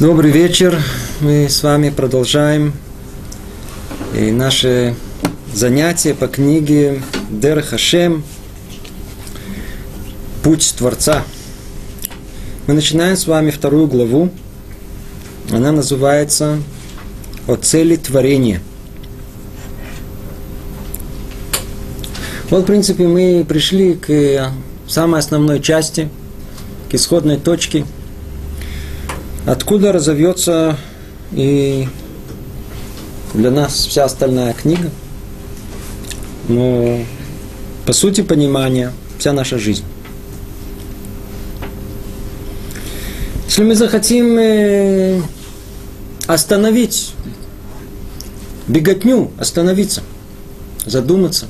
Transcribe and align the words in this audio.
Добрый 0.00 0.32
вечер. 0.32 0.82
Мы 1.20 1.48
с 1.48 1.62
вами 1.62 1.90
продолжаем 1.90 2.72
и 4.12 4.32
наши 4.32 4.96
занятия 5.54 6.14
по 6.14 6.26
книге 6.26 7.00
Дер 7.30 7.62
Хашем 7.62 8.24
Путь 10.42 10.74
Творца. 10.76 11.22
Мы 12.66 12.74
начинаем 12.74 13.16
с 13.16 13.28
вами 13.28 13.52
вторую 13.52 13.86
главу. 13.86 14.30
Она 15.52 15.70
называется 15.70 16.58
«О 17.46 17.54
цели 17.54 17.94
творения». 17.94 18.60
Вот, 22.50 22.64
в 22.64 22.66
принципе, 22.66 23.06
мы 23.06 23.46
пришли 23.48 23.94
к 23.94 24.50
самой 24.88 25.20
основной 25.20 25.60
части, 25.60 26.08
к 26.90 26.94
исходной 26.94 27.36
точке– 27.36 27.86
откуда 29.46 29.92
разовьется 29.92 30.76
и 31.32 31.88
для 33.34 33.50
нас 33.50 33.86
вся 33.86 34.04
остальная 34.04 34.52
книга. 34.52 34.90
Но 36.48 37.00
по 37.86 37.92
сути 37.92 38.22
понимания 38.22 38.92
вся 39.18 39.32
наша 39.32 39.58
жизнь. 39.58 39.84
Если 43.46 43.62
мы 43.62 43.74
захотим 43.74 44.36
э, 44.38 45.22
остановить 46.26 47.12
беготню, 48.66 49.30
остановиться, 49.38 50.02
задуматься, 50.84 51.46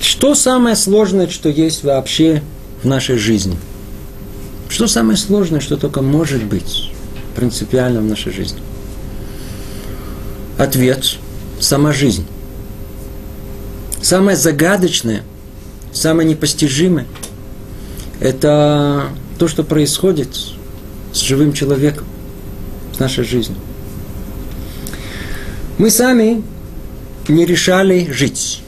что 0.00 0.34
самое 0.34 0.76
сложное, 0.76 1.28
что 1.28 1.48
есть 1.48 1.84
вообще 1.84 2.42
в 2.82 2.86
нашей 2.86 3.18
жизни– 3.18 3.58
что 4.76 4.88
самое 4.88 5.16
сложное, 5.16 5.60
что 5.60 5.78
только 5.78 6.02
может 6.02 6.44
быть 6.44 6.92
принципиально 7.34 8.02
в 8.02 8.04
нашей 8.04 8.30
жизни? 8.30 8.60
Ответ– 10.58 11.16
сама 11.60 11.94
жизнь. 11.94 12.26
Самое 14.02 14.36
загадочное, 14.36 15.22
самое 15.94 16.28
непостижимое– 16.28 17.06
это 18.20 19.08
то, 19.38 19.48
что 19.48 19.64
происходит 19.64 20.36
с 21.10 21.20
живым 21.20 21.54
человеком, 21.54 22.04
с 22.94 22.98
нашей 22.98 23.24
жизнью. 23.24 23.56
Мы 25.78 25.88
сами 25.88 26.44
не 27.28 27.46
решали 27.46 28.12
жить. 28.12 28.60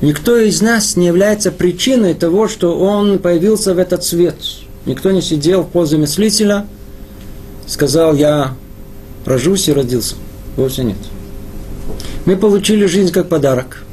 Никто 0.00 0.36
из 0.38 0.60
нас 0.60 0.96
не 0.96 1.06
является 1.06 1.52
причиной 1.52 2.14
того, 2.14 2.48
что 2.48 2.76
он 2.76 3.20
появился 3.20 3.74
в 3.74 3.78
этот 3.78 4.02
свет– 4.02 4.34
Никто 4.86 5.10
не 5.10 5.20
сидел 5.20 5.62
в 5.62 5.68
позе 5.68 5.98
мыслителя, 5.98 6.66
сказал, 7.66 8.14
я 8.14 8.54
рожусь 9.26 9.68
и 9.68 9.72
родился. 9.72 10.16
Вовсе 10.56 10.84
нет. 10.84 10.96
Мы 12.24 12.36
получили 12.36 12.86
жизнь 12.86 13.12
как 13.12 13.28
подарок. 13.28 13.84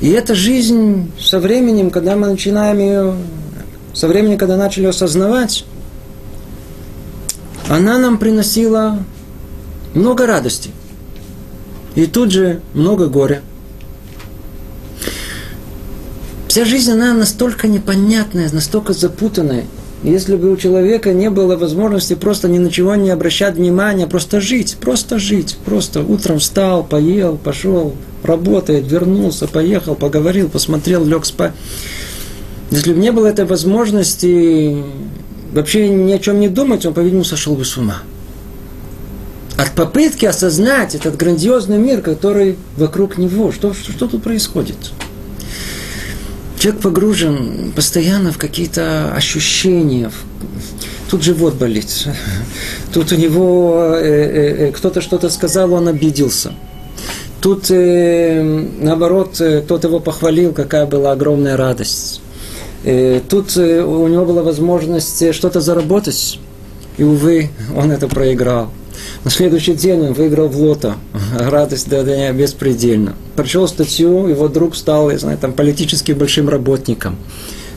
И 0.00 0.10
эта 0.10 0.34
жизнь 0.34 1.12
со 1.20 1.38
временем, 1.38 1.90
когда 1.90 2.16
мы 2.16 2.26
начинаем 2.26 2.78
ее, 2.78 3.14
со 3.94 4.08
временем, 4.08 4.38
когда 4.38 4.56
начали 4.56 4.86
осознавать, 4.86 5.64
она 7.68 7.98
нам 7.98 8.18
приносила 8.18 8.98
много 9.94 10.26
радости. 10.26 10.70
И 11.94 12.06
тут 12.06 12.32
же 12.32 12.60
много 12.74 13.06
горя– 13.06 13.40
Вся 16.54 16.64
жизнь, 16.64 16.92
она 16.92 17.14
настолько 17.14 17.66
непонятная, 17.66 18.48
настолько 18.52 18.92
запутанная. 18.92 19.64
Если 20.04 20.36
бы 20.36 20.52
у 20.52 20.56
человека 20.56 21.12
не 21.12 21.28
было 21.28 21.56
возможности 21.56 22.14
просто 22.14 22.48
ни 22.48 22.58
на 22.58 22.70
чего 22.70 22.94
не 22.94 23.10
обращать 23.10 23.56
внимания, 23.56 24.06
просто 24.06 24.40
жить, 24.40 24.76
просто 24.80 25.18
жить, 25.18 25.56
просто 25.64 26.02
утром 26.02 26.38
встал, 26.38 26.84
поел, 26.84 27.36
пошел, 27.38 27.96
работает, 28.22 28.88
вернулся, 28.88 29.48
поехал, 29.48 29.96
поговорил, 29.96 30.48
посмотрел, 30.48 31.04
лег 31.04 31.26
спать. 31.26 31.54
Если 32.70 32.92
бы 32.92 33.00
не 33.00 33.10
было 33.10 33.26
этой 33.26 33.46
возможности 33.46 34.76
вообще 35.52 35.88
ни 35.88 36.12
о 36.12 36.20
чем 36.20 36.38
не 36.38 36.48
думать, 36.48 36.86
он, 36.86 36.94
по-видимому, 36.94 37.24
сошел 37.24 37.56
бы 37.56 37.64
с 37.64 37.76
ума. 37.76 37.96
От 39.56 39.72
попытки 39.72 40.24
осознать 40.24 40.94
этот 40.94 41.16
грандиозный 41.16 41.78
мир, 41.78 42.00
который 42.00 42.54
вокруг 42.76 43.18
него, 43.18 43.50
что, 43.50 43.74
что, 43.74 43.90
что 43.90 44.06
тут 44.06 44.22
происходит– 44.22 44.76
Человек 46.64 46.80
погружен 46.80 47.72
постоянно 47.76 48.32
в 48.32 48.38
какие-то 48.38 49.12
ощущения. 49.14 50.10
Тут 51.10 51.22
живот 51.22 51.56
болит. 51.56 52.08
Тут 52.94 53.12
у 53.12 53.16
него 53.16 53.90
э, 53.92 54.02
э, 54.02 54.68
э, 54.68 54.72
кто-то 54.72 55.02
что-то 55.02 55.28
сказал, 55.28 55.74
он 55.74 55.88
обиделся. 55.88 56.54
Тут, 57.42 57.70
э, 57.70 58.42
наоборот, 58.80 59.42
э, 59.42 59.60
тот 59.60 59.84
его 59.84 60.00
похвалил, 60.00 60.54
какая 60.54 60.86
была 60.86 61.12
огромная 61.12 61.58
радость. 61.58 62.22
Э, 62.82 63.20
тут 63.28 63.58
э, 63.58 63.82
у 63.82 64.08
него 64.08 64.24
была 64.24 64.42
возможность 64.42 65.34
что-то 65.34 65.60
заработать, 65.60 66.40
и, 66.96 67.04
увы, 67.04 67.50
он 67.76 67.92
это 67.92 68.08
проиграл. 68.08 68.70
На 69.24 69.30
следующий 69.30 69.74
день 69.74 70.00
он 70.00 70.12
выиграл 70.12 70.48
в 70.48 70.56
лото. 70.56 70.96
Радость 71.38 71.88
да, 71.88 72.02
да, 72.02 72.32
беспредельна. 72.32 73.14
Прочел 73.36 73.66
статью, 73.68 74.26
его 74.28 74.48
друг 74.48 74.76
стал, 74.76 75.10
я 75.10 75.18
знаю, 75.18 75.38
там, 75.38 75.52
политическим 75.52 76.18
большим 76.18 76.48
работником. 76.48 77.16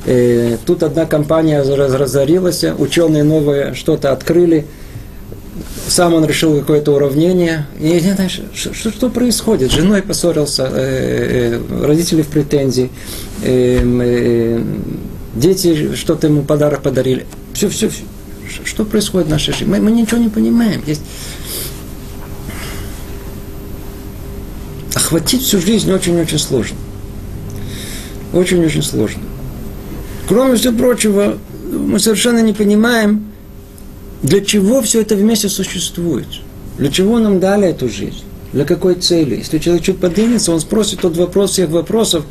И 0.06 0.10
э, 0.10 0.58
тут 0.66 0.84
одна 0.84 1.06
компания 1.06 1.62
разорилась, 1.62 2.64
ученые 2.78 3.24
новые 3.24 3.74
что-то 3.74 4.12
открыли, 4.12 4.66
сам 5.88 6.14
он 6.14 6.26
решил 6.26 6.58
какое-то 6.60 6.94
уравнение. 6.94 7.68
И 7.80 7.88
я 7.88 8.14
знаю, 8.14 8.30
что, 8.30 8.74
что, 8.74 8.92
что 8.92 9.10
происходит. 9.10 9.72
С 9.72 9.76
женой 9.76 10.02
поссорился, 10.02 10.70
э, 10.72 11.60
э, 11.60 11.86
родители 11.86 12.22
в 12.22 12.28
претензии, 12.28 12.90
э, 13.44 13.80
э, 13.84 14.62
дети 15.36 15.96
что-то 15.96 16.28
ему 16.28 16.44
подарок 16.44 16.82
подарили. 16.82 17.26
Все, 17.54 17.70
все, 17.70 17.90
все. 17.90 18.04
Что 18.66 18.86
происходит 18.86 19.28
в 19.28 19.32
нашей 19.32 19.54
жизни? 19.54 19.72
Мы, 19.72 19.80
мы 19.80 19.92
ничего 19.92 20.18
не 20.18 20.30
понимаем. 20.30 20.82
Есть... 20.86 21.02
Охватить 24.94 25.44
всю 25.44 25.60
жизнь 25.60 25.92
очень-очень 25.92 26.40
сложно. 26.40 26.78
Очень-очень 28.34 28.84
сложно. 28.84 29.22
Кроме 30.28 30.56
всего 30.56 30.78
прочего, 30.78 31.38
мы 31.72 32.00
совершенно 32.00 32.40
не 32.40 32.54
понимаем, 32.54 33.26
для 34.24 34.42
чего 34.42 34.82
все 34.82 35.02
это 35.02 35.16
вместе 35.16 35.50
существует. 35.50 36.28
Для 36.78 36.90
чего 36.90 37.20
нам 37.20 37.40
дали 37.40 37.68
эту 37.68 37.90
жизнь? 37.90 38.24
Для 38.54 38.66
какой 38.66 38.96
цели? 38.96 39.36
Если 39.36 39.60
человек 39.60 39.84
чуть 39.84 40.00
поднимется, 40.00 40.52
он 40.52 40.60
спросит 40.60 41.02
тот 41.02 41.16
вопрос 41.18 41.52
всех 41.52 41.70
вопросов, 41.70 42.26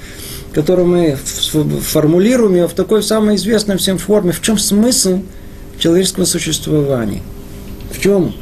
которые 0.53 0.87
мы 0.87 1.17
формулируем 1.17 2.57
его 2.57 2.69
в 2.69 2.73
такой 2.73 3.03
самой 3.03 3.37
известной 3.37 3.77
всем 3.77 3.99
форме. 3.99 4.33
В 4.33 4.41
чем 4.41 4.59
смысл 4.59 5.21
человеческого 5.79 6.25
существования. 6.25 7.23
В 7.91 8.01
чем? 8.01 8.35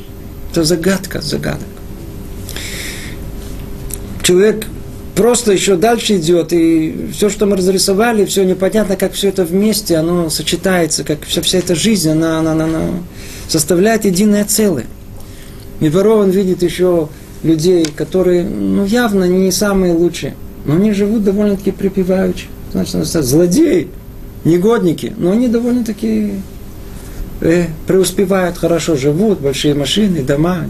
Это 0.50 0.64
загадка, 0.64 1.20
загадок. 1.20 1.66
Человек 4.22 4.66
просто 5.14 5.52
еще 5.52 5.76
дальше 5.76 6.16
идет, 6.16 6.52
и 6.52 7.10
все, 7.12 7.28
что 7.28 7.46
мы 7.46 7.56
разрисовали, 7.56 8.24
все 8.24 8.44
непонятно, 8.44 8.96
как 8.96 9.12
все 9.12 9.28
это 9.28 9.44
вместе, 9.44 9.96
оно 9.96 10.30
сочетается, 10.30 11.04
как 11.04 11.24
вся, 11.24 11.42
вся 11.42 11.58
эта 11.58 11.74
жизнь, 11.74 12.10
она, 12.10 12.38
она, 12.38 12.52
она, 12.52 12.64
она 12.64 12.80
составляет 13.48 14.04
единое 14.04 14.44
целое. 14.44 14.86
И 15.80 15.88
он 15.88 16.30
видит 16.30 16.62
еще 16.62 17.08
людей, 17.42 17.84
которые, 17.84 18.44
ну, 18.44 18.84
явно 18.84 19.24
не 19.24 19.52
самые 19.52 19.92
лучшие, 19.92 20.34
но 20.64 20.76
они 20.76 20.92
живут 20.92 21.24
довольно-таки 21.24 21.72
припеваючи. 21.72 22.46
Значит, 22.72 23.04
злодеи, 23.06 23.88
негодники, 24.44 25.12
но 25.16 25.32
они 25.32 25.48
довольно-таки 25.48 26.32
э, 27.44 27.66
преуспевают, 27.86 28.58
хорошо 28.58 28.96
живут, 28.96 29.40
большие 29.40 29.74
машины, 29.74 30.22
дома. 30.22 30.66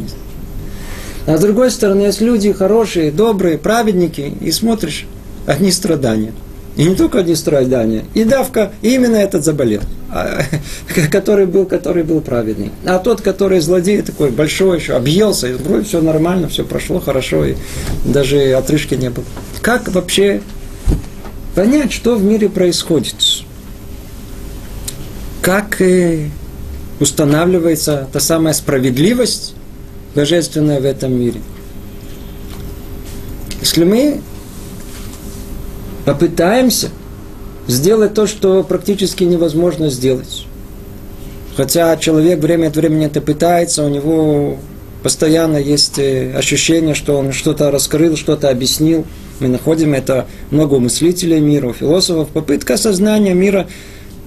А 1.27 1.39
с 1.39 1.41
другой 1.41 1.71
стороны, 1.71 2.03
есть 2.03 2.21
люди 2.21 2.53
хорошие, 2.53 3.11
добрые, 3.11 3.57
праведники, 3.57 4.33
и 4.41 4.51
смотришь, 4.51 5.07
одни 5.47 5.71
страдания. 5.71 6.33
И 6.77 6.85
не 6.85 6.97
только 6.97 7.21
одни 7.21 7.37
страдания, 7.37 8.05
и 8.15 8.25
давка, 8.25 8.73
именно 8.83 9.15
этот 9.15 9.45
заболел, 9.45 9.81
а, 10.11 10.41
который 11.11 11.47
был, 11.47 11.67
который 11.67 12.03
был 12.03 12.21
праведный. 12.21 12.73
А 12.85 12.99
тот, 12.99 13.21
который 13.21 13.61
злодей 13.61 14.03
такой 14.03 14.31
большой 14.31 14.81
еще, 14.81 14.95
объелся, 14.95 15.49
и 15.49 15.53
вроде 15.53 15.85
все 15.85 16.03
нормально, 16.03 16.49
все 16.49 16.65
прошло 16.65 16.99
хорошо, 16.99 17.45
и 17.45 17.55
даже 18.05 18.53
отрыжки 18.55 18.95
не 18.95 19.11
было. 19.11 19.25
Как 19.63 19.89
вообще 19.89 20.43
понять, 21.55 21.93
что 21.93 22.17
в 22.17 22.25
мире 22.25 22.49
происходит? 22.49 23.15
Как 25.41 25.81
э, 25.81 26.31
устанавливается 27.01 28.09
та 28.13 28.21
самая 28.21 28.55
справедливость 28.55 29.55
божественная 30.15 30.81
в 30.81 30.85
этом 30.85 31.13
мире. 31.13 31.41
Если 33.61 33.85
мы 33.85 34.21
попытаемся 36.05 36.91
сделать 37.67 38.15
то, 38.15 38.27
что 38.27 38.63
практически 38.63 39.25
невозможно 39.25 39.89
сделать, 39.89 40.47
Хотя 41.57 41.97
человек 41.97 42.41
время 42.41 42.69
от 42.69 42.77
времени 42.77 43.07
это 43.07 43.21
пытается, 43.21 43.85
у 43.85 43.89
него 43.89 44.59
постоянно 45.03 45.57
есть 45.57 45.99
э, 45.99 46.35
ощущение, 46.37 46.95
что 46.95 47.17
он 47.17 47.33
что-то 47.33 47.71
раскрыл, 47.71 48.17
что-то 48.17 48.49
объяснил. 48.51 49.05
Мы 49.39 49.49
находим 49.49 49.95
это 49.95 50.27
много 50.51 50.75
у 50.75 50.81
мыслителей 50.81 51.41
мира, 51.41 51.69
у 51.69 51.73
философов. 51.73 52.29
Попытка 52.31 52.75
осознания 52.75 53.35
мира, 53.35 53.69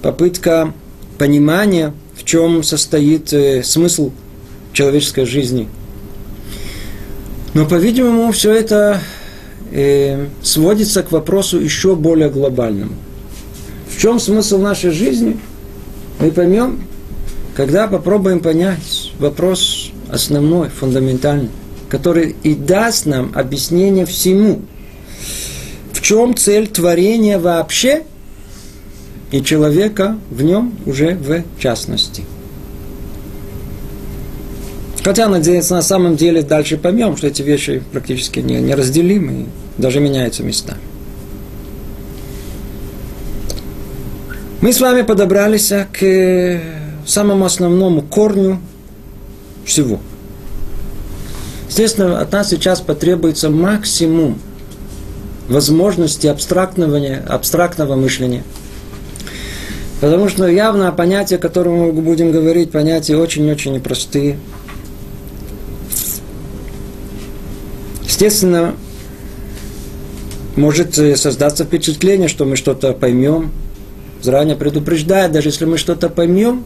попытка 0.00 0.72
понимания, 1.18 1.92
в 2.18 2.24
чем 2.24 2.62
состоит 2.62 3.32
э, 3.32 3.62
смысл 3.62 4.10
человеческой 4.72 5.24
жизни. 5.24 5.68
Но, 7.54 7.64
по-видимому, 7.64 8.32
все 8.32 8.52
это 8.52 9.00
э, 9.70 10.26
сводится 10.42 11.02
к 11.02 11.12
вопросу 11.12 11.60
еще 11.60 11.94
более 11.94 12.28
глобальному. 12.28 12.92
В 13.88 14.00
чем 14.00 14.18
смысл 14.18 14.58
нашей 14.58 14.90
жизни? 14.90 15.38
Мы 16.18 16.32
поймем, 16.32 16.82
когда 17.56 17.86
попробуем 17.86 18.40
понять 18.40 19.12
вопрос 19.18 19.90
основной, 20.10 20.68
фундаментальный, 20.68 21.50
который 21.88 22.34
и 22.42 22.54
даст 22.54 23.06
нам 23.06 23.32
объяснение 23.34 24.06
всему. 24.06 24.62
В 25.92 26.00
чем 26.00 26.36
цель 26.36 26.66
творения 26.66 27.38
вообще 27.38 28.02
и 29.30 29.42
человека 29.42 30.18
в 30.30 30.42
нем 30.42 30.74
уже 30.86 31.14
в 31.14 31.42
частности. 31.60 32.24
Хотя, 35.04 35.28
надеюсь, 35.28 35.70
на 35.70 35.82
самом 35.82 36.16
деле 36.16 36.42
дальше 36.42 36.76
поймем, 36.76 37.16
что 37.16 37.28
эти 37.28 37.42
вещи 37.42 37.82
практически 37.92 38.40
не, 38.40 38.60
неразделимы 38.60 39.46
даже 39.78 40.00
меняются 40.00 40.42
местами. 40.42 40.80
Мы 44.60 44.72
с 44.72 44.80
вами 44.80 45.02
подобрались 45.02 45.72
к 45.92 46.60
самому 47.06 47.44
основному 47.44 48.02
корню 48.02 48.60
всего. 49.64 50.00
Естественно, 51.68 52.20
от 52.20 52.32
нас 52.32 52.50
сейчас 52.50 52.80
потребуется 52.80 53.50
максимум 53.50 54.40
возможности 55.48 56.26
абстрактного 56.26 57.94
мышления. 57.94 58.42
Потому 60.00 60.28
что 60.28 60.46
явно 60.46 60.92
понятия, 60.92 61.36
о 61.36 61.38
которых 61.38 61.72
мы 61.72 61.92
будем 61.92 62.30
говорить, 62.30 62.70
понятия 62.70 63.16
очень-очень 63.16 63.72
непростые. 63.72 64.38
Естественно, 68.04 68.74
может 70.54 70.94
создаться 70.94 71.64
впечатление, 71.64 72.28
что 72.28 72.44
мы 72.44 72.56
что-то 72.56 72.92
поймем, 72.92 73.52
заранее 74.22 74.56
предупреждая, 74.56 75.28
даже 75.28 75.48
если 75.48 75.64
мы 75.64 75.78
что-то 75.78 76.08
поймем, 76.08 76.64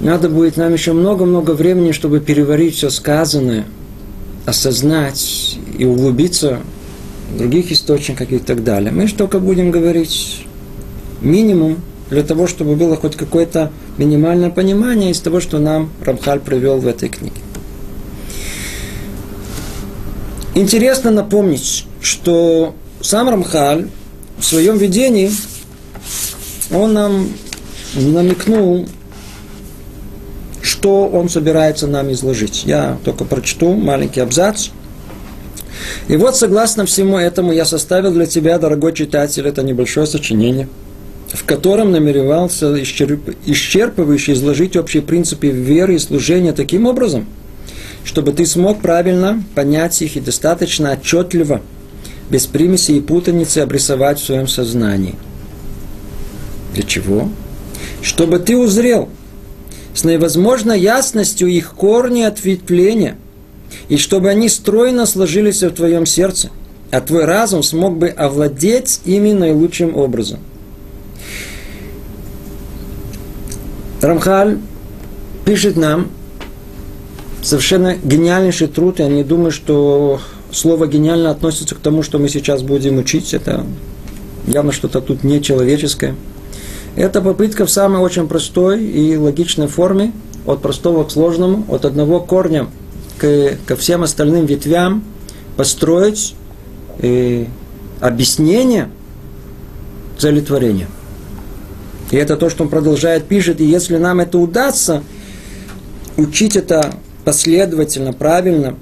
надо 0.00 0.28
будет 0.28 0.56
нам 0.56 0.72
еще 0.72 0.92
много-много 0.92 1.52
времени, 1.52 1.92
чтобы 1.92 2.20
переварить 2.20 2.76
все 2.76 2.90
сказанное, 2.90 3.66
осознать 4.46 5.58
и 5.78 5.84
углубиться 5.84 6.60
в 7.32 7.38
других 7.38 7.70
источниках 7.70 8.32
и 8.32 8.38
так 8.38 8.64
далее. 8.64 8.90
Мы 8.92 9.06
же 9.06 9.14
только 9.14 9.38
будем 9.38 9.70
говорить 9.70 10.46
минимум 11.20 11.80
для 12.10 12.22
того, 12.22 12.46
чтобы 12.46 12.76
было 12.76 12.96
хоть 12.96 13.16
какое-то 13.16 13.70
минимальное 13.98 14.50
понимание 14.50 15.10
из 15.10 15.20
того, 15.20 15.40
что 15.40 15.58
нам 15.58 15.90
Рамхаль 16.04 16.40
привел 16.40 16.78
в 16.78 16.86
этой 16.86 17.08
книге. 17.08 17.40
Интересно 20.54 21.10
напомнить, 21.10 21.86
что 22.00 22.74
сам 23.00 23.28
Рамхаль 23.28 23.88
в 24.38 24.44
своем 24.44 24.78
видении 24.78 25.30
он 26.72 26.92
нам 26.92 27.28
намекнул 27.94 28.86
что 30.80 31.06
он 31.08 31.28
собирается 31.28 31.86
нам 31.86 32.10
изложить. 32.12 32.64
Я 32.64 32.98
только 33.04 33.24
прочту 33.24 33.74
маленький 33.74 34.20
абзац. 34.20 34.68
И 36.08 36.16
вот, 36.16 36.36
согласно 36.36 36.86
всему 36.86 37.18
этому, 37.18 37.52
я 37.52 37.64
составил 37.64 38.12
для 38.12 38.26
тебя, 38.26 38.58
дорогой 38.58 38.92
читатель, 38.92 39.46
это 39.46 39.62
небольшое 39.62 40.06
сочинение, 40.06 40.68
в 41.32 41.44
котором 41.44 41.92
намеревался 41.92 42.80
исчерп... 42.82 43.36
исчерпывающе 43.46 44.32
изложить 44.32 44.76
общие 44.76 45.02
принципы 45.02 45.48
веры 45.48 45.94
и 45.94 45.98
служения 45.98 46.52
таким 46.52 46.86
образом, 46.86 47.26
чтобы 48.04 48.32
ты 48.32 48.46
смог 48.46 48.80
правильно 48.80 49.42
понять 49.54 50.00
их 50.02 50.16
и 50.16 50.20
достаточно 50.20 50.92
отчетливо, 50.92 51.60
без 52.30 52.46
примеси 52.46 52.92
и 52.92 53.00
путаницы 53.00 53.58
обрисовать 53.58 54.20
в 54.20 54.24
своем 54.24 54.48
сознании. 54.48 55.16
Для 56.74 56.84
чего? 56.84 57.28
Чтобы 58.02 58.38
ты 58.38 58.56
узрел– 58.56 59.08
с 59.94 60.04
наивозможной 60.04 60.80
ясностью 60.80 61.48
их 61.48 61.74
корни 61.74 62.22
ответвления, 62.22 63.16
и 63.88 63.96
чтобы 63.96 64.28
они 64.28 64.48
стройно 64.48 65.06
сложились 65.06 65.62
в 65.62 65.70
твоем 65.72 66.06
сердце, 66.06 66.50
а 66.90 67.00
твой 67.00 67.24
разум 67.24 67.62
смог 67.62 67.98
бы 67.98 68.08
овладеть 68.08 69.00
ими 69.04 69.32
наилучшим 69.32 69.96
образом. 69.96 70.40
Рамхаль 74.00 74.58
пишет 75.44 75.76
нам 75.76 76.08
совершенно 77.42 77.96
гениальнейший 77.96 78.68
труд. 78.68 78.98
Я 78.98 79.08
не 79.08 79.24
думаю, 79.24 79.50
что 79.50 80.20
слово 80.52 80.86
гениально 80.86 81.30
относится 81.30 81.74
к 81.74 81.78
тому, 81.78 82.02
что 82.02 82.18
мы 82.18 82.28
сейчас 82.28 82.62
будем 82.62 82.98
учить. 82.98 83.34
Это 83.34 83.66
явно 84.46 84.72
что-то 84.72 85.00
тут 85.00 85.22
нечеловеческое. 85.22 86.14
Это 86.96 87.20
попытка 87.20 87.66
в 87.66 87.70
самой 87.70 88.00
очень 88.00 88.26
простой 88.26 88.84
и 88.84 89.16
логичной 89.16 89.68
форме, 89.68 90.12
от 90.46 90.62
простого 90.62 91.04
к 91.04 91.10
сложному, 91.10 91.64
от 91.68 91.84
одного 91.84 92.20
корня 92.20 92.68
к, 93.18 93.56
ко 93.66 93.76
всем 93.76 94.02
остальным 94.02 94.46
ветвям 94.46 95.04
построить 95.56 96.34
э, 96.98 97.44
объяснение 98.00 98.90
цели 100.18 100.40
творения. 100.40 100.88
И 102.10 102.16
это 102.16 102.36
то, 102.36 102.50
что 102.50 102.64
он 102.64 102.70
продолжает 102.70 103.26
пишет. 103.26 103.60
И 103.60 103.64
если 103.64 103.96
нам 103.96 104.20
это 104.20 104.38
удастся, 104.38 105.02
учить 106.16 106.56
это 106.56 106.92
последовательно, 107.24 108.12
правильно, 108.12 108.76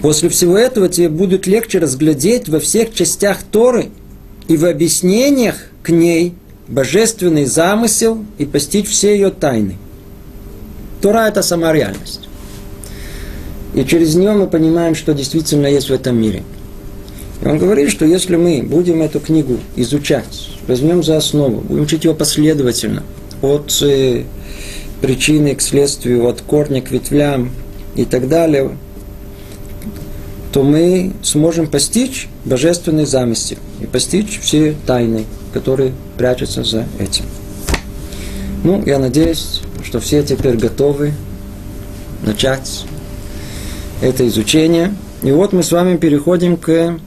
после 0.00 0.28
всего 0.28 0.56
этого 0.56 0.88
тебе 0.88 1.08
будет 1.08 1.46
легче 1.46 1.78
разглядеть 1.78 2.48
во 2.48 2.60
всех 2.60 2.94
частях 2.94 3.42
Торы 3.42 3.90
и 4.48 4.56
в 4.56 4.64
объяснениях 4.64 5.56
к 5.82 5.90
ней 5.90 6.34
божественный 6.68 7.44
замысел 7.44 8.24
и 8.38 8.46
постичь 8.46 8.88
все 8.88 9.12
ее 9.14 9.30
тайны. 9.30 9.76
Тора– 11.00 11.28
это 11.28 11.42
сама 11.42 11.72
реальность. 11.72 12.28
И 13.74 13.84
через 13.84 14.14
нее 14.14 14.32
мы 14.32 14.46
понимаем, 14.46 14.94
что 14.94 15.12
действительно 15.12 15.66
есть 15.66 15.90
в 15.90 15.92
этом 15.92 16.20
мире. 16.20 16.42
И 17.42 17.46
он 17.46 17.58
говорит, 17.58 17.90
что 17.90 18.04
если 18.04 18.36
мы 18.36 18.62
будем 18.62 19.02
эту 19.02 19.20
книгу 19.20 19.58
изучать, 19.76 20.50
возьмем 20.68 21.02
за 21.02 21.16
основу, 21.16 21.60
будем 21.60 21.82
учить 21.82 22.04
ее 22.04 22.14
последовательно, 22.14 23.02
от 23.40 23.76
э, 23.82 24.24
причины 25.00 25.54
к 25.54 25.60
следствию, 25.60 26.26
от 26.28 26.40
корня 26.42 26.80
к 26.80 26.90
ветвлям 26.90 27.50
и 27.96 28.04
так 28.04 28.28
далее, 28.28 28.76
то 30.52 30.62
мы 30.62 31.12
сможем 31.22 31.66
постичь 31.66 32.28
божественный 32.44 33.06
замысел 33.06 33.56
и 33.80 33.86
постичь 33.86 34.38
все 34.40 34.76
тайны 34.86 35.24
который 35.52 35.92
прячется 36.16 36.64
за 36.64 36.86
этим. 36.98 37.24
Ну, 38.64 38.82
я 38.86 38.98
надеюсь, 38.98 39.60
что 39.84 40.00
все 40.00 40.22
теперь 40.22 40.56
готовы 40.56 41.12
начать 42.24 42.84
это 44.00 44.26
изучение. 44.28 44.94
И 45.22 45.30
вот 45.30 45.52
мы 45.52 45.62
с 45.62 45.70
вами 45.70 45.96
переходим 45.96 46.56
к 46.56 46.98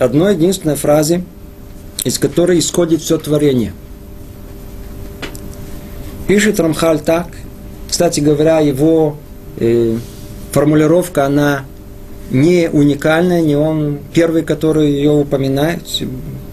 одной 0.00 0.34
единственной 0.34 0.76
фразе, 0.76 1.22
из 2.04 2.18
которой 2.18 2.58
исходит 2.58 3.02
все 3.02 3.18
творение. 3.18 3.72
Пишет 6.26 6.60
Рамхаль 6.60 7.00
так, 7.00 7.28
кстати 7.88 8.20
говоря, 8.20 8.60
его 8.60 9.16
э, 9.58 9.96
формулировка, 10.52 11.26
она 11.26 11.64
не 12.30 12.70
уникальная, 12.70 13.42
не 13.42 13.56
он 13.56 13.98
первый, 14.14 14.42
который 14.42 14.90
ее 14.92 15.10
упоминает 15.10 15.82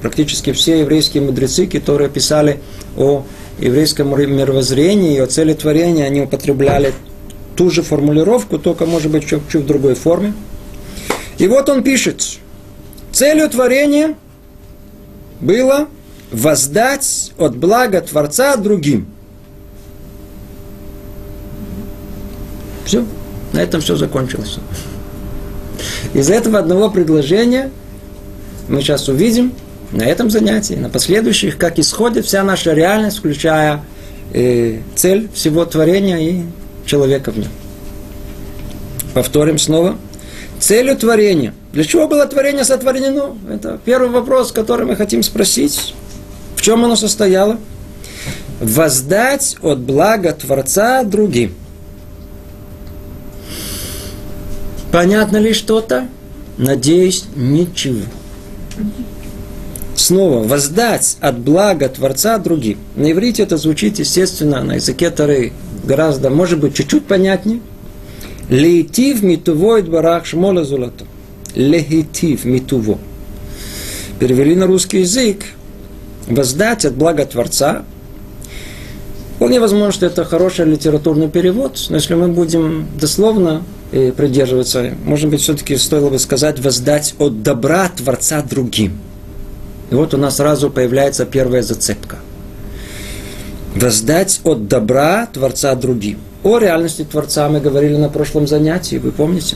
практически 0.02 0.52
все 0.52 0.80
еврейские 0.80 1.24
мудрецы, 1.24 1.68
которые 1.68 2.10
писали 2.10 2.60
о 2.98 3.24
еврейском 3.60 4.10
мировоззрении 4.10 5.16
и 5.16 5.20
о 5.20 5.28
цели 5.28 5.54
творения, 5.54 6.06
они 6.06 6.22
употребляли 6.22 6.94
ту 7.56 7.70
же 7.70 7.82
формулировку, 7.82 8.60
только, 8.60 8.86
может 8.86 9.12
быть, 9.12 9.28
чуть-чуть 9.28 9.64
в 9.64 9.68
другой 9.68 9.96
форме. 9.96 10.34
И 11.38 11.48
вот 11.48 11.70
он 11.70 11.84
пишет, 11.84 12.24
целью 13.18 13.50
творения 13.50 14.16
было 15.40 15.88
воздать 16.32 17.32
от 17.40 17.58
блага 17.58 18.00
Творца 18.02 18.56
другим. 18.58 19.08
Все, 22.86 23.04
на 23.54 23.60
этом 23.60 23.82
все 23.82 23.96
закончилось. 23.96 24.60
Из 26.14 26.30
этого 26.30 26.60
одного 26.60 26.92
предложения 26.92 27.72
мы 28.68 28.82
сейчас 28.82 29.10
увидим, 29.10 29.52
на 29.92 30.04
этом 30.04 30.30
занятии, 30.30 30.76
на 30.76 30.90
последующих, 30.90 31.58
как 31.58 31.80
исходит 31.80 32.26
вся 32.26 32.44
наша 32.44 32.74
реальность, 32.74 33.18
включая 33.18 33.84
э, 34.32 34.82
цель 34.96 35.28
всего 35.34 35.66
творения 35.66 36.18
и 36.18 36.44
человека 36.86 37.32
в 37.32 37.38
нем. 37.40 37.50
Повторим 39.16 39.58
снова. 39.58 39.98
Целью 40.60 40.98
творения. 40.98 41.54
Для 41.72 41.84
чего 41.84 42.08
было 42.08 42.26
творение 42.26 42.64
сотворено? 42.64 43.36
Это 43.50 43.80
первый 43.84 44.10
вопрос, 44.10 44.52
который 44.52 44.86
мы 44.86 44.96
хотим 44.96 45.22
спросить. 45.22 45.94
В 46.56 46.62
чем 46.62 46.84
оно 46.84 46.96
состояло? 46.96 47.58
Воздать 48.60 49.56
от 49.62 49.80
блага 49.80 50.34
Творца 50.34 51.04
другим. 51.04 51.54
Понятно 54.92 55.38
ли 55.38 55.54
что-то? 55.54 56.08
Надеюсь, 56.58 57.26
ничего. 57.36 58.02
Снова, 59.96 60.44
воздать 60.48 61.18
от 61.22 61.38
блага 61.38 61.90
Творца 61.90 62.38
другим. 62.40 62.80
На 62.96 63.12
иврите 63.12 63.44
это 63.44 63.58
звучит, 63.58 64.00
естественно, 64.00 64.64
на 64.64 64.76
языке 64.76 65.12
Тары 65.12 65.54
гораздо, 65.84 66.30
может 66.30 66.60
быть, 66.60 66.76
чуть-чуть 66.76 67.06
понятнее. 67.06 67.62
Лейтив 68.50 69.24
митувоид 69.24 69.90
барах 69.90 70.26
шмола 70.26 70.64
золото. 70.64 71.06
Лехитив 71.56 72.46
митуво. 72.46 72.98
Перевели 74.20 74.56
на 74.56 74.68
русский 74.68 75.00
язык. 75.00 75.44
Воздать 76.28 76.86
от 76.86 76.96
блага 76.96 77.26
Творца. 77.26 77.84
Вполне 79.36 79.60
возможно, 79.60 79.92
что 79.92 80.06
это 80.06 80.26
хороший 80.26 80.66
литературный 80.66 81.30
перевод, 81.30 81.78
но 81.90 81.98
если 81.98 82.16
мы 82.16 82.28
будем 82.28 82.88
дословно 83.00 83.64
э, 83.92 84.12
придерживаться, 84.12 84.96
может 85.06 85.30
быть, 85.30 85.42
все-таки 85.42 85.78
стоило 85.78 86.10
бы 86.10 86.18
сказать 86.18 86.60
воздать 86.60 87.14
от 87.20 87.44
добра 87.44 87.88
Творца 87.90 88.42
другим. 88.42 88.98
И 89.92 89.96
вот 89.96 90.14
у 90.14 90.18
нас 90.18 90.38
сразу 90.38 90.72
появляется 90.72 91.26
первая 91.26 91.62
зацепка. 91.62 92.18
Воздать 93.76 94.42
от 94.44 94.68
добра 94.68 95.28
Творца 95.28 95.76
другим. 95.76 96.20
О 96.44 96.58
реальности 96.58 97.04
Творца 97.04 97.50
мы 97.50 97.60
говорили 97.60 97.96
на 97.96 98.10
прошлом 98.10 98.48
занятии, 98.48 98.98
вы 98.98 99.12
помните? 99.12 99.56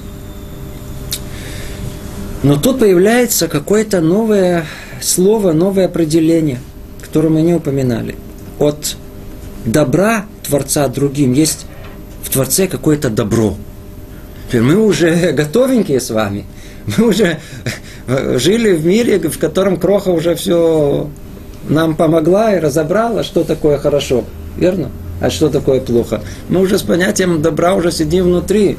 Но 2.44 2.58
тут 2.58 2.80
появляется 2.80 3.48
какое-то 3.48 4.02
новое 4.02 4.66
слово, 5.00 5.52
новое 5.54 5.86
определение, 5.86 6.60
которое 7.02 7.30
мы 7.30 7.42
не 7.42 7.54
упоминали. 7.54 8.16
От 8.60 8.98
добра 9.66 10.26
Творца 10.44 10.88
другим 10.88 11.34
есть 11.34 11.66
в 12.24 12.30
Творце 12.30 12.68
какое-то 12.68 13.10
добро. 13.10 13.56
Теперь 14.48 14.62
мы 14.62 14.76
уже 14.76 15.32
готовенькие 15.34 16.00
с 16.00 16.10
вами. 16.10 16.46
Мы 16.98 17.08
уже 17.08 17.40
жили 18.38 18.74
в 18.74 18.86
мире, 18.86 19.20
в 19.20 19.38
котором 19.38 19.78
Кроха 19.78 20.10
уже 20.10 20.36
все 20.36 21.10
нам 21.68 21.96
помогла 21.96 22.56
и 22.56 22.60
разобрала, 22.60 23.24
что 23.24 23.44
такое 23.44 23.78
хорошо. 23.78 24.24
Верно? 24.58 24.90
а 25.22 25.30
что 25.30 25.50
такое 25.50 25.80
плохо. 25.80 26.22
Мы 26.50 26.60
уже 26.60 26.78
с 26.78 26.82
понятием 26.82 27.42
добра 27.42 27.76
уже 27.76 27.92
сидим 27.92 28.26
внутри. 28.26 28.78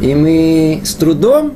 И 0.00 0.14
мы 0.14 0.80
с 0.82 0.94
трудом 0.94 1.52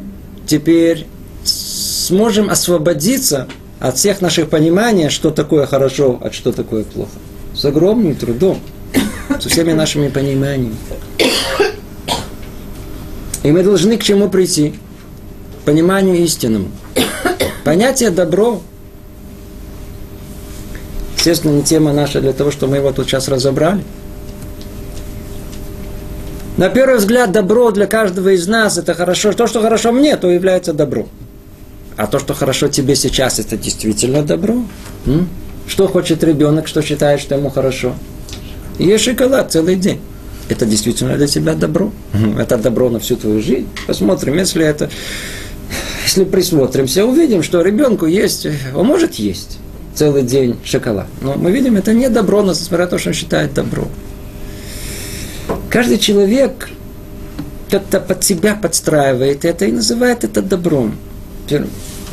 теперь 0.47 1.07
сможем 1.45 2.51
освободиться 2.51 3.49
от 3.81 3.97
всех 3.97 4.21
наших 4.21 4.51
пониманий, 4.51 5.09
что 5.09 5.31
такое 5.31 5.67
хорошо, 5.67 6.21
а 6.23 6.31
что 6.31 6.53
такое 6.53 6.85
плохо. 6.85 7.11
С 7.55 7.65
огромным 7.65 8.15
трудом, 8.15 8.61
со 9.41 9.49
всеми 9.49 9.73
нашими 9.73 10.09
пониманиями. 10.09 10.77
И 13.43 13.51
мы 13.51 13.63
должны 13.63 13.97
к 13.97 14.03
чему 14.03 14.29
прийти? 14.29 14.75
Пониманию 15.65 16.17
истинному. 16.23 16.69
Понятие 17.65 18.11
добро 18.11 18.61
Естественно, 21.25 21.53
не 21.53 21.63
тема 21.63 21.95
наша 21.95 22.21
для 22.21 22.35
того, 22.35 22.51
что 22.51 22.67
мы 22.67 22.77
его 22.77 22.93
тут 22.93 23.07
сейчас 23.07 23.29
разобрали. 23.29 23.83
На 26.59 26.69
первый 26.69 26.99
взгляд, 26.99 27.33
добро 27.33 27.71
для 27.71 27.87
каждого 27.87 28.29
из 28.35 28.47
нас 28.47 28.77
это 28.77 28.93
хорошо. 28.93 29.33
То, 29.33 29.47
что 29.47 29.63
хорошо 29.63 29.91
мне, 29.91 30.19
то 30.19 30.31
является 30.31 30.75
добро. 30.75 31.09
А 31.97 32.07
то, 32.09 32.19
что 32.19 32.35
хорошо 32.35 32.69
тебе 32.69 32.95
сейчас, 32.95 33.39
это 33.39 33.57
действительно 33.57 34.23
добро. 34.23 34.67
М? 35.07 35.31
Что 35.67 35.89
хочет 35.89 36.23
ребенок, 36.23 36.69
что 36.69 36.83
считает, 36.83 37.23
что 37.23 37.37
ему 37.37 37.49
хорошо? 37.49 37.95
Ешь 38.79 39.01
шоколад 39.01 39.51
целый 39.51 39.77
день. 39.77 40.03
Это 40.51 40.67
действительно 40.67 41.17
для 41.17 41.27
тебя 41.27 41.55
добро. 41.55 41.91
Это 42.39 42.59
добро 42.59 42.91
на 42.91 42.99
всю 42.99 43.17
твою 43.17 43.41
жизнь. 43.41 43.69
Посмотрим, 43.87 44.35
если 44.35 44.67
это... 44.67 44.91
Если 46.05 46.25
присмотримся, 46.25 47.07
увидим, 47.07 47.43
что 47.43 47.63
ребенку 47.63 48.05
есть, 48.05 48.47
он 48.75 48.87
может 48.87 49.15
есть 49.15 49.59
целый 49.95 50.23
день 50.23 50.57
шоколад. 50.65 51.07
Но 51.21 51.35
мы 51.35 51.51
видим, 51.51 51.77
это 51.77 51.93
не 51.95 52.09
добро, 52.09 52.43
несмотря 52.43 52.87
на 52.87 52.91
то, 52.91 52.99
что 52.99 53.11
он 53.11 53.15
считает 53.15 53.55
добро. 53.55 53.89
Каждый 55.71 55.99
человек 55.99 56.69
как-то 57.71 58.01
под 58.01 58.23
себя 58.23 58.55
подстраивает 58.55 59.45
это 59.45 59.65
и 59.65 59.73
называет 59.73 60.25
это 60.25 60.43
добром. 60.43 60.97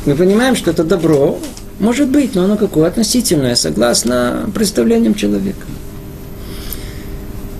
Мы 0.06 0.14
понимаем, 0.14 0.56
что 0.56 0.70
это 0.70 0.84
добро 0.84 1.38
может 1.78 2.08
быть, 2.08 2.34
но 2.34 2.44
оно 2.44 2.56
какое 2.56 2.88
относительное, 2.88 3.56
согласно 3.56 4.48
представлениям 4.54 5.14
человека. 5.14 5.66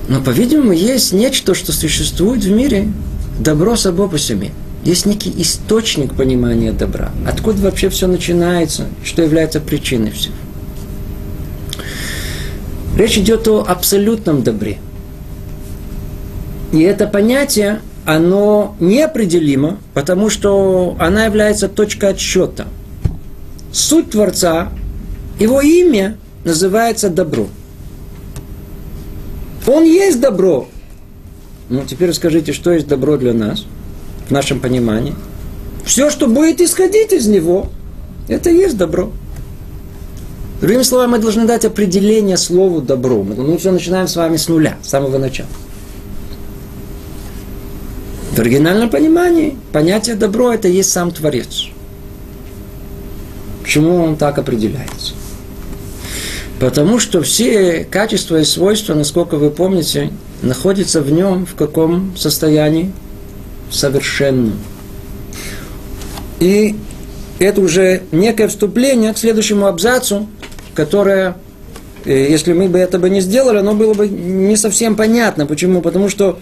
Но, 0.09 0.21
по-видимому, 0.21 0.73
есть 0.73 1.12
нечто, 1.12 1.55
что 1.55 1.73
существует 1.73 2.45
в 2.45 2.50
мире, 2.50 2.88
добро 3.41 3.76
само 3.76 4.09
по 4.09 4.19
себе– 4.19 4.50
есть 4.85 5.07
некий 5.07 5.33
источник 5.41 6.15
понимания 6.15 6.73
добра. 6.73 7.12
Откуда 7.27 7.62
вообще 7.62 7.89
все 7.89 8.09
начинается, 8.09 8.87
что 9.05 9.23
является 9.23 9.61
причиной 9.61 10.11
всего. 10.11 10.35
Речь 12.97 13.17
идет 13.17 13.47
о 13.49 13.62
абсолютном 13.62 14.43
добре. 14.43 14.79
И 16.73 16.81
это 16.81 17.07
понятие, 17.07 17.81
оно 18.05 18.77
неопределимо, 18.81 19.79
потому 19.95 20.31
что 20.31 20.97
она 20.99 21.27
является 21.27 21.69
точкой 21.69 22.11
отсчета. 22.11 22.67
Суть 23.73 24.11
Творца, 24.11 24.71
его 25.39 25.61
имя 25.61 26.17
называется 26.45 27.09
добро. 27.09 27.47
Он 29.67 29.85
есть 29.85 30.21
добро. 30.21 30.69
Ну, 31.69 31.85
теперь 31.87 32.12
скажите, 32.12 32.53
что 32.53 32.73
есть 32.73 32.89
добро 32.89 33.17
для 33.17 33.33
нас– 33.33 33.65
в 34.33 34.35
нашем 34.35 34.61
понимании. 34.61 35.15
Все, 35.85 36.09
что 36.09 36.27
будет 36.27 36.62
исходить 36.62 37.12
из 37.12 37.27
него, 37.27 37.69
это 38.29 38.49
и 38.49 38.57
есть 38.57 38.79
добро. 38.79 39.12
Другими 40.62 40.83
словами, 40.83 41.11
мы 41.11 41.19
должны 41.19 41.45
дать 41.47 41.67
определение 41.67 42.39
слову 42.39 42.81
добро. 42.81 43.23
Мы 43.23 43.59
все 43.59 43.73
начинаем 43.73 44.09
с 44.09 44.17
вами 44.17 44.39
с 44.39 44.49
нуля, 44.49 44.79
с 44.83 44.89
самого 44.89 45.19
начала. 45.19 45.51
В 48.35 48.39
оригинальном 48.39 48.89
понимании 48.89 49.59
понятие 49.71 50.17
добро 50.17 50.51
это 50.51 50.67
есть 50.67 50.91
сам 50.91 51.11
Творец. 51.11 51.67
Почему 53.62 54.03
он 54.03 54.17
так 54.17 54.39
определяется? 54.39 55.12
Потому 56.59 56.99
что 56.99 57.21
все 57.21 57.85
качества 57.85 58.41
и 58.41 58.45
свойства, 58.45 58.95
насколько 58.95 59.37
вы 59.37 59.51
помните, 59.51 60.11
находятся 60.41 61.03
в 61.03 61.12
нем 61.12 61.45
в 61.45 61.55
каком 61.55 62.17
состоянии? 62.17 62.93
Совершенным. 63.73 64.59
И 66.41 66.76
это 67.38 67.61
уже 67.61 68.02
некое 68.12 68.49
вступление 68.49 69.12
к 69.12 69.19
следующему 69.19 69.67
абзацу, 69.67 70.29
которое, 70.75 71.37
э, 72.05 72.31
если 72.31 72.52
мы 72.52 72.69
бы 72.69 72.79
это 72.79 72.99
бы 72.99 73.11
не 73.11 73.21
сделали, 73.21 73.59
оно 73.59 73.75
было 73.75 73.95
бы 73.95 74.09
не 74.09 74.57
совсем 74.57 74.97
понятно. 74.97 75.47
Почему? 75.47 75.81
Потому 75.81 76.09
что 76.09 76.38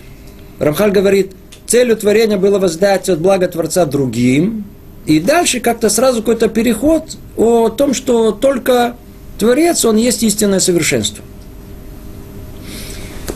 Рамхаль 0.59 0.91
говорит, 0.91 1.33
целью 1.67 1.97
творения 1.97 2.37
было 2.37 2.59
воздать 2.59 3.09
от 3.09 3.21
блага 3.21 3.49
Творца 3.49 3.87
другим. 3.87 4.65
И 5.07 5.21
дальше 5.21 5.61
как-то 5.61 5.89
сразу 5.89 6.19
какой-то 6.19 6.49
переход 6.49 7.17
о 7.37 7.69
том, 7.71 7.95
что 7.95 8.33
только 8.33 8.97
Творец, 9.39 9.85
он 9.85 9.97
есть 9.97 10.23
истинное 10.23 10.61
совершенство. 10.61 11.25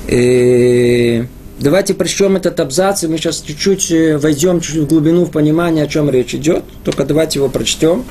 Э, 0.06 1.24
Давайте 1.64 1.94
прочтем 1.94 2.36
этот 2.36 2.60
абзац, 2.60 3.04
и 3.04 3.06
мы 3.06 3.16
сейчас 3.16 3.40
чуть-чуть 3.40 3.90
э, 3.90 4.18
войдем 4.18 4.60
чуть 4.60 4.76
в 4.76 4.86
глубину 4.86 5.24
в 5.24 5.30
понимание, 5.30 5.84
о 5.84 5.86
чем 5.86 6.10
речь 6.10 6.34
идет. 6.34 6.62
Только 6.84 7.06
давайте 7.06 7.38
его 7.38 7.48
прочтем. 7.48 8.04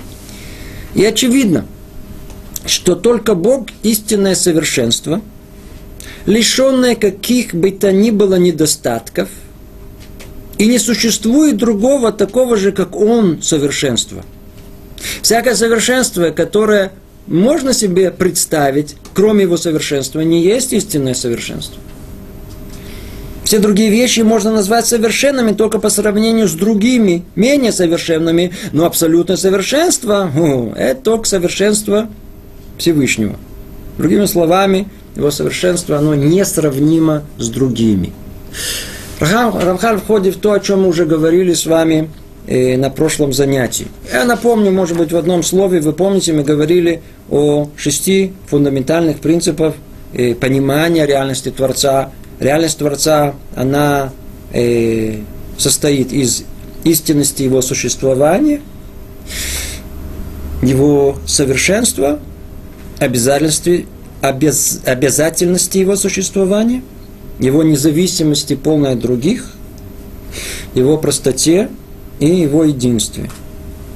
И 0.96 1.06
очевидно, 1.06 1.68
что 2.66 2.96
только 2.96 3.36
Бог– 3.36 3.68
истинное 3.84 4.34
совершенство, 4.34 5.22
лишенное 6.26 6.96
каких 6.96 7.54
бы 7.54 7.70
то 7.70 7.92
ни 7.92 8.10
было 8.10 8.40
недостатков, 8.40 9.30
и 10.58 10.66
не 10.66 10.80
существует 10.80 11.58
другого 11.58 12.12
такого 12.12 12.58
же, 12.58 12.72
как 12.72 12.96
Он, 12.96 13.44
совершенства. 13.44 14.26
Всякое 15.22 15.54
совершенство, 15.54 16.32
которое 16.32 16.92
можно 17.28 17.72
себе 17.74 18.10
представить, 18.10 18.96
кроме 19.14 19.44
Его 19.44 19.58
совершенства, 19.58 20.22
не 20.22 20.42
есть 20.42 20.74
истинное 20.74 21.14
совершенство– 21.14 21.80
все 23.54 23.60
другие 23.60 23.92
вещи 23.92 24.22
можно 24.22 24.52
назвать 24.52 24.88
совершенными 24.88 25.52
только 25.52 25.78
по 25.78 25.90
сравнению 25.90 26.48
с 26.48 26.54
другими, 26.54 27.24
менее 27.36 27.72
совершенными, 27.72 28.52
но 28.72 28.88
абсолютное 28.88 29.38
совершенство– 29.38 30.32
это 30.76 31.00
только 31.00 31.28
совершенство 31.28 32.10
Всевышнего. 32.80 33.36
Другими 34.00 34.26
словами, 34.26 34.88
его 35.16 35.30
совершенство, 35.30 36.00
оно 36.00 36.16
несравнимо 36.16 37.26
с 37.38 37.48
другими. 37.50 38.12
Рамхаль 39.20 40.00
входит 40.00 40.38
в 40.38 40.40
то, 40.40 40.54
о 40.54 40.60
чем 40.60 40.82
мы 40.82 40.88
уже 40.88 41.06
говорили 41.06 41.54
с 41.54 41.68
вами 41.68 42.10
э, 42.48 42.76
на 42.76 42.90
прошлом 42.90 43.34
занятии. 43.34 43.86
Я 44.12 44.26
напомню, 44.26 44.72
может 44.72 44.98
быть, 44.98 45.12
в 45.12 45.16
одном 45.16 45.44
слове, 45.44 45.80
вы 45.80 45.94
помните, 45.94 46.34
мы 46.34 46.42
говорили 46.42 47.04
о 47.30 47.70
шести 47.78 48.34
фундаментальных 48.48 49.20
принципах 49.20 49.76
э, 50.14 50.34
понимания 50.34 51.06
реальности 51.06 51.52
Творца. 51.52 52.10
Реальность 52.44 52.78
Творца, 52.78 53.36
она 53.56 54.12
э, 54.52 55.20
состоит 55.58 56.12
из 56.12 56.44
истинности 56.84 57.44
его 57.44 57.62
существования, 57.62 58.60
его 60.62 61.16
совершенства, 61.26 62.20
обязательности, 63.00 63.88
обяз, 64.20 64.82
обязательности 64.86 65.78
его 65.78 65.96
существования, 65.96 66.84
его 67.40 67.64
независимости 67.64 68.56
полной 68.56 68.92
от 68.92 69.00
других, 69.00 69.50
его 70.76 70.98
простоте 70.98 71.70
и 72.20 72.28
его 72.28 72.66
единстве. 72.66 73.30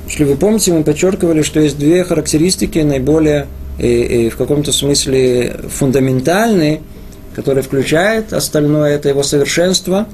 Если 0.07 0.23
вы 0.23 0.37
помните, 0.37 0.71
мы 0.71 0.85
подчеркивали, 0.85 1.41
что 1.41 1.59
есть 1.59 1.77
две 1.77 2.05
характеристики 2.05 2.79
наиболее 2.79 3.47
и, 3.77 3.83
э, 3.83 3.87
и 3.87 4.27
э, 4.27 4.29
в 4.29 4.37
каком-то 4.37 4.71
смысле 4.71 5.59
фундаментальные, 5.69 6.79
которые 7.37 7.63
включают 7.63 8.33
остальное, 8.33 8.95
это 8.95 9.09
его 9.09 9.21
совершенство 9.21 10.07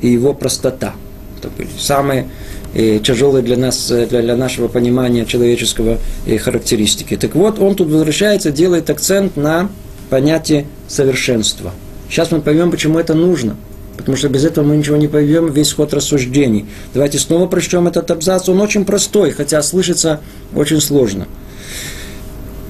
и 0.00 0.08
его 0.08 0.34
простота. 0.34 0.94
Это 1.38 1.48
были 1.56 1.68
самые 1.78 2.28
и 2.74 2.98
тяжелые 2.98 3.44
для 3.44 3.56
нас, 3.56 3.86
для, 3.86 4.06
для 4.06 4.36
нашего 4.36 4.66
понимания 4.66 5.24
человеческого 5.24 5.98
и 6.26 6.36
характеристики. 6.36 7.16
Так 7.16 7.36
вот, 7.36 7.60
он 7.60 7.76
тут 7.76 7.90
возвращается, 7.90 8.50
делает 8.50 8.90
акцент 8.90 9.36
на 9.36 9.68
понятие 10.10 10.66
совершенства. 10.88 11.70
Сейчас 12.10 12.32
мы 12.32 12.40
поймем, 12.40 12.72
почему 12.72 12.98
это 12.98 13.14
нужно. 13.14 13.54
Потому 13.96 14.16
что 14.16 14.28
без 14.28 14.44
этого 14.44 14.64
мы 14.64 14.76
ничего 14.76 14.96
не 14.96 15.06
поймем, 15.06 15.52
весь 15.52 15.72
ход 15.72 15.94
рассуждений. 15.94 16.66
Давайте 16.92 17.20
снова 17.20 17.46
прочтем 17.46 17.86
этот 17.86 18.10
абзац. 18.10 18.48
Он 18.48 18.60
очень 18.60 18.84
простой, 18.84 19.30
хотя 19.30 19.62
слышится 19.62 20.18
очень 20.56 20.80
сложно. 20.80 21.28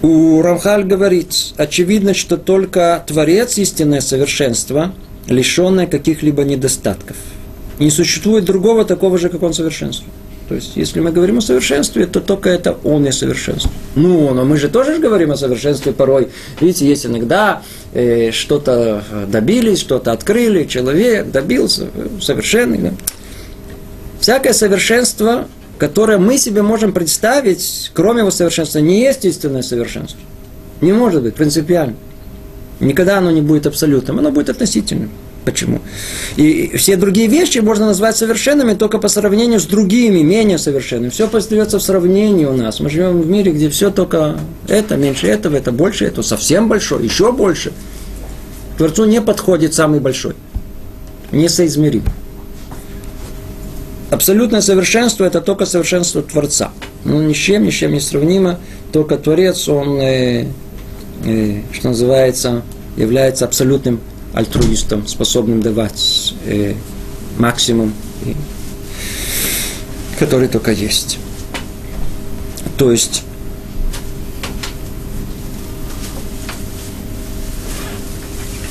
У 0.05 0.43
Рамхаль 0.43 0.85
говорит, 0.85 1.35
очевидно, 1.57 2.13
что 2.13 2.37
только 2.37 3.03
Творец 3.07 3.57
истинное 3.57 4.01
совершенство, 4.01 4.93
лишенное 5.29 5.87
каких-либо 5.87 6.45
недостатков– 6.45 7.17
не 7.79 7.91
существует 7.91 8.45
другого 8.45 8.85
такого 8.85 9.19
же, 9.19 9.29
как 9.29 9.43
он 9.43 9.53
совершенство. 9.53 10.07
То 10.49 10.55
есть, 10.55 10.77
если 10.77 11.01
мы 11.01 11.11
говорим 11.11 11.39
о 11.39 11.41
совершенстве, 11.41 12.07
то 12.07 12.21
только 12.21 12.51
это 12.51 12.77
он 12.85 13.07
и 13.07 13.13
совершенство. 13.13 13.71
Ну, 13.95 14.35
но 14.35 14.45
мы 14.45 14.59
же 14.59 14.69
тоже 14.69 14.99
говорим 14.99 15.31
о 15.31 15.37
совершенстве 15.37 15.93
порой. 15.93 16.29
Видите, 16.61 16.87
есть 16.87 17.07
иногда 17.07 17.63
э, 17.95 18.31
что-то 18.31 19.03
добились, 19.29 19.81
что-то 19.81 20.13
открыли, 20.13 20.65
человек 20.65 21.31
добился, 21.31 21.89
э, 21.95 22.09
совершенный. 22.21 22.79
Да? 22.79 22.93
Всякое 24.21 24.53
совершенство, 24.53 25.49
которое 25.79 26.19
мы 26.19 26.39
себе 26.39 26.63
можем 26.63 26.93
представить, 26.93 27.91
кроме 27.95 28.21
его 28.21 28.31
совершенства, 28.31 28.79
не 28.79 29.01
есть 29.01 29.25
истинное 29.25 29.63
совершенство. 29.63 30.21
Не 30.81 30.93
может 30.93 31.23
быть, 31.23 31.35
принципиально. 31.35 31.97
Никогда 32.81 33.19
оно 33.19 33.31
не 33.31 33.41
будет 33.41 33.67
абсолютным, 33.67 34.19
оно 34.19 34.31
будет 34.31 34.51
относительным. 34.51 35.11
Почему? 35.45 35.81
И 36.37 36.75
все 36.77 36.97
другие 36.97 37.29
вещи 37.29 37.59
можно 37.59 37.87
назвать 37.87 38.17
совершенными 38.17 38.75
только 38.75 38.99
по 38.99 39.09
сравнению 39.09 39.61
с 39.61 39.67
другими, 39.67 40.21
менее 40.23 40.57
совершенными. 40.57 41.11
Все 41.11 41.29
остается 41.29 41.79
в 41.79 41.83
сравнении 41.83 42.47
у 42.47 42.55
нас. 42.55 42.81
Мы 42.81 42.89
живем 42.89 43.21
в 43.21 43.27
мире, 43.27 43.53
где 43.53 43.69
все 43.69 43.91
только 43.91 44.39
это, 44.69 44.97
меньше 44.97 45.27
этого, 45.27 45.57
это 45.57 45.71
больше, 45.71 46.07
это 46.07 46.23
совсем 46.23 46.69
большое, 46.69 47.05
еще 47.05 47.31
больше. 47.31 47.73
Творцу 48.79 49.05
не 49.05 49.21
подходит 49.21 49.75
самый 49.75 50.01
большой. 50.01 50.35
Несоизмерим. 51.31 52.05
Абсолютное 54.11 54.61
совершенство– 54.61 55.25
это 55.27 55.41
только 55.41 55.67
совершенство 55.67 56.23
Творца. 56.23 56.71
Ну, 57.05 57.23
ни 57.23 57.33
с 57.33 57.37
чем, 57.37 57.65
ни 57.65 57.71
с 57.71 57.75
чем 57.75 57.93
не 57.93 58.01
сравнимо. 58.01 58.59
Только 58.93 59.17
Творец, 59.17 59.69
он, 59.69 59.99
э, 60.01 60.47
э, 61.25 61.63
что 61.73 61.89
называется, 61.89 62.63
является 62.97 63.45
абсолютным 63.45 64.01
альтруистом, 64.35 65.07
способным 65.07 65.63
давать 65.63 66.35
э, 66.47 66.75
максимум, 67.39 67.93
и, 68.25 68.37
который 70.19 70.49
только 70.49 70.73
есть. 70.73 71.19
То 72.77 72.91
есть 72.91 73.23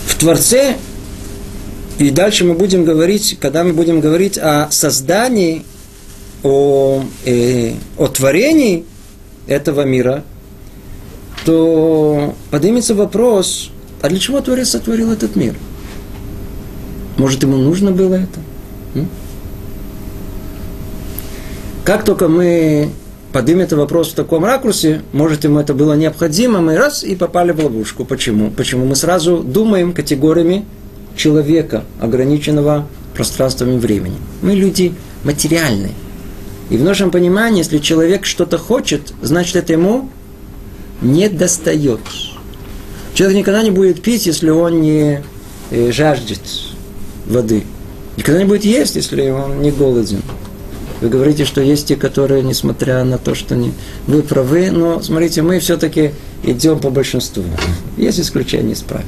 в 0.08 0.18
Творце, 0.20 0.76
и 2.00 2.10
дальше 2.10 2.46
мы 2.46 2.54
будем 2.54 2.86
говорить, 2.86 3.38
когда 3.40 3.64
мы 3.64 3.74
будем 3.74 4.00
говорить 4.00 4.38
о 4.38 4.70
создании, 4.72 5.64
о, 6.42 7.04
э, 7.26 7.74
о 7.98 8.08
творении 8.08 8.86
этого 9.48 9.82
мира, 9.82 10.24
то 11.46 12.34
поднимется 12.52 12.96
вопрос, 12.96 13.72
а 14.02 14.10
для 14.10 14.20
чего 14.20 14.42
Творец 14.42 14.70
сотворил 14.70 15.12
этот 15.12 15.36
мир? 15.36 15.56
Может, 17.18 17.44
ему 17.44 17.58
нужно 17.58 17.92
было 17.92 18.16
это? 18.16 18.40
Как 21.86 22.06
только 22.06 22.30
мы 22.30 22.92
поднимем 23.34 23.62
этот 23.62 23.78
вопрос 23.78 24.12
в 24.12 24.16
таком 24.16 24.46
ракурсе, 24.46 25.02
может, 25.12 25.44
ему 25.44 25.60
это 25.60 25.74
было 25.74 25.94
необходимо, 25.94 26.62
мы 26.62 26.78
раз 26.78 27.04
и 27.04 27.16
попали 27.16 27.52
в 27.52 27.60
ловушку. 27.64 28.06
Почему? 28.06 28.52
Почему 28.52 28.86
мы 28.86 28.96
сразу 28.96 29.40
думаем 29.40 29.92
категориями 29.92 30.66
человека, 31.16 31.84
ограниченного 32.00 32.88
пространством 33.16 33.76
и 33.76 33.78
временем. 33.78 34.20
Мы 34.42 34.54
люди 34.56 34.94
материальные. 35.24 35.94
И 36.70 36.78
в 36.78 36.84
нашем 36.84 37.12
понимании, 37.12 37.60
если 37.60 37.78
человек 37.78 38.26
что-то 38.26 38.58
хочет, 38.58 39.14
значит, 39.22 39.56
это 39.56 39.74
ему 39.74 40.10
не 41.02 41.30
достает. 41.30 42.00
Человек 43.14 43.40
никогда 43.40 43.62
не 43.62 43.72
будет 43.72 44.02
пить, 44.02 44.26
если 44.26 44.50
он 44.50 44.82
не 44.82 45.22
э, 45.70 45.92
жаждет 45.92 46.40
воды. 47.28 47.64
Никогда 48.18 48.42
не 48.42 48.48
будет 48.48 48.64
есть, 48.64 48.96
если 48.96 49.30
он 49.30 49.62
не 49.62 49.72
голоден. 49.72 50.22
Вы 51.02 51.10
говорите, 51.10 51.46
что 51.46 51.62
есть 51.62 51.88
те, 51.88 51.96
которые, 51.96 52.44
несмотря 52.44 53.04
на 53.04 53.18
то, 53.18 53.36
что 53.36 53.56
не... 53.56 53.74
вы 54.08 54.24
правы, 54.24 54.72
но 54.72 55.02
смотрите, 55.02 55.42
мы 55.42 55.60
все-таки 55.60 56.12
идем 56.44 56.80
по 56.80 56.90
большинству. 56.90 57.44
Есть 57.98 58.20
исключения 58.20 58.74
из 58.74 58.82
правил. 58.82 59.06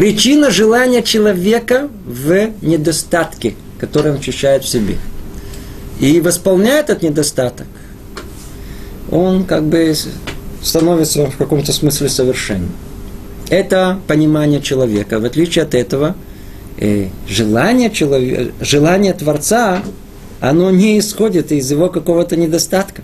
Причина 0.00 0.50
желания 0.50 1.02
человека 1.02 1.90
в 2.06 2.52
недостатке, 2.62 3.54
который 3.78 4.12
он 4.12 4.18
ощущает 4.18 4.64
в 4.64 4.66
себе. 4.66 4.96
И 6.00 6.22
восполняет 6.22 6.88
этот 6.88 7.02
недостаток. 7.02 7.66
Он 9.10 9.44
как 9.44 9.62
бы 9.64 9.94
становится 10.62 11.26
в 11.26 11.36
каком-то 11.36 11.74
смысле 11.74 12.08
совершенным. 12.08 12.72
Это 13.50 14.00
понимание 14.06 14.62
человека. 14.62 15.18
В 15.18 15.26
отличие 15.26 15.64
от 15.64 15.74
этого, 15.74 16.16
э, 16.78 17.08
желание, 17.28 17.90
человека, 17.90 18.54
желание 18.62 19.12
Творца, 19.12 19.82
оно 20.40 20.70
не 20.70 20.98
исходит 20.98 21.52
из 21.52 21.70
его 21.70 21.90
какого-то 21.90 22.36
недостатка. 22.36 23.02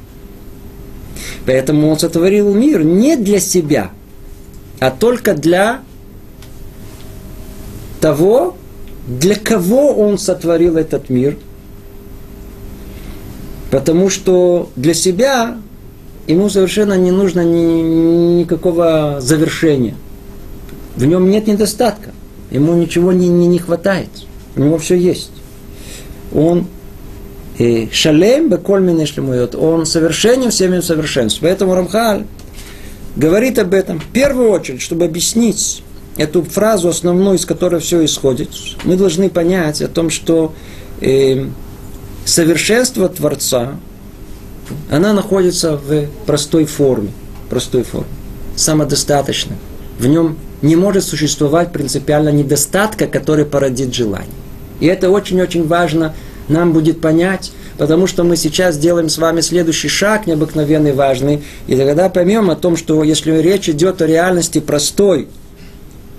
Поэтому 1.44 1.90
он 1.90 1.98
сотворил 1.98 2.54
мир 2.54 2.82
не 2.84 3.16
для 3.16 3.38
себя, 3.38 3.90
а 4.80 4.90
только 4.90 5.34
для 5.34 5.82
того, 8.00 8.56
для 9.06 9.36
кого 9.36 9.92
он 9.92 10.18
сотворил 10.18 10.76
этот 10.76 11.10
мир. 11.10 11.36
Потому 13.70 14.10
что 14.10 14.70
для 14.76 14.94
себя 14.94 15.58
ему 16.26 16.48
совершенно 16.48 16.94
не 16.94 17.10
нужно 17.10 17.42
ни, 17.44 18.40
никакого 18.40 19.16
завершения. 19.20 19.94
В 20.96 21.04
нем 21.04 21.30
нет 21.30 21.46
недостатка. 21.46 22.10
Ему 22.50 22.74
ничего 22.74 23.12
не, 23.12 23.28
не, 23.28 23.46
не 23.46 23.58
хватает. 23.58 24.08
У 24.54 24.60
него 24.60 24.78
все 24.78 24.96
есть. 24.96 25.32
Он 26.34 26.66
э, 27.58 27.88
шалем 27.92 28.48
беколь 28.48 28.82
минешлемует. 28.82 29.54
Он 29.54 29.84
совершенен 29.84 30.50
всеми 30.50 30.80
совершенством. 30.80 31.48
Поэтому 31.48 31.74
Рамхаль 31.74 32.24
говорит 33.16 33.58
об 33.58 33.74
этом 33.74 34.00
в 34.00 34.06
первую 34.06 34.50
очередь, 34.50 34.80
чтобы 34.80 35.04
объяснить 35.04 35.82
эту 36.16 36.42
фразу 36.42 36.88
основную, 36.88 37.36
из 37.36 37.44
которой 37.44 37.80
все 37.80 38.04
исходит. 38.04 38.50
Мы 38.84 38.96
должны 38.96 39.28
понять 39.28 39.82
о 39.82 39.88
том, 39.88 40.10
что 40.10 40.54
э, 41.00 41.46
совершенство 42.24 43.08
Творца, 43.08 43.76
она 44.90 45.12
находится 45.12 45.76
в 45.76 46.06
простой 46.26 46.64
форме. 46.64 47.10
Простой 47.48 47.82
форме. 47.82 48.08
Самодостаточно. 48.56 49.56
В 49.98 50.06
нем 50.06 50.36
не 50.62 50.76
может 50.76 51.04
существовать 51.04 51.72
принципиально 51.72 52.30
недостатка, 52.30 53.06
который 53.06 53.44
породит 53.44 53.94
желание. 53.94 54.28
И 54.80 54.86
это 54.86 55.10
очень-очень 55.10 55.66
важно 55.66 56.14
нам 56.48 56.72
будет 56.72 57.00
понять, 57.00 57.52
потому 57.78 58.06
что 58.06 58.24
мы 58.24 58.36
сейчас 58.36 58.78
делаем 58.78 59.08
с 59.08 59.18
вами 59.18 59.40
следующий 59.40 59.88
шаг, 59.88 60.26
необыкновенный, 60.26 60.92
важный, 60.92 61.42
и 61.66 61.76
тогда 61.76 62.08
поймем 62.08 62.50
о 62.50 62.56
том, 62.56 62.76
что 62.76 63.02
если 63.02 63.32
речь 63.38 63.68
идет 63.68 64.00
о 64.00 64.06
реальности 64.06 64.60
простой 64.60 65.28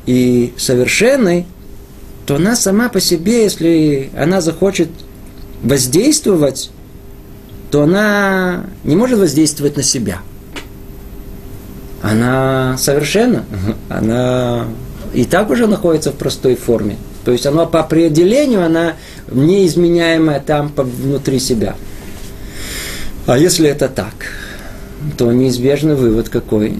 и 0.07 0.53
совершенной, 0.57 1.45
то 2.25 2.35
она 2.35 2.55
сама 2.55 2.89
по 2.89 2.99
себе, 2.99 3.43
если 3.43 4.09
она 4.17 4.41
захочет 4.41 4.89
воздействовать, 5.61 6.71
то 7.69 7.83
она 7.83 8.65
не 8.83 8.95
может 8.95 9.19
воздействовать 9.19 9.77
на 9.77 9.83
себя. 9.83 10.19
Она 12.01 12.77
совершенно, 12.77 13.45
она 13.89 14.65
и 15.13 15.25
так 15.25 15.49
уже 15.49 15.67
находится 15.67 16.11
в 16.11 16.15
простой 16.15 16.55
форме. 16.55 16.97
То 17.25 17.31
есть 17.31 17.45
она 17.45 17.65
по 17.65 17.81
определению, 17.81 18.65
она 18.65 18.93
неизменяемая 19.29 20.39
там 20.39 20.71
внутри 20.75 21.39
себя. 21.39 21.75
А 23.25 23.37
если 23.37 23.69
это 23.69 23.89
так, 23.89 24.13
то 25.17 25.31
неизбежный 25.31 25.95
вывод 25.95 26.29
какой? 26.29 26.79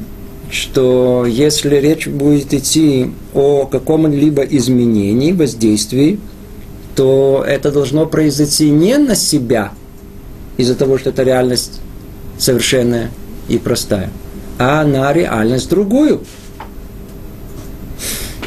Что 0.50 1.26
если 1.26 1.76
речь 1.76 2.08
будет 2.08 2.54
идти 2.54 3.12
о 3.34 3.66
каком-либо 3.66 4.44
изменении, 4.44 5.34
воздействии, 5.34 6.20
то 6.96 7.44
это 7.46 7.72
должно 7.72 8.06
произойти 8.06 8.70
не 8.70 8.98
на 8.98 9.16
себя, 9.16 9.72
из-за 10.58 10.76
того, 10.76 10.98
что 10.98 11.12
это 11.12 11.24
реальность 11.24 11.80
совершенная 12.38 13.12
и 13.48 13.58
простая, 13.58 14.10
а 14.58 14.84
на 14.84 15.14
реальность 15.14 15.70
другую. 15.70 16.22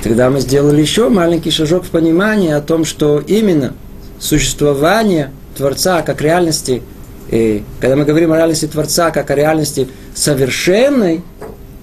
Тогда 0.02 0.30
мы 0.30 0.40
сделали 0.40 0.80
еще 0.80 1.08
маленький 1.10 1.50
шажок 1.50 1.84
в 1.84 1.90
понимании 1.90 2.50
о 2.50 2.60
том, 2.60 2.84
что 2.84 3.22
именно 3.24 3.74
существование 4.18 5.30
Творца 5.56 6.02
как 6.02 6.22
реальности, 6.22 6.82
и 7.30 7.62
когда 7.80 7.96
мы 7.96 8.04
говорим 8.04 8.32
о 8.32 8.36
реальности 8.36 8.66
Творца 8.66 9.10
как 9.10 9.30
о 9.30 9.34
реальности 9.34 9.88
совершенной 10.14 11.22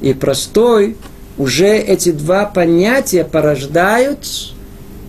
и 0.01 0.13
простой, 0.13 0.95
уже 1.37 1.77
эти 1.77 2.11
два 2.11 2.45
понятия 2.45 3.23
порождают 3.23 4.53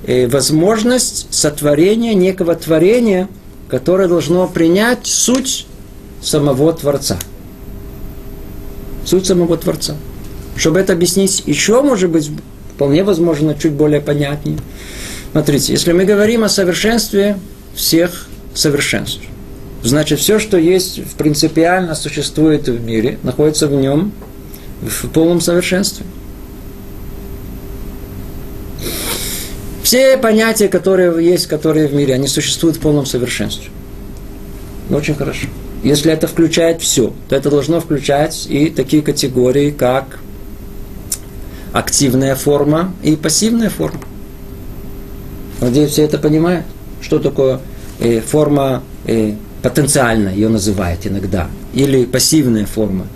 э, 0.07 0.27
возможность 0.29 1.27
сотворения 1.31 2.14
некого 2.14 2.55
творения, 2.55 3.29
которое 3.68 4.09
должно 4.09 4.46
принять 4.46 5.07
суть 5.07 5.66
самого 6.22 6.72
Творца. 6.72 7.18
Суть 9.05 9.27
самого 9.27 9.57
Творца. 9.57 9.96
Чтобы 10.57 10.81
это 10.81 10.92
объяснить 10.92 11.42
еще, 11.46 11.83
может 11.83 12.11
быть, 12.11 12.31
вполне 12.74 13.05
возможно, 13.05 13.55
чуть 13.55 13.72
более 13.72 14.01
понятнее. 14.01 14.59
Смотрите, 15.33 15.72
если 15.72 15.92
мы 15.92 16.05
говорим 16.05 16.44
о 16.44 16.48
совершенстве 16.48 17.38
всех 17.74 18.27
совершенств, 18.55 19.20
значит, 19.83 20.18
все, 20.18 20.38
что 20.38 20.57
есть, 20.57 21.03
принципиально 21.16 21.94
существует 21.94 22.68
в 22.68 22.81
мире, 22.81 23.18
находится 23.22 23.68
в 23.68 23.72
нем 23.72 24.12
в 24.83 25.09
полном 25.09 25.41
совершенстве. 25.41 26.05
Все 29.83 30.19
понятия, 30.19 30.69
которые 30.69 31.25
есть, 31.25 31.47
которые 31.47 31.88
в 31.88 31.95
мире, 31.95 32.14
они 32.14 32.29
существуют 32.29 32.77
в 32.77 32.81
полном 32.81 33.07
совершенстве. 33.07 33.71
Ну, 34.91 34.99
очень 34.99 35.14
хорошо. 35.14 35.49
Если 35.83 36.12
это 36.12 36.27
включает 36.27 36.83
все, 36.83 37.12
то 37.29 37.37
это 37.37 37.51
должно 37.51 37.81
включать 37.81 38.47
и 38.51 38.69
такие 38.69 39.03
категории, 39.03 39.71
как 39.71 40.19
активная 41.73 42.35
форма 42.35 42.93
и 43.03 43.17
пассивная 43.17 43.71
форма. 43.71 44.01
Надеюсь, 45.61 45.93
все 45.93 46.03
это 46.03 46.19
понимают, 46.19 46.67
что 47.01 47.19
такое 47.19 47.61
э, 48.01 48.21
форма 48.21 48.83
э, 49.07 49.35
потенциальная, 49.62 50.35
ее 50.35 50.49
называют 50.49 51.07
иногда, 51.07 51.49
или 51.75 52.05
пассивная 52.05 52.67
форма. 52.67 53.07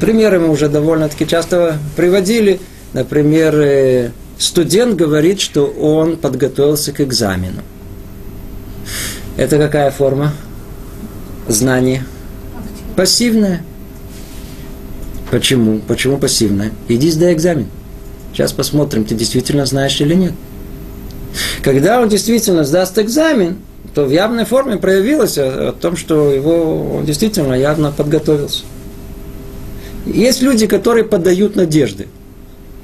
Примеры 0.00 0.38
мы 0.38 0.50
уже 0.50 0.68
довольно-таки 0.68 1.26
часто 1.26 1.78
приводили. 1.96 2.60
Например, 2.92 3.54
э, 3.56 4.10
студент 4.38 4.96
говорит, 4.96 5.40
что 5.40 5.66
он 5.66 6.16
подготовился 6.16 6.92
к 6.92 7.00
экзамену. 7.00 7.62
Это 9.36 9.58
какая 9.58 9.90
форма? 9.90 10.32
Знание. 11.48 12.04
Пассивная. 12.96 13.62
Почему? 15.30 15.80
Почему 15.80 16.18
пассивная? 16.18 16.70
Иди 16.88 17.10
сдай 17.10 17.32
экзамен. 17.34 17.66
Сейчас 18.32 18.52
посмотрим, 18.52 19.04
ты 19.04 19.14
действительно 19.14 19.66
знаешь 19.66 20.00
или 20.00 20.14
нет. 20.14 20.32
Когда 21.62 22.00
он 22.00 22.08
действительно 22.08 22.64
сдаст 22.64 22.98
экзамен, 22.98 23.58
то 23.94 24.04
в 24.04 24.10
явной 24.10 24.44
форме 24.44 24.76
проявилось 24.76 25.38
о, 25.38 25.72
том, 25.72 25.96
что 25.96 26.30
его, 26.30 26.96
он 26.96 27.04
действительно 27.04 27.54
явно 27.54 27.90
подготовился. 27.90 28.64
Есть 30.06 30.42
люди, 30.42 30.66
которые 30.66 31.04
подают 31.04 31.56
надежды. 31.56 32.08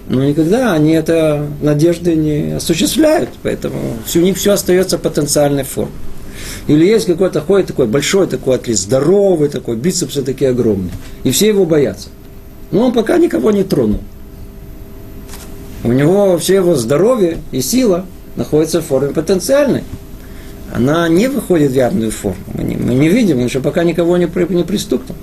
Но 0.09 0.25
никогда 0.25 0.73
они 0.73 0.93
это 0.93 1.47
надежды 1.63 2.15
не 2.17 2.57
осуществляют. 2.57 3.31
Поэтому 3.43 3.77
у 4.15 4.19
них 4.19 4.37
все 4.37 4.53
остается 4.53 4.99
потенциальной 4.99 5.65
формой. 5.65 5.93
Или 6.67 6.87
есть 6.87 7.07
какой-то 7.07 7.41
ходит 7.41 7.69
такой 7.69 7.87
большой 7.87 8.27
такой 8.27 8.57
атлет, 8.57 8.79
здоровый 8.79 9.49
такой, 9.49 9.77
бицепсы 9.77 10.23
такие 10.23 10.51
огромные. 10.51 10.93
И 11.25 11.31
все 11.31 11.49
его 11.49 11.65
боятся. 11.65 12.09
Но 12.71 12.87
он 12.87 12.93
пока 12.93 13.19
никого 13.19 13.51
не 13.51 13.63
тронул. 13.63 14.01
У 15.83 15.93
него 15.93 16.39
все 16.39 16.57
его 16.57 16.75
здоровье 16.75 17.39
и 17.53 17.61
сила 17.61 18.05
находятся 18.37 18.81
в 18.81 18.87
форме 18.87 19.13
потенциальной. 19.13 19.85
Она 20.73 21.09
не 21.09 21.29
выходит 21.29 21.73
в 21.73 21.75
явную 21.75 22.11
форму. 22.11 22.39
Мы 22.55 22.65
не, 22.65 22.77
мы 22.77 22.95
не 22.95 23.09
видим, 23.09 23.39
он 23.39 23.45
еще 23.45 23.61
пока 23.61 23.83
никого 23.83 24.17
не, 24.17 24.29
не 24.51 24.65
пристукнул. 24.65 25.17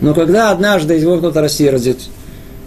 Но 0.00 0.14
когда 0.14 0.50
однажды 0.50 0.94
его 0.94 1.18
кто-то 1.18 1.40
рассердит, 1.40 1.98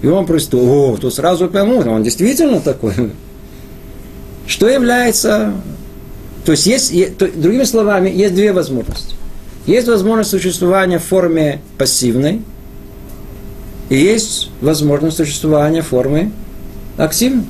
и 0.01 0.07
он 0.07 0.25
пристукнул, 0.25 0.93
о, 0.93 0.97
то 0.97 1.09
сразу 1.09 1.47
поймут, 1.47 1.85
он 1.87 2.03
действительно 2.03 2.59
такой. 2.59 2.93
Что 4.47 4.67
является... 4.69 5.53
То 6.45 6.51
есть, 6.53 6.65
есть, 6.65 7.17
то, 7.17 7.27
другими 7.27 7.63
словами, 7.63 8.09
есть 8.09 8.33
две 8.33 8.53
возможности. 8.53 9.15
Есть 9.65 9.87
возможность 9.87 10.29
существования 10.29 10.99
в 10.99 11.03
форме 11.03 11.61
пассивной– 11.77 12.41
и 13.89 13.95
есть 13.95 14.49
возможность 14.61 15.17
существования 15.17 15.81
формы 15.81 16.31
активной. 16.97 17.45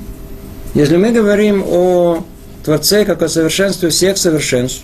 Если 0.76 0.98
мы 0.98 1.12
говорим 1.12 1.64
о 1.66 2.24
Творце 2.64 3.06
как 3.06 3.22
о 3.24 3.30
совершенстве 3.30 3.90
всех 3.90 4.18
совершенств, 4.18 4.84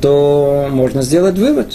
то 0.00 0.68
можно 0.70 1.02
сделать 1.02 1.38
вывод. 1.38 1.74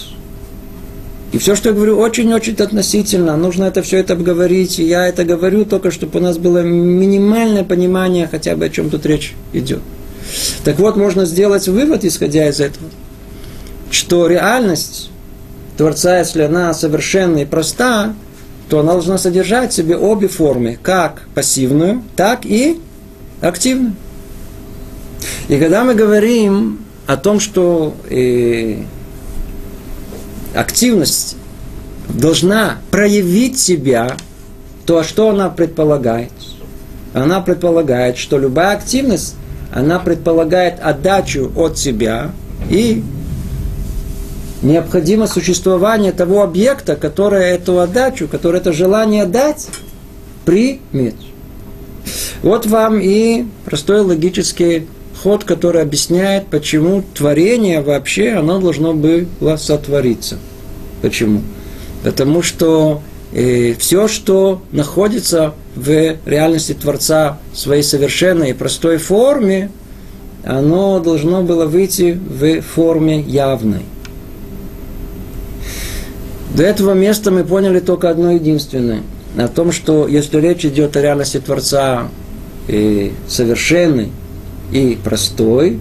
И 1.33 1.39
все, 1.39 1.55
что 1.55 1.69
я 1.69 1.75
говорю, 1.75 1.97
очень-очень 1.97 2.53
относительно. 2.53 3.35
Нужно 3.35 3.65
это 3.65 3.81
все 3.81 3.97
это 3.97 4.13
обговорить. 4.13 4.77
И 4.79 4.83
я 4.83 5.07
это 5.07 5.25
говорю 5.25 5.65
только, 5.65 5.89
чтобы 5.89 6.19
у 6.19 6.21
нас 6.21 6.37
было 6.37 6.59
минимальное 6.59 7.63
понимание 7.63 8.27
хотя 8.29 8.55
бы 8.55 8.65
о 8.65 8.69
чем 8.69 8.91
тут 8.91 9.05
речь 9.07 9.33
идет. 9.51 9.81
Так 10.63 10.77
вот, 10.77 10.95
можно 10.95 11.25
сделать 11.25 11.67
вывод, 11.67 12.05
исходя 12.05 12.47
из 12.47 12.59
этого, 12.59 12.85
что 13.89 14.27
реальность 14.27 15.09
Творца, 15.75 16.19
если 16.19 16.43
она 16.43 16.71
совершенна 16.75 17.39
и 17.39 17.45
проста, 17.45 18.13
то 18.69 18.79
она 18.79 18.93
должна 18.93 19.17
содержать 19.17 19.71
в 19.71 19.75
себе 19.75 19.97
обе 19.97 20.27
формы, 20.27 20.77
как 20.81 21.23
пассивную, 21.33 22.03
так 22.15 22.45
и 22.45 22.79
активную. 23.41 23.95
И 25.47 25.57
когда 25.57 25.83
мы 25.83 25.95
говорим 25.95 26.79
о 27.07 27.17
том, 27.17 27.39
что 27.39 27.95
э, 28.09 28.83
активность 30.53 31.35
должна 32.09 32.77
проявить 32.91 33.59
себя, 33.59 34.15
то 34.85 35.03
что 35.03 35.29
она 35.29 35.49
предполагает? 35.49 36.31
Она 37.13 37.41
предполагает, 37.41 38.17
что 38.17 38.37
любая 38.37 38.75
активность, 38.75 39.35
она 39.73 39.99
предполагает 39.99 40.79
отдачу 40.81 41.51
от 41.55 41.77
себя 41.77 42.31
и 42.69 43.03
необходимо 44.61 45.27
существование 45.27 46.11
того 46.11 46.41
объекта, 46.41 46.95
который 46.95 47.45
эту 47.47 47.79
отдачу, 47.79 48.27
который 48.27 48.59
это 48.59 48.73
желание 48.73 49.25
дать, 49.25 49.67
примет. 50.45 51.15
Вот 52.41 52.65
вам 52.65 52.99
и 52.99 53.45
простой 53.65 54.01
логический 54.01 54.87
ход, 55.23 55.45
который 55.45 55.81
объясняет, 55.81 56.47
почему 56.47 57.01
творение 57.13 57.81
вообще, 57.81 58.31
оно 58.33 58.59
должно 58.59 58.93
было 58.93 59.55
сотвориться. 59.55 60.37
Почему? 61.01 61.41
Потому 62.03 62.41
что 62.41 63.01
э, 63.31 63.73
все, 63.75 64.09
что 64.09 64.61
находится 64.73 65.53
в 65.75 66.17
реальности 66.25 66.73
Творца 66.73 67.39
в 67.53 67.57
своей 67.57 67.83
совершенной 67.83 68.49
и 68.49 68.53
простой 68.53 68.97
форме, 68.97 69.71
оно 70.43 70.99
должно 70.99 71.41
было 71.41 71.67
выйти 71.67 72.19
в 72.21 72.61
форме 72.61 73.21
явной. 73.21 73.83
До 76.53 76.63
этого 76.63 76.91
места 76.91 77.31
мы 77.31 77.45
поняли 77.45 77.79
только 77.79 78.09
одно 78.09 78.31
единственное. 78.31 79.03
О 79.37 79.47
том, 79.47 79.71
что 79.71 80.05
если 80.05 80.41
речь 80.41 80.65
идет 80.65 80.97
о 80.97 81.01
реальности 81.01 81.39
Творца 81.39 82.09
и 82.67 83.13
совершенной 83.27 84.11
и 84.73 84.95
простой, 84.95 85.79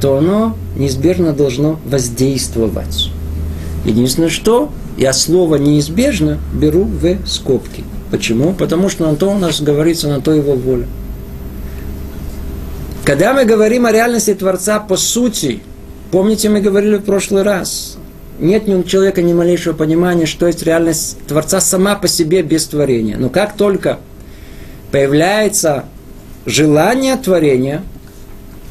то 0.00 0.18
оно 0.18 0.56
неизбежно 0.76 1.32
должно 1.32 1.80
воздействовать. 1.86 3.10
Единственное, 3.84 4.28
что 4.28 4.70
я 4.98 5.12
слово 5.12 5.56
неизбежно 5.56 6.38
беру 6.52 6.84
в 6.84 7.26
скобки. 7.26 7.84
Почему? 8.10 8.52
Потому 8.52 8.88
что 8.88 9.06
на 9.10 9.16
то 9.16 9.30
у 9.30 9.38
нас 9.38 9.60
говорится, 9.60 10.08
на 10.08 10.20
то 10.20 10.32
его 10.32 10.54
воля. 10.54 10.86
Когда 13.04 13.32
мы 13.32 13.44
говорим 13.44 13.86
о 13.86 13.92
реальности 13.92 14.34
Творца 14.34 14.80
по 14.80 14.96
сути, 14.96 15.62
помните, 16.10 16.48
мы 16.48 16.60
говорили 16.60 16.96
в 16.96 17.04
прошлый 17.04 17.42
раз, 17.42 17.98
нет 18.38 18.66
ни 18.66 18.74
у 18.74 18.82
человека 18.82 19.22
ни 19.22 19.32
малейшего 19.32 19.72
понимания, 19.74 20.26
что 20.26 20.46
есть 20.46 20.62
реальность 20.62 21.18
Творца 21.26 21.60
сама 21.60 21.94
по 21.94 22.08
себе 22.08 22.42
без 22.42 22.66
творения. 22.66 23.16
Но 23.16 23.30
как 23.30 23.56
только 23.56 24.00
появляется 24.90 25.84
желание 26.44 27.16
творения, 27.16 27.82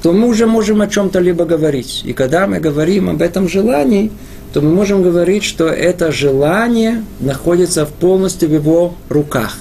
то 0.05 0.13
мы 0.13 0.27
уже 0.27 0.45
можем 0.45 0.81
о 0.81 0.87
чем-то 0.87 1.19
либо 1.19 1.45
говорить. 1.45 2.03
И 2.05 2.13
когда 2.13 2.45
мы 2.45 2.59
говорим 2.59 3.09
об 3.09 3.23
этом 3.23 3.49
желании, 3.49 4.11
то 4.53 4.61
мы 4.61 4.69
можем 4.69 5.01
говорить, 5.01 5.43
что 5.43 5.65
это 5.65 6.11
желание 6.11 7.03
находится 7.19 7.87
полностью 7.87 8.49
в 8.49 8.53
его 8.53 8.93
руках. 9.09 9.57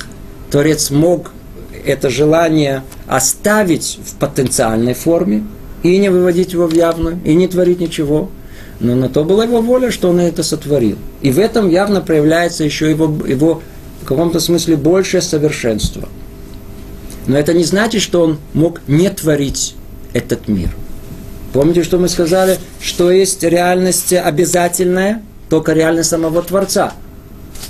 Творец 0.51 0.91
мог 0.91 1.31
это 1.87 2.11
желание 2.11 2.83
оставить 3.07 3.99
в 4.05 4.17
потенциальной 4.17 4.93
форме 4.93 5.45
и 5.83 5.97
не 5.97 6.11
выводить 6.11 6.53
его 6.53 6.67
в 6.67 6.75
явную, 6.75 7.19
и 7.25 7.35
не 7.35 7.49
творить 7.49 7.81
ничего. 7.81 8.29
Но 8.81 8.95
на 8.95 9.09
то 9.09 9.25
была 9.25 9.45
его 9.45 9.63
воля, 9.63 9.91
что 9.91 10.11
он 10.11 10.21
это 10.21 10.43
сотворил. 10.43 10.99
И 11.23 11.31
в 11.31 11.39
этом 11.39 11.71
явно 11.71 12.03
проявляется 12.03 12.65
еще 12.65 12.91
его, 12.91 13.07
его 13.27 13.63
в 14.03 14.05
каком-то 14.05 14.41
смысле 14.41 14.77
большее 14.77 15.23
совершенство. 15.23 16.07
Но 17.27 17.39
это 17.39 17.55
не 17.55 17.65
значит, 17.65 18.03
что 18.03 18.21
он 18.21 18.37
мог 18.53 18.83
не 18.87 19.09
творить 19.09 19.75
этот 20.15 20.49
мир. 20.49 20.71
Помните, 21.53 21.85
что 21.85 21.99
мы 21.99 22.09
сказали, 22.09 22.59
что 22.81 23.11
есть 23.11 23.43
реальность 23.43 24.13
обязательная, 24.13 25.23
только 25.51 25.73
реальность 25.73 26.09
самого 26.09 26.43
Творца. 26.43 26.95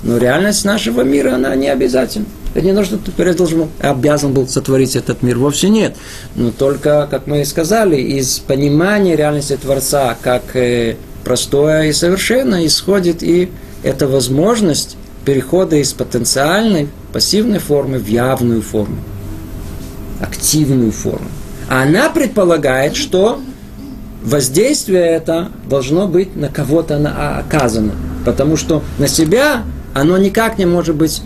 Но 0.03 0.17
реальность 0.17 0.65
нашего 0.65 1.01
мира, 1.01 1.35
она 1.35 1.53
не 1.55 1.67
обязательна. 1.67 2.25
Это 2.53 2.65
не 2.65 2.73
то, 2.73 2.85
что 2.85 2.97
Творец 2.97 3.35
должен, 3.35 3.67
обязан 3.81 4.33
был 4.33 4.47
сотворить 4.47 4.95
этот 4.95 5.21
мир. 5.21 5.37
Вовсе 5.37 5.69
нет. 5.69 5.95
Но 6.35 6.51
только, 6.51 7.07
как 7.11 7.27
мы 7.27 7.41
и 7.41 7.45
сказали, 7.45 7.97
из 7.97 8.39
понимания 8.39 9.15
реальности 9.15 9.57
Творца, 9.61 10.17
как 10.21 10.55
э, 10.55 10.95
простое 11.25 11.83
и 11.83 11.93
совершенно, 11.93 12.65
исходит 12.65 13.21
и 13.23 13.51
эта 13.83 14.07
возможность 14.07 14.95
перехода 15.25 15.75
из 15.75 15.91
потенциальной, 15.91 16.87
пассивной 17.11 17.59
формы 17.59 17.97
в 17.97 18.07
явную 18.07 18.61
форму, 18.61 18.97
активную 20.21 20.91
форму. 20.91 21.27
Она 21.69 22.09
предполагает, 22.09 22.95
что 22.95 23.39
воздействие 24.23 25.03
это 25.03 25.49
должно 25.69 26.07
быть 26.07 26.35
на 26.35 26.49
кого-то 26.49 26.97
оказано. 27.37 27.93
Потому 28.25 28.57
что 28.57 28.83
на 28.97 29.07
себя 29.07 29.63
оно 29.93 30.17
никак 30.17 30.57
не 30.57 30.65
может 30.65 30.95
быть 30.95 31.21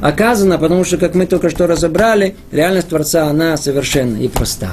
оказано, 0.00 0.58
потому 0.58 0.84
что, 0.84 0.98
как 0.98 1.14
мы 1.14 1.26
только 1.26 1.50
что 1.50 1.66
разобрали, 1.66 2.36
реальность 2.52 2.88
Творца, 2.88 3.26
она 3.26 3.56
совершенна 3.56 4.16
и 4.16 4.28
проста. 4.28 4.70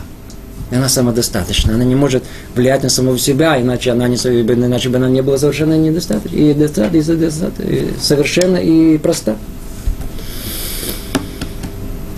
Она 0.72 0.90
самодостаточна. 0.90 1.76
Она 1.76 1.84
не 1.84 1.96
может 1.96 2.24
влиять 2.56 2.84
на 2.84 2.90
самого 2.90 3.18
себя, 3.20 3.62
иначе 3.62 3.92
она 3.92 4.08
не, 4.08 4.16
иначе 4.16 4.90
бы 4.90 4.98
она 4.98 5.10
не 5.10 5.22
была 5.22 5.38
совершенно 5.38 5.78
недостаточна. 5.78 6.36
И, 6.36 6.54
достаточно, 6.54 7.52
и 7.60 7.88
совершенно 8.00 8.58
и 8.58 8.98
проста. 8.98 9.36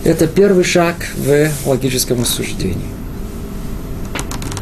Это 0.05 0.27
первый 0.27 0.63
шаг 0.63 0.95
в 1.17 1.49
логическом 1.65 2.21
рассуждении. 2.21 2.77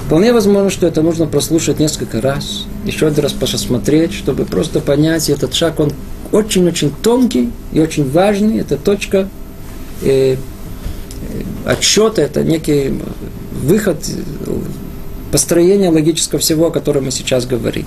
Вполне 0.05 0.31
возможно, 0.31 0.69
что 0.69 0.87
это 0.87 1.01
нужно 1.01 1.27
прослушать 1.27 1.79
несколько 1.79 2.21
раз, 2.21 2.63
еще 2.85 3.07
один 3.07 3.23
раз 3.23 3.33
посмотреть, 3.33 4.13
чтобы 4.13 4.45
просто 4.45 4.79
понять, 4.79 5.29
этот 5.29 5.53
шаг, 5.53 5.81
он 5.81 5.91
очень-очень 6.31 6.93
тонкий 7.03 7.51
и 7.73 7.81
очень 7.81 8.09
важный. 8.09 8.59
Это 8.59 8.77
точка 8.77 9.27
э, 10.01 10.35
э 10.35 10.37
отсчета, 11.65 12.21
это 12.21 12.43
некий 12.43 12.93
выход 13.51 13.97
построения 15.29 15.89
логического 15.89 16.39
всего, 16.39 16.67
о 16.67 16.71
котором 16.71 17.05
мы 17.05 17.11
сейчас 17.11 17.45
говорим. 17.45 17.85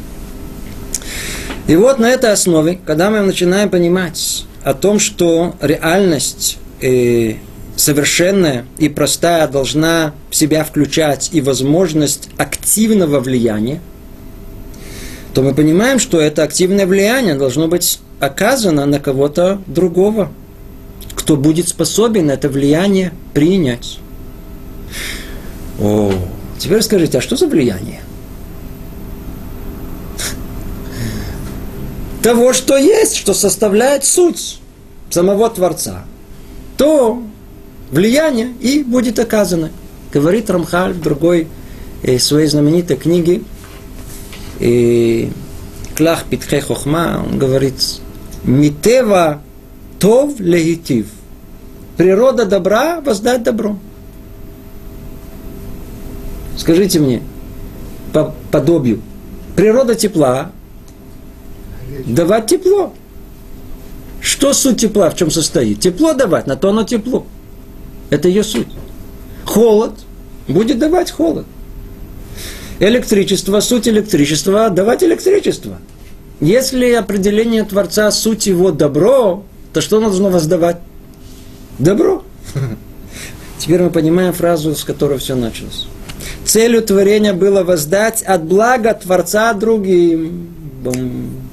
И 1.69 1.77
вот 1.77 1.99
на 1.99 2.11
этой 2.11 2.33
основе, 2.33 2.79
когда 2.85 3.11
мы 3.11 3.21
начинаем 3.21 3.71
понимать 3.71 4.45
о 4.63 4.75
том, 4.75 4.99
что 4.99 5.55
реальность 5.61 6.59
э, 6.81 7.35
совершенная 7.77 8.65
и 8.79 8.89
простая 8.89 9.47
должна 9.49 10.15
в 10.31 10.37
себя 10.37 10.65
включать 10.65 11.31
и 11.33 11.41
возможность 11.41 12.29
активного 12.39 13.21
влияния, 13.21 13.81
то 15.35 15.43
мы 15.43 15.55
понимаем, 15.55 15.99
что 15.99 16.19
это 16.19 16.43
активное 16.43 16.87
влияние 16.87 17.35
должно 17.35 17.69
быть 17.69 18.01
оказано 18.21 18.87
на 18.87 18.99
кого-то 18.99 19.61
другого, 19.67 20.33
кто 21.15 21.37
будет 21.37 21.69
способен 21.69 22.31
это 22.31 22.49
влияние 22.49 23.13
принять. 23.35 23.99
О, 25.79 26.13
теперь 26.59 26.83
скажите, 26.83 27.19
а 27.19 27.21
что 27.21 27.37
за 27.37 27.47
влияние? 27.47 28.01
Того, 32.23 32.53
что 32.55 32.77
есть, 32.77 33.17
что 33.17 33.35
составляет 33.35 34.05
суть 34.05 34.59
самого 35.11 35.49
Творца. 35.51 36.05
То 36.77 37.23
влияние 37.91 38.53
и 38.61 38.83
будет 38.83 39.19
оказано. 39.19 39.71
Говорит 40.13 40.51
Рамхаль 40.51 40.93
в 40.93 41.01
другой 41.01 41.49
э, 42.03 42.19
своей 42.19 42.47
знаменитой 42.47 42.97
книге 42.97 43.43
э, 44.61 45.29
Клах 45.97 46.25
Питхе 46.25 46.61
Хохма, 46.61 47.25
он 47.27 47.39
говорит, 47.39 47.75
Митева 48.45 49.41
тов 49.99 50.39
легитив. 50.39 51.07
Природа 51.97 52.45
добра 52.45 53.01
воздать 53.01 53.43
добро. 53.43 53.79
Скажите 56.57 57.01
мне, 57.01 57.23
по 58.13 58.35
подобию, 58.51 59.01
природа 59.57 59.95
тепла, 59.95 60.53
давать 62.07 62.47
тепло. 62.47 62.93
Что 64.27 64.53
суть 64.53 64.81
тепла, 64.81 65.09
в 65.09 65.15
чем 65.15 65.31
состоит? 65.31 65.79
Тепло 65.79 66.13
давать, 66.13 66.49
на 66.49 66.57
то 66.57 66.71
оно 66.71 66.83
тепло. 66.83 67.25
Это 68.11 68.27
ее 68.27 68.43
суть. 68.43 68.67
Холод 69.45 69.93
будет 70.49 70.81
давать 70.81 71.13
холод. 71.13 71.47
Электричество, 72.81 73.61
суть 73.61 73.87
электричества, 73.87 74.69
давать 74.69 75.05
электричество. 75.05 75.79
Если 76.41 76.91
определение 76.91 77.63
Творца, 77.63 78.11
суть 78.11 78.49
его 78.49 78.73
добро, 78.73 79.45
то 79.73 79.81
что 79.81 79.99
он 79.99 80.03
должно 80.03 80.29
воздавать? 80.29 80.79
Добро. 81.79 82.25
Теперь 83.59 83.81
мы 83.81 83.91
понимаем 83.91 84.33
фразу, 84.33 84.75
с 84.75 84.83
которой 84.83 85.19
все 85.19 85.37
началось. 85.37 85.87
Целью 86.45 86.83
творения 86.83 87.33
было 87.33 87.63
воздать 87.63 88.25
от 88.25 88.43
блага 88.43 88.93
Творца 88.93 89.53
другим. 89.53 90.49
Бум. 90.83 91.47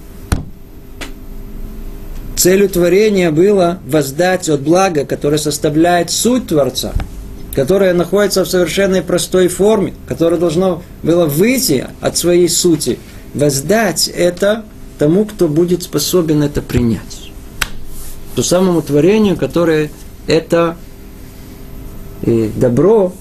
Целью 2.44 2.68
творения 2.68 3.32
было 3.32 3.80
воздать 3.88 4.50
от 4.50 4.60
блага, 4.60 5.06
которое 5.06 5.38
составляет 5.38 6.12
суть 6.12 6.48
Творца, 6.48 6.92
которое 7.56 7.94
находится 7.94 8.44
в 8.44 8.50
совершенной 8.50 9.02
простой 9.02 9.48
форме, 9.48 9.94
которое 10.10 10.36
должно 10.36 10.84
было 11.04 11.26
выйти 11.26 11.88
от 12.02 12.18
своей 12.18 12.50
сути, 12.50 13.00
воздать 13.34 14.10
это 14.10 14.66
тому, 15.00 15.24
кто 15.24 15.48
будет 15.48 15.84
способен 15.84 16.44
это 16.44 16.62
принять. 16.62 17.32
Ту 18.36 18.44
самому 18.44 18.82
творению, 18.82 19.38
которое 19.38 19.90
это 20.28 20.76
и 22.24 22.52
добро 22.58 23.14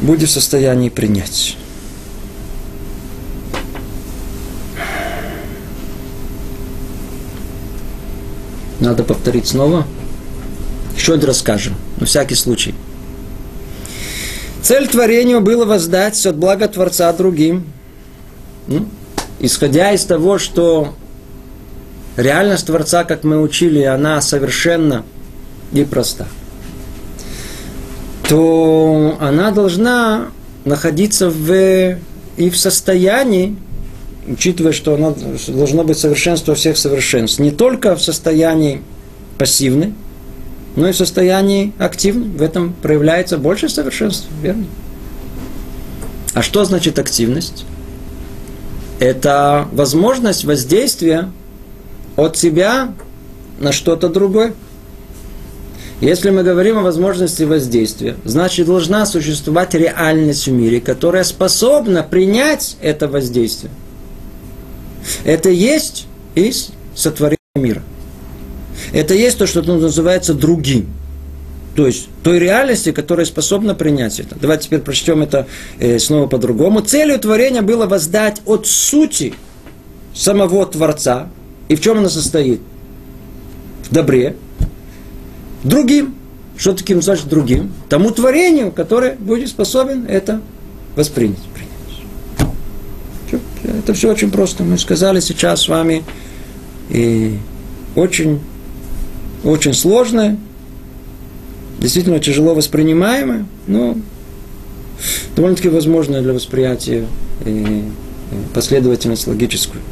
будет 0.00 0.28
в 0.28 0.32
состоянии 0.32 0.88
принять. 0.88 1.56
Надо 8.80 9.04
повторить 9.04 9.46
снова. 9.46 9.86
Еще 10.96 11.14
один 11.14 11.26
расскажем, 11.26 11.74
на 11.98 12.06
всякий 12.06 12.34
случай. 12.34 12.74
Цель 14.62 14.88
творения 14.88 15.40
была 15.40 15.64
воздать 15.64 16.24
от 16.26 16.36
блага 16.36 16.68
Творца 16.68 17.12
другим. 17.12 17.66
Ну, 18.66 18.86
исходя 19.38 19.92
из 19.92 20.04
того, 20.04 20.38
что 20.38 20.94
реальность 22.16 22.66
Творца, 22.66 23.04
как 23.04 23.24
мы 23.24 23.40
учили, 23.40 23.82
она 23.82 24.20
совершенно 24.20 25.04
непроста, 25.72 26.26
то 28.28 29.16
она 29.20 29.50
должна 29.50 30.28
находиться 30.64 31.30
в, 31.30 31.98
и 32.36 32.50
в 32.50 32.56
состоянии, 32.56 33.56
учитывая, 34.30 34.72
что 34.72 34.94
она 34.94 35.14
должно 35.48 35.84
быть 35.84 35.98
совершенство 35.98 36.54
всех 36.54 36.76
совершенств, 36.76 37.38
не 37.40 37.50
только 37.50 37.96
в 37.96 38.02
состоянии 38.02 38.82
пассивной, 39.38 39.94
но 40.76 40.88
и 40.88 40.92
в 40.92 40.96
состоянии 40.96 41.72
активном. 41.78 42.36
В 42.36 42.42
этом 42.42 42.72
проявляется 42.72 43.38
больше 43.38 43.68
совершенства, 43.68 44.30
верно? 44.42 44.66
А 46.32 46.42
что 46.42 46.64
значит 46.64 46.98
активность? 46.98 47.64
Это 49.00 49.66
возможность 49.72 50.44
воздействия 50.44 51.30
от 52.16 52.36
себя 52.36 52.94
на 53.58 53.72
что-то 53.72 54.08
другое. 54.08 54.52
Если 56.00 56.30
мы 56.30 56.42
говорим 56.42 56.78
о 56.78 56.82
возможности 56.82 57.42
воздействия, 57.42 58.16
значит 58.24 58.66
должна 58.66 59.04
существовать 59.06 59.74
реальность 59.74 60.46
в 60.46 60.52
мире, 60.52 60.80
которая 60.80 61.24
способна 61.24 62.02
принять 62.02 62.76
это 62.80 63.08
воздействие. 63.08 63.70
Это 65.24 65.50
есть 65.50 66.06
из 66.34 66.70
сотворения 66.94 67.38
мира. 67.56 67.82
Это 68.92 69.14
есть 69.14 69.38
то, 69.38 69.46
что 69.46 69.62
называется 69.62 70.34
другим. 70.34 70.88
То 71.76 71.86
есть 71.86 72.08
той 72.22 72.38
реальности, 72.38 72.92
которая 72.92 73.24
способна 73.24 73.74
принять 73.74 74.18
это. 74.18 74.36
Давайте 74.40 74.64
теперь 74.64 74.80
прочтем 74.80 75.22
это 75.22 75.46
э, 75.78 75.98
снова 75.98 76.26
по-другому. 76.26 76.80
Целью 76.80 77.18
творения 77.18 77.62
было 77.62 77.86
воздать 77.86 78.42
от 78.44 78.66
сути 78.66 79.34
самого 80.14 80.66
Творца. 80.66 81.28
И 81.68 81.76
в 81.76 81.80
чем 81.80 81.98
она 81.98 82.08
состоит? 82.08 82.60
В 83.88 83.94
добре. 83.94 84.36
Другим. 85.62 86.16
Что 86.56 86.74
таким 86.74 87.00
значит 87.00 87.28
другим? 87.28 87.72
Тому 87.88 88.10
творению, 88.10 88.72
которое 88.72 89.14
будет 89.14 89.48
способен 89.48 90.06
это 90.06 90.42
воспринять. 90.96 91.38
Это 93.78 93.94
все 93.94 94.10
очень 94.10 94.30
просто. 94.30 94.64
Мы 94.64 94.78
сказали 94.78 95.20
сейчас 95.20 95.62
с 95.62 95.68
вами 95.68 96.02
и 96.88 97.38
очень, 97.94 98.40
очень 99.44 99.74
сложное, 99.74 100.38
действительно 101.78 102.18
тяжело 102.18 102.54
воспринимаемое, 102.54 103.46
но 103.66 103.96
довольно-таки 105.36 105.68
возможное 105.68 106.20
для 106.20 106.32
восприятия 106.32 107.06
и 107.44 107.84
последовательность 108.54 109.26
логическую. 109.26 109.82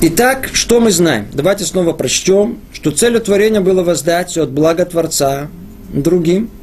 Итак, 0.00 0.50
что 0.52 0.80
мы 0.80 0.92
знаем? 0.92 1.26
Давайте 1.32 1.64
снова 1.64 1.92
прочтем, 1.92 2.58
что 2.72 2.92
целью 2.92 3.20
творения 3.20 3.60
было 3.60 3.82
воздать 3.82 4.38
от 4.38 4.50
блага 4.50 4.84
Творца 4.84 5.48
другим– 5.92 6.50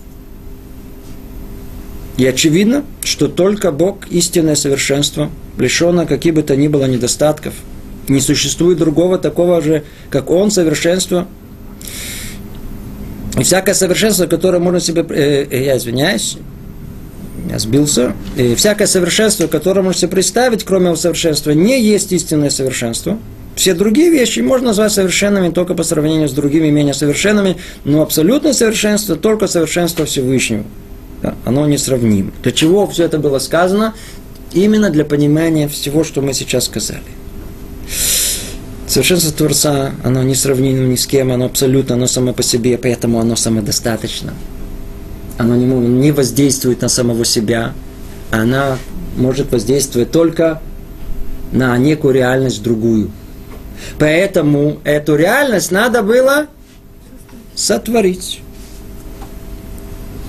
и 2.18 2.26
очевидно, 2.26 2.86
что 3.04 3.28
только 3.28 3.72
Бог– 3.72 4.08
истинное 4.10 4.56
совершенство, 4.56 5.30
лишено 5.58 6.06
каких 6.06 6.34
бы 6.34 6.44
то 6.44 6.56
ни 6.56 6.68
было 6.68 6.86
недостатков. 6.86 7.54
Не 8.08 8.22
существует 8.22 8.78
другого 8.78 9.18
такого 9.18 9.62
же, 9.62 9.84
как 10.10 10.30
Он, 10.30 10.50
совершенство. 10.50 11.28
И 13.38 13.44
всякое 13.44 13.74
совершенство, 13.74 14.28
которое 14.28 14.60
можно 14.60 14.80
себе... 14.80 15.06
Э, 15.10 15.46
э, 15.50 15.66
я 15.66 15.78
извиняюсь, 15.78 16.38
я 17.50 17.60
сбился. 17.60 18.14
И 18.38 18.56
всякое 18.56 18.88
совершенство, 18.88 19.48
которое 19.48 19.82
можно 19.82 20.00
себе 20.00 20.12
представить, 20.12 20.64
кроме 20.64 20.88
его 20.88 20.96
совершенства, 20.96 21.52
не 21.52 21.82
есть 21.82 22.14
истинное 22.14 22.50
совершенство. 22.50 23.18
Все 23.56 23.74
другие 23.74 24.10
вещи 24.10 24.40
можно 24.40 24.68
назвать 24.68 24.94
совершенными 24.94 25.50
только 25.50 25.74
по 25.74 25.84
сравнению 25.84 26.30
с 26.30 26.34
другими 26.34 26.70
менее 26.70 26.94
совершенными, 26.94 27.58
но 27.84 28.02
абсолютное 28.02 28.54
совершенство 28.54 29.16
только 29.16 29.48
совершенство 29.48 30.06
Всевышнего. 30.06 30.64
Да, 31.22 31.36
оно 31.46 31.66
несравнимо. 31.68 32.32
Для 32.44 32.52
чего 32.52 32.88
все 32.88 33.06
это 33.06 33.20
было 33.20 33.40
сказано? 33.40 33.94
Именно 34.54 34.90
для 34.90 35.06
понимания 35.06 35.68
всего, 35.68 36.04
что 36.04 36.22
мы 36.22 36.34
сейчас 36.34 36.66
сказали. 36.66 37.02
Совершенство 38.88 39.32
Творца, 39.32 39.92
оно 40.04 40.24
несравнимо 40.24 40.86
ни 40.88 40.96
с 40.96 41.08
кем, 41.08 41.32
оно 41.32 41.46
абсолютно, 41.46 41.96
оно 41.96 42.08
само 42.08 42.34
по 42.34 42.44
себе, 42.44 42.78
поэтому 42.78 43.20
оно 43.20 43.36
самодостаточно. 43.36 44.34
Оно 45.38 45.56
не, 45.56 45.66
не 45.66 46.12
воздействует 46.12 46.82
на 46.82 46.88
самого 46.88 47.26
себя, 47.26 47.74
она 48.32 48.78
может 49.18 49.52
воздействовать 49.52 50.12
только 50.12 50.62
на 51.52 51.78
некую 51.78 52.14
реальность 52.14 52.62
другую. 52.64 53.12
Поэтому 54.00 54.80
эту 54.84 55.16
реальность 55.16 55.72
надо 55.72 56.04
было 56.04 56.48
сотворить. 57.56 58.42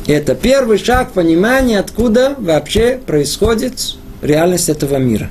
Это 0.06 0.36
первый 0.36 0.78
шаг 0.78 1.12
понимания, 1.12 1.80
откуда 1.80 2.36
вообще 2.38 3.00
происходит 3.04 3.96
реальность 4.22 4.68
этого 4.68 4.96
мира. 4.96 5.30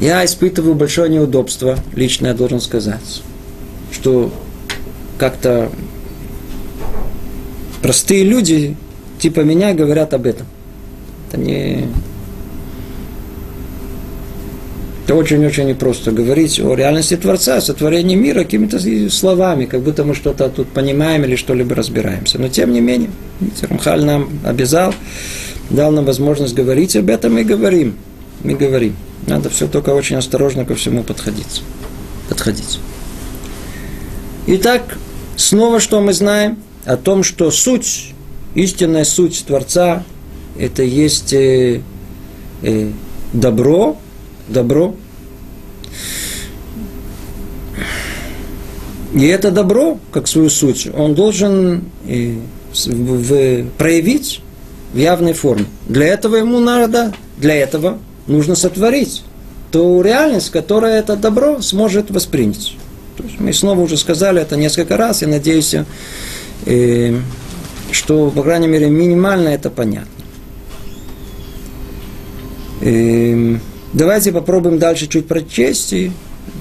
Я 0.00 0.24
испытываю 0.24 0.74
большое 0.74 1.08
неудобство, 1.10 1.78
лично 1.94 2.28
я 2.28 2.34
должен 2.34 2.60
сказать, 2.60 3.22
что 3.92 4.32
как-то 5.18 5.70
простые 7.82 8.24
люди, 8.24 8.76
типа 9.20 9.40
меня, 9.40 9.74
говорят 9.74 10.12
об 10.14 10.26
этом. 10.26 10.46
Это 11.28 11.38
не, 11.38 11.86
это 15.10 15.18
очень-очень 15.18 15.66
непросто 15.66 16.12
говорить 16.12 16.60
о 16.60 16.72
реальности 16.72 17.16
Творца, 17.16 17.60
сотворении 17.60 18.14
мира 18.14 18.44
какими-то 18.44 18.78
словами, 19.10 19.64
как 19.64 19.80
будто 19.82 20.04
мы 20.04 20.14
что-то 20.14 20.48
тут 20.48 20.68
понимаем 20.68 21.24
или 21.24 21.34
что-либо 21.34 21.74
разбираемся. 21.74 22.38
Но 22.38 22.48
тем 22.48 22.72
не 22.72 22.80
менее, 22.80 23.10
Рамхаль 23.60 24.04
нам 24.04 24.28
обязал, 24.44 24.94
дал 25.68 25.90
нам 25.90 26.04
возможность 26.04 26.54
говорить 26.54 26.94
об 26.94 27.10
этом 27.10 27.38
и 27.38 27.42
говорим. 27.42 27.96
Мы 28.44 28.54
говорим. 28.54 28.94
Надо 29.26 29.50
все 29.50 29.66
только 29.66 29.90
очень 29.90 30.14
осторожно 30.14 30.64
ко 30.64 30.76
всему 30.76 31.02
подходить. 31.02 31.64
подходить. 32.28 32.78
Итак, 34.46 34.96
снова 35.34 35.80
что 35.80 36.00
мы 36.00 36.12
знаем? 36.12 36.56
О 36.84 36.96
том, 36.96 37.24
что 37.24 37.50
суть, 37.50 38.14
истинная 38.54 39.04
суть 39.04 39.44
Творца, 39.44 40.04
это 40.56 40.84
есть 40.84 41.32
э, 41.32 41.80
э, 42.62 42.90
добро, 43.32 43.98
добро. 44.50 44.94
И 49.14 49.26
это 49.26 49.50
добро, 49.50 49.98
как 50.12 50.28
свою 50.28 50.50
суть, 50.50 50.88
он 50.94 51.14
должен 51.14 51.84
в, 52.04 53.64
проявить 53.76 54.40
в 54.92 54.98
явной 54.98 55.32
форме. 55.32 55.66
Для 55.88 56.06
этого 56.06 56.36
ему 56.36 56.60
надо, 56.60 57.12
для 57.36 57.56
этого 57.56 57.98
нужно 58.26 58.54
сотворить 58.54 59.24
ту 59.72 60.00
реальность, 60.02 60.50
которая 60.50 61.00
это 61.00 61.16
добро 61.16 61.60
сможет 61.60 62.10
воспринять. 62.10 62.76
То 63.16 63.24
есть 63.24 63.40
мы 63.40 63.52
снова 63.52 63.80
уже 63.80 63.96
сказали 63.96 64.40
это 64.40 64.56
несколько 64.56 64.96
раз, 64.96 65.22
и 65.22 65.26
надеюсь, 65.26 65.74
э, 66.66 67.16
что, 67.90 68.30
по 68.30 68.42
крайней 68.42 68.68
мере, 68.68 68.88
минимально 68.88 69.48
это 69.48 69.70
понятно. 69.70 70.08
Давайте 73.92 74.30
попробуем 74.30 74.78
дальше 74.78 75.08
чуть 75.08 75.26
прочесть 75.26 75.92
и, 75.92 76.12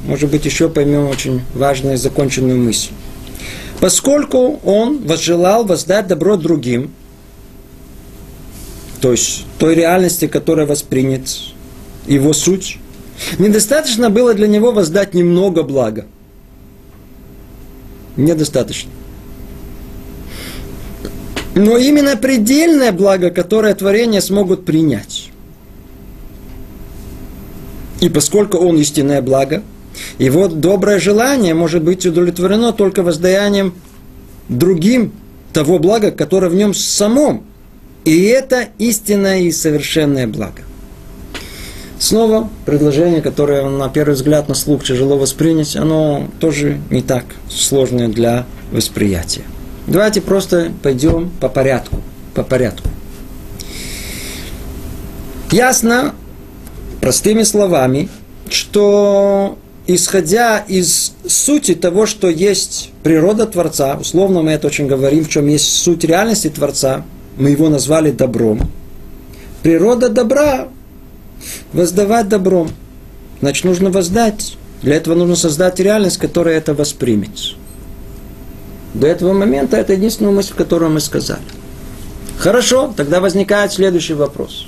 может 0.05 0.31
быть, 0.31 0.45
еще 0.45 0.67
поймем 0.67 1.07
очень 1.07 1.41
важную 1.53 1.97
законченную 1.97 2.57
мысль. 2.57 2.89
Поскольку 3.79 4.59
он 4.63 5.03
возжелал 5.05 5.63
воздать 5.63 6.07
добро 6.07 6.37
другим, 6.37 6.91
то 8.99 9.11
есть 9.11 9.45
той 9.57 9.75
реальности, 9.75 10.27
которая 10.27 10.65
воспринят 10.65 11.21
его 12.07 12.33
суть, 12.33 12.77
недостаточно 13.37 14.09
было 14.09 14.33
для 14.33 14.47
него 14.47 14.71
воздать 14.71 15.13
немного 15.13 15.63
блага. 15.63 16.05
Недостаточно. 18.17 18.91
Но 21.55 21.77
именно 21.77 22.15
предельное 22.15 22.91
благо, 22.91 23.31
которое 23.31 23.73
творение 23.75 24.21
смогут 24.21 24.65
принять. 24.65 25.18
И 28.02 28.10
поскольку 28.10 28.58
он 28.58 28.77
истинное 28.77 29.21
благо, 29.21 29.63
его 30.17 30.47
доброе 30.47 31.00
желание 31.00 31.54
может 31.54 31.83
быть 31.83 32.06
удовлетворено 32.06 32.71
только 32.71 33.04
воздаянием 33.04 33.73
другим 34.47 35.12
того 35.54 35.79
блага, 35.79 36.12
которое 36.12 36.50
в 36.50 36.56
нем 36.56 36.73
самом. 36.73 37.43
И 38.06 38.23
это 38.25 38.67
истинное 38.77 39.41
и 39.41 39.52
совершенное 39.52 40.27
благо. 40.27 40.63
Снова 42.00 42.50
предложение, 42.65 43.21
которое 43.21 43.69
на 43.69 43.89
первый 43.89 44.13
взгляд 44.13 44.47
на 44.47 44.56
слух 44.56 44.85
тяжело 44.85 45.17
воспринять, 45.17 45.75
оно 45.75 46.27
тоже 46.39 46.79
не 46.89 47.02
так 47.02 47.25
сложное 47.50 48.08
для 48.08 48.45
восприятия. 48.71 49.43
Давайте 49.85 50.21
просто 50.21 50.71
пойдем 50.81 51.29
по 51.41 51.50
порядку. 51.50 52.00
По 52.33 52.43
порядку. 52.43 52.87
Ясно, 55.52 56.13
простыми 57.10 57.41
словами, 57.41 58.07
что 58.51 59.57
исходя 59.87 60.60
из 60.60 61.13
сути 61.27 61.73
того, 61.73 62.05
что 62.05 62.29
есть 62.29 62.91
природа 63.01 63.47
Творца, 63.47 63.97
условно 63.99 64.43
мы 64.43 64.51
это 64.51 64.67
очень 64.67 64.85
говорим, 64.85 65.25
в 65.25 65.29
чем 65.29 65.47
есть 65.47 65.69
суть 65.69 66.03
реальности 66.03 66.51
Творца, 66.51 67.03
мы 67.35 67.49
его 67.49 67.67
назвали 67.69 68.12
добром. 68.12 68.60
Природа 69.63 70.10
добра– 70.10 70.67
воздавать 71.73 72.29
добром. 72.29 72.69
Значит, 73.41 73.65
нужно 73.65 73.89
воздать. 73.89 74.55
Для 74.83 74.95
этого 74.95 75.15
нужно 75.15 75.35
создать 75.35 75.79
реальность, 75.79 76.19
которая 76.19 76.60
это 76.60 76.75
воспримет. 76.75 77.55
До 78.93 79.07
этого 79.07 79.33
момента 79.33 79.77
это 79.77 79.93
единственная 79.93 80.31
мысль, 80.31 80.53
которую 80.55 80.91
мы 80.91 80.99
сказали. 80.99 81.41
Хорошо, 82.37 82.93
тогда 82.95 83.19
возникает 83.19 83.73
следующий 83.73 84.13
вопрос. 84.13 84.67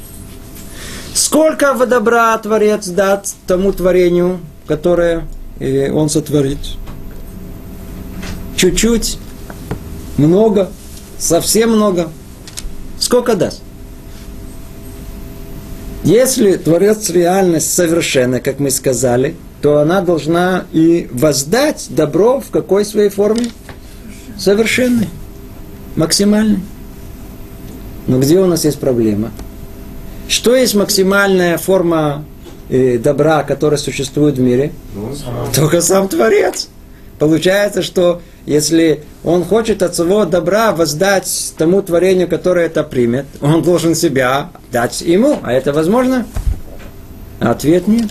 Сколько 1.13 1.73
добра 1.85 2.37
Творец 2.37 2.87
даст 2.87 3.35
тому 3.45 3.73
творению, 3.73 4.39
которое 4.65 5.27
он 5.59 6.09
сотворит? 6.09 6.59
Чуть-чуть, 8.55 9.17
много, 10.17 10.71
совсем 11.17 11.71
много. 11.71 12.09
Сколько 12.99 13.35
даст? 13.35 13.61
Если 16.03 16.57
Творец 16.57 17.09
реальность 17.09 17.73
совершенна, 17.73 18.39
как 18.39 18.59
мы 18.59 18.71
сказали, 18.71 19.35
то 19.61 19.79
она 19.79 20.01
должна 20.01 20.65
и 20.71 21.07
воздать 21.11 21.87
добро 21.89 22.39
в 22.39 22.49
какой 22.49 22.85
своей 22.85 23.09
форме? 23.09 23.51
Совершенной, 24.37 25.09
максимальной. 25.95 26.59
Но 28.07 28.19
где 28.19 28.39
у 28.39 28.45
нас 28.47 28.65
есть 28.65 28.79
проблема? 28.79 29.31
Что 30.31 30.55
есть 30.55 30.75
максимальная 30.75 31.57
форма 31.57 32.23
э, 32.69 32.97
добра, 32.97 33.43
которая 33.43 33.77
существует 33.77 34.37
в 34.37 34.39
мире? 34.39 34.71
Ну, 34.95 35.13
Только 35.53 35.81
сам 35.81 36.07
Творец. 36.07 36.69
Получается, 37.19 37.81
что 37.81 38.21
если 38.45 39.03
он 39.25 39.43
хочет 39.43 39.83
от 39.83 39.93
своего 39.93 40.23
добра 40.23 40.71
воздать 40.71 41.53
тому 41.57 41.81
творению, 41.81 42.29
которое 42.29 42.67
это 42.67 42.81
примет, 42.83 43.25
он 43.41 43.61
должен 43.61 43.93
себя 43.93 44.51
дать 44.71 45.01
ему. 45.01 45.37
А 45.43 45.51
это 45.51 45.73
возможно? 45.73 46.25
Ответ 47.41 47.89
нет. 47.89 48.07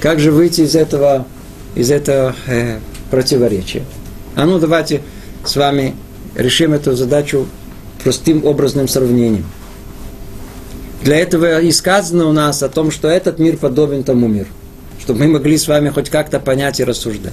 Как 0.00 0.20
же 0.20 0.30
выйти 0.30 0.60
из 0.60 0.76
этого, 0.76 1.26
из 1.74 1.90
этого 1.90 2.32
э, 2.46 2.78
противоречия? 3.10 3.82
А 4.36 4.46
ну 4.46 4.60
давайте 4.60 5.02
с 5.44 5.56
вами 5.56 5.96
решим 6.36 6.74
эту 6.74 6.94
задачу 6.94 7.48
простым 8.04 8.46
образным 8.46 8.86
сравнением. 8.86 9.46
Для 11.02 11.16
этого 11.16 11.60
и 11.60 11.72
сказано 11.72 12.26
у 12.26 12.32
нас 12.32 12.62
о 12.62 12.68
том, 12.68 12.90
что 12.90 13.08
этот 13.08 13.38
мир 13.38 13.56
подобен 13.56 14.04
тому 14.04 14.28
миру. 14.28 14.48
Чтобы 15.00 15.20
мы 15.20 15.28
могли 15.28 15.56
с 15.56 15.66
вами 15.66 15.88
хоть 15.88 16.10
как-то 16.10 16.40
понять 16.40 16.78
и 16.80 16.84
рассуждать. 16.84 17.32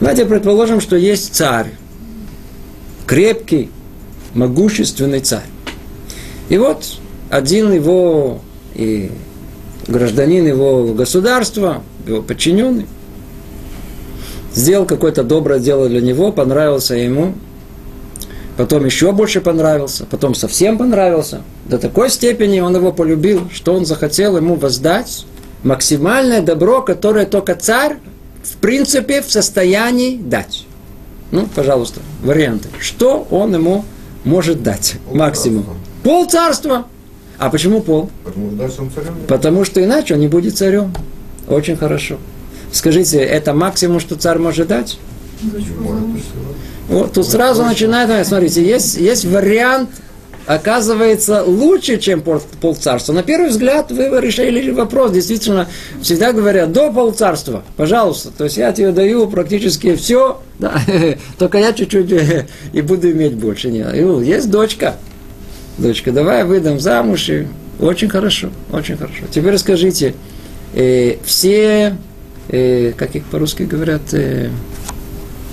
Давайте 0.00 0.24
предположим, 0.24 0.80
что 0.80 0.96
есть 0.96 1.34
царь. 1.34 1.72
Крепкий, 3.06 3.70
могущественный 4.34 5.20
царь. 5.20 5.46
И 6.48 6.58
вот 6.58 6.98
один 7.30 7.72
его 7.72 8.40
и 8.74 9.10
гражданин 9.88 10.46
его 10.46 10.94
государства, 10.94 11.82
его 12.06 12.22
подчиненный, 12.22 12.86
сделал 14.54 14.86
какое-то 14.86 15.24
доброе 15.24 15.58
дело 15.58 15.88
для 15.88 16.00
него, 16.00 16.32
понравился 16.32 16.94
ему, 16.94 17.34
потом 18.56 18.84
еще 18.84 19.12
больше 19.12 19.40
понравился, 19.40 20.06
потом 20.06 20.34
совсем 20.34 20.78
понравился. 20.78 21.42
До 21.66 21.78
такой 21.78 22.10
степени 22.10 22.60
он 22.60 22.76
его 22.76 22.92
полюбил, 22.92 23.48
что 23.52 23.74
он 23.74 23.86
захотел 23.86 24.36
ему 24.36 24.54
воздать 24.54 25.24
максимальное 25.62 26.42
добро, 26.42 26.82
которое 26.82 27.24
только 27.26 27.54
царь 27.54 27.96
в 28.42 28.56
принципе 28.56 29.22
в 29.22 29.30
состоянии 29.30 30.16
дать. 30.16 30.66
Ну, 31.30 31.48
пожалуйста, 31.54 32.00
варианты. 32.22 32.68
Что 32.78 33.26
он 33.30 33.54
ему 33.54 33.84
может 34.24 34.62
дать 34.62 34.96
пол 35.06 35.16
максимум? 35.16 35.66
Пол 36.02 36.26
царства. 36.26 36.86
А 37.38 37.50
почему 37.50 37.80
пол? 37.80 38.10
Потому 38.24 38.50
что, 38.50 38.56
дальше 38.56 38.82
он 38.82 38.90
царем. 38.94 39.14
Потому 39.26 39.64
что 39.64 39.82
иначе 39.82 40.14
он 40.14 40.20
не 40.20 40.28
будет 40.28 40.56
царем. 40.56 40.94
Очень 41.48 41.76
хорошо. 41.76 42.18
Скажите, 42.72 43.18
это 43.18 43.54
максимум, 43.54 44.00
что 44.00 44.16
царь 44.16 44.38
может 44.38 44.68
дать? 44.68 44.98
Вот, 46.88 47.12
тут 47.14 47.26
сразу 47.26 47.64
начинает, 47.64 48.26
смотрите, 48.26 48.64
есть, 48.64 48.96
есть 48.96 49.24
вариант, 49.24 49.90
оказывается, 50.46 51.42
лучше, 51.42 51.98
чем 51.98 52.20
пол, 52.20 52.40
полцарства. 52.60 53.12
На 53.12 53.22
первый 53.22 53.50
взгляд 53.50 53.90
вы 53.90 54.04
решили 54.20 54.70
вопрос, 54.70 55.12
действительно, 55.12 55.68
всегда 56.02 56.32
говорят, 56.32 56.72
до 56.72 56.92
полцарства, 56.92 57.62
пожалуйста. 57.76 58.30
То 58.30 58.44
есть 58.44 58.56
я 58.56 58.72
тебе 58.72 58.92
даю 58.92 59.26
практически 59.28 59.94
все, 59.94 60.42
да, 60.58 60.80
только 61.38 61.58
я 61.58 61.72
чуть-чуть 61.72 62.12
и 62.72 62.80
буду 62.80 63.10
иметь 63.10 63.34
больше. 63.34 63.70
Нет. 63.70 63.94
Есть 63.94 64.50
дочка, 64.50 64.96
дочка, 65.78 66.12
давай 66.12 66.44
выдам 66.44 66.78
замуж, 66.78 67.28
и 67.28 67.46
очень 67.80 68.08
хорошо, 68.08 68.50
очень 68.70 68.96
хорошо. 68.96 69.24
Теперь 69.30 69.58
скажите, 69.58 70.14
э, 70.74 71.16
все, 71.24 71.96
э, 72.48 72.92
как 72.96 73.16
их 73.16 73.24
по-русски 73.24 73.62
говорят, 73.62 74.02
э, 74.12 74.50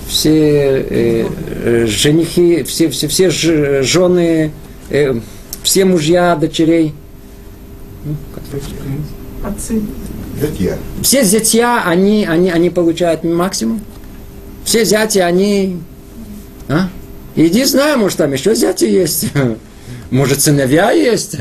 все 0.06 0.30
э, 0.30 1.26
э, 1.64 1.86
женихи, 1.86 2.62
все, 2.64 2.90
все, 2.90 3.08
все 3.08 3.30
жены, 3.30 4.52
э, 4.90 5.14
все 5.62 5.84
мужья 5.84 6.36
дочерей. 6.36 6.94
Ну, 8.04 8.16
Отцы. 9.44 9.82
Зятья. 10.40 10.78
Все 11.02 11.24
зятья, 11.24 11.82
они, 11.84 12.24
они, 12.24 12.50
они 12.50 12.70
получают 12.70 13.24
максимум. 13.24 13.80
Все 14.64 14.84
зятя, 14.84 15.26
они... 15.26 15.78
А? 16.68 16.88
Иди 17.34 17.64
знаю, 17.64 17.98
может, 17.98 18.18
там 18.18 18.32
еще 18.32 18.54
зятя 18.54 18.86
есть. 18.86 19.26
Может, 20.10 20.42
сыновья 20.42 20.90
есть. 20.90 21.36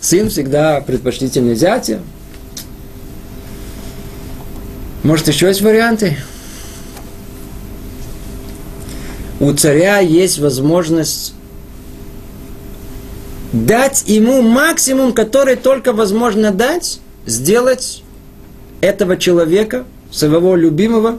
Сын 0.00 0.30
всегда 0.30 0.80
предпочтительный 0.80 1.56
зятя. 1.56 2.00
Может, 5.02 5.26
еще 5.28 5.48
есть 5.48 5.60
варианты? 5.60 6.16
у 9.40 9.52
царя 9.52 9.98
есть 9.98 10.38
возможность 10.38 11.34
дать 13.52 14.04
ему 14.06 14.42
максимум, 14.42 15.12
который 15.12 15.56
только 15.56 15.92
возможно 15.92 16.50
дать, 16.50 17.00
сделать 17.26 18.02
этого 18.80 19.16
человека, 19.16 19.84
своего 20.10 20.56
любимого, 20.56 21.18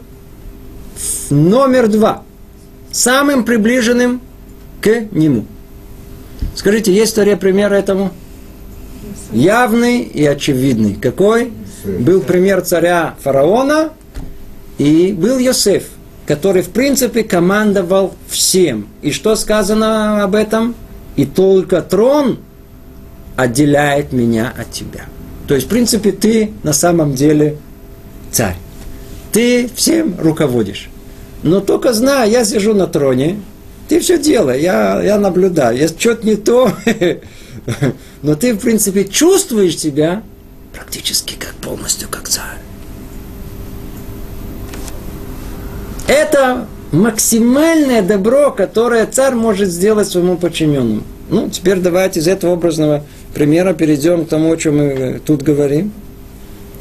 номер 1.30 1.88
два, 1.88 2.22
самым 2.90 3.44
приближенным 3.44 4.20
к 4.80 4.88
нему. 5.12 5.46
Скажите, 6.54 6.92
есть 6.92 7.16
в 7.16 7.36
пример 7.36 7.72
этому? 7.72 8.12
Явный 9.32 10.00
и 10.00 10.24
очевидный. 10.26 10.94
Какой? 10.94 11.52
Был 11.84 12.20
пример 12.20 12.62
царя 12.62 13.14
фараона 13.22 13.92
и 14.78 15.12
был 15.12 15.38
Йосеф– 15.38 15.84
который, 16.30 16.62
в 16.62 16.68
принципе, 16.68 17.24
командовал 17.24 18.14
всем. 18.28 18.86
И 19.02 19.10
что 19.10 19.34
сказано 19.34 20.22
об 20.22 20.36
этом? 20.36 20.76
И 21.20 21.26
только 21.26 21.82
трон 21.82 22.38
отделяет 23.36 24.10
меня 24.10 24.54
от 24.58 24.70
тебя. 24.70 25.04
То 25.46 25.54
есть, 25.54 25.66
в 25.66 25.68
принципе, 25.68 26.12
ты 26.12 26.52
на 26.62 26.72
самом 26.72 27.14
деле 27.14 27.58
царь. 28.32 28.56
Ты 29.30 29.68
всем 29.74 30.14
руководишь. 30.18 30.88
Но 31.42 31.60
только 31.60 31.92
знай, 31.92 32.30
я 32.30 32.46
сижу 32.46 32.72
на 32.72 32.86
троне, 32.86 33.38
ты 33.86 34.00
все 34.00 34.18
делай, 34.18 34.62
я, 34.62 35.02
я 35.02 35.18
наблюдаю. 35.18 35.76
Если 35.76 35.98
что-то 35.98 36.26
не 36.26 36.36
то, 36.36 36.72
но 38.22 38.34
ты, 38.34 38.54
в 38.54 38.60
принципе, 38.60 39.04
чувствуешь 39.04 39.76
себя 39.76 40.22
практически 40.72 41.34
как 41.34 41.52
полностью 41.56 42.08
как 42.08 42.30
царь. 42.30 42.56
Это 46.08 46.66
максимальное 46.92 48.02
добро, 48.02 48.50
которое 48.50 49.06
царь 49.06 49.34
может 49.34 49.68
сделать 49.68 50.08
своему 50.08 50.36
подчиненному. 50.36 51.02
Ну, 51.30 51.48
теперь 51.48 51.78
давайте 51.78 52.18
из 52.18 52.26
этого 52.26 52.54
образного 52.54 53.04
примера 53.34 53.72
перейдем 53.72 54.26
к 54.26 54.28
тому, 54.28 54.52
о 54.52 54.56
чем 54.56 54.78
мы 54.78 55.20
тут 55.24 55.42
говорим. 55.42 55.92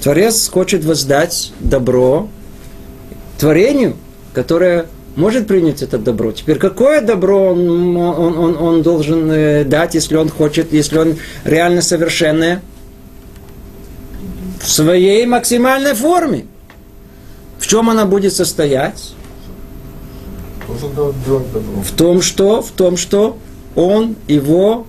Творец 0.01 0.49
хочет 0.49 0.83
воздать 0.83 1.53
добро 1.59 2.27
творению, 3.37 3.95
которое 4.33 4.87
может 5.15 5.47
принять 5.47 5.83
это 5.83 5.99
добро. 5.99 6.31
Теперь 6.31 6.57
какое 6.57 7.01
добро 7.01 7.51
он, 7.51 7.95
он, 7.95 8.37
он, 8.37 8.57
он 8.57 8.81
должен 8.81 9.31
э, 9.31 9.63
дать, 9.65 9.93
если 9.93 10.15
он 10.15 10.29
хочет, 10.29 10.73
если 10.73 10.97
он 10.97 11.17
реально 11.43 11.83
совершенное? 11.83 12.61
В 14.61 14.67
своей 14.67 15.25
максимальной 15.27 15.93
форме. 15.93 16.45
В 17.59 17.67
чем 17.67 17.89
она 17.89 18.05
будет 18.05 18.33
состоять? 18.33 19.13
В 20.67 21.95
том, 21.95 22.21
что, 22.21 22.61
в 22.61 22.71
том, 22.71 22.97
что 22.97 23.37
он 23.79 24.17
его 24.27 24.85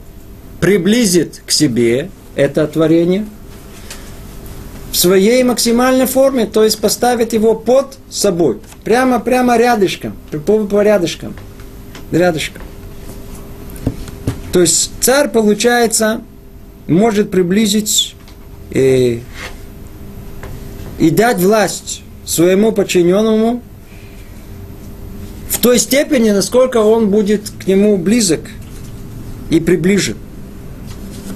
приблизит 0.59 1.43
к 1.47 1.53
себе, 1.53 2.11
это 2.35 2.67
творение, 2.67 3.25
в 4.91 4.97
своей 4.97 5.45
максимальной 5.45 6.07
форме, 6.07 6.47
то 6.47 6.65
есть 6.65 6.81
поставит 6.81 7.33
его 7.33 7.55
под 7.55 7.97
собой, 8.11 8.59
прямо, 8.83 9.21
прямо 9.21 9.57
рядышком, 9.57 10.17
по, 10.45 10.83
рядышкам, 10.83 11.35
рядышком. 12.11 12.63
То 14.53 14.61
есть 14.61 14.91
царь, 15.01 15.29
получается, 15.29 16.23
может 16.89 17.31
приблизить 17.31 18.17
и, 18.73 19.23
и 20.99 21.11
дать 21.11 21.39
власть 21.39 22.03
своему 22.27 22.73
подчиненному 22.73 23.63
в 25.49 25.61
той 25.61 25.79
степени, 25.79 26.31
насколько 26.31 26.79
он 26.79 27.11
будет 27.11 27.51
к 27.51 27.69
нему 27.69 27.97
близок. 27.97 28.41
И 29.51 29.61
приближен. 29.61 30.17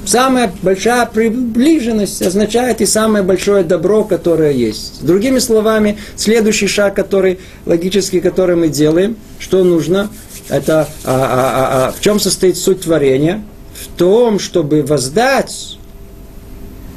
Самая 0.06 0.52
большая 0.62 1.06
приближенность 1.06 2.20
означает 2.20 2.80
и 2.80 2.86
самое 2.86 3.24
большое 3.24 3.64
добро, 3.64 4.04
которое 4.04 4.52
есть. 4.52 5.04
Другими 5.04 5.38
словами, 5.38 5.98
следующий 6.16 6.66
шаг, 6.66 6.94
который 6.94 7.38
логический, 7.64 8.20
который 8.20 8.56
мы 8.56 8.68
делаем, 8.68 9.16
что 9.38 9.64
нужно, 9.64 10.10
это 10.48 10.88
а, 11.04 11.14
а, 11.14 11.86
а, 11.86 11.88
а, 11.88 11.92
в 11.92 12.00
чем 12.00 12.20
состоит 12.20 12.58
суть 12.58 12.82
творения? 12.82 13.42
В 13.74 13.96
том, 13.96 14.38
чтобы 14.38 14.82
воздать 14.82 15.78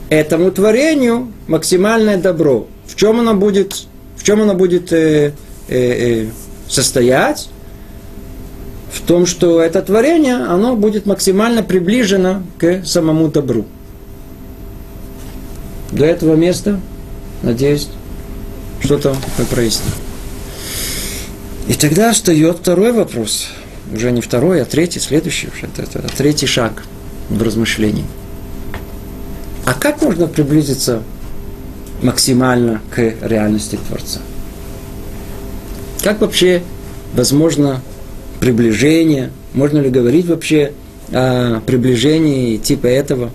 этому 0.09 0.51
творению 0.51 1.31
максимальное 1.47 2.17
добро. 2.17 2.67
В 2.85 2.95
чем 2.95 3.19
оно 3.19 3.35
будет, 3.35 3.87
в 4.15 4.23
чем 4.23 4.41
оно 4.41 4.53
будет 4.53 4.91
э, 4.91 5.33
э, 5.67 5.75
э, 5.77 6.25
состоять? 6.67 7.49
В 8.97 9.01
том, 9.01 9.27
что 9.27 9.61
это 9.61 9.81
творение, 9.83 10.35
оно 10.35 10.75
будет 10.75 11.05
максимально 11.05 11.61
приближено 11.61 12.41
к 12.57 12.83
самому 12.83 13.27
добру. 13.27 13.65
Для 15.91 16.07
этого 16.07 16.35
места, 16.35 16.79
надеюсь, 17.43 17.89
что-то 18.81 19.15
мы 19.37 19.45
проясним. 19.45 19.91
И 21.67 21.75
тогда 21.75 22.11
встает 22.11 22.57
второй 22.57 22.91
вопрос. 22.91 23.49
Уже 23.93 24.11
не 24.11 24.21
второй, 24.21 24.63
а 24.63 24.65
третий, 24.65 24.99
следующий. 24.99 25.47
Уже 25.47 25.67
это, 25.67 25.99
это 25.99 26.07
третий 26.17 26.47
шаг 26.47 26.83
в 27.29 27.41
размышлении. 27.41 28.05
А 29.65 29.73
как 29.73 30.01
можно 30.01 30.27
приблизиться 30.27 31.03
максимально 32.01 32.81
к 32.89 33.13
реальности 33.21 33.77
Творца? 33.87 34.21
Как 36.01 36.19
вообще 36.19 36.63
возможно 37.13 37.81
приближение? 38.39 39.31
Можно 39.53 39.79
ли 39.79 39.89
говорить 39.89 40.27
вообще 40.27 40.73
о 41.11 41.61
приближении 41.61 42.57
типа 42.57 42.87
этого? 42.87 43.31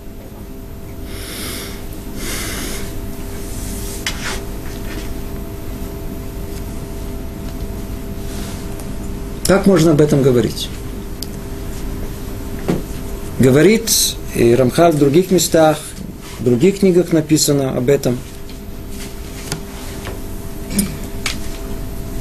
Как 9.45 9.65
можно 9.65 9.91
об 9.91 10.01
этом 10.01 10.21
говорить? 10.23 10.69
Говорит 13.39 13.91
и 14.35 14.55
Рамхаль 14.55 14.93
в 14.93 14.97
других 14.97 15.31
местах, 15.31 15.77
в 16.39 16.43
других 16.43 16.79
книгах 16.79 17.11
написано 17.11 17.77
об 17.77 17.89
этом. 17.89 18.17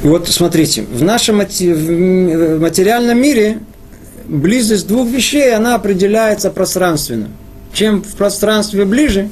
Вот 0.02 0.28
смотрите, 0.28 0.82
в 0.82 1.02
нашем 1.04 1.36
материальном 1.36 3.18
мире 3.20 3.60
близость 4.26 4.88
двух 4.88 5.08
вещей, 5.08 5.54
она 5.54 5.76
определяется 5.76 6.50
пространственно. 6.50 7.28
Чем 7.72 8.02
в 8.02 8.16
пространстве 8.16 8.84
ближе, 8.84 9.30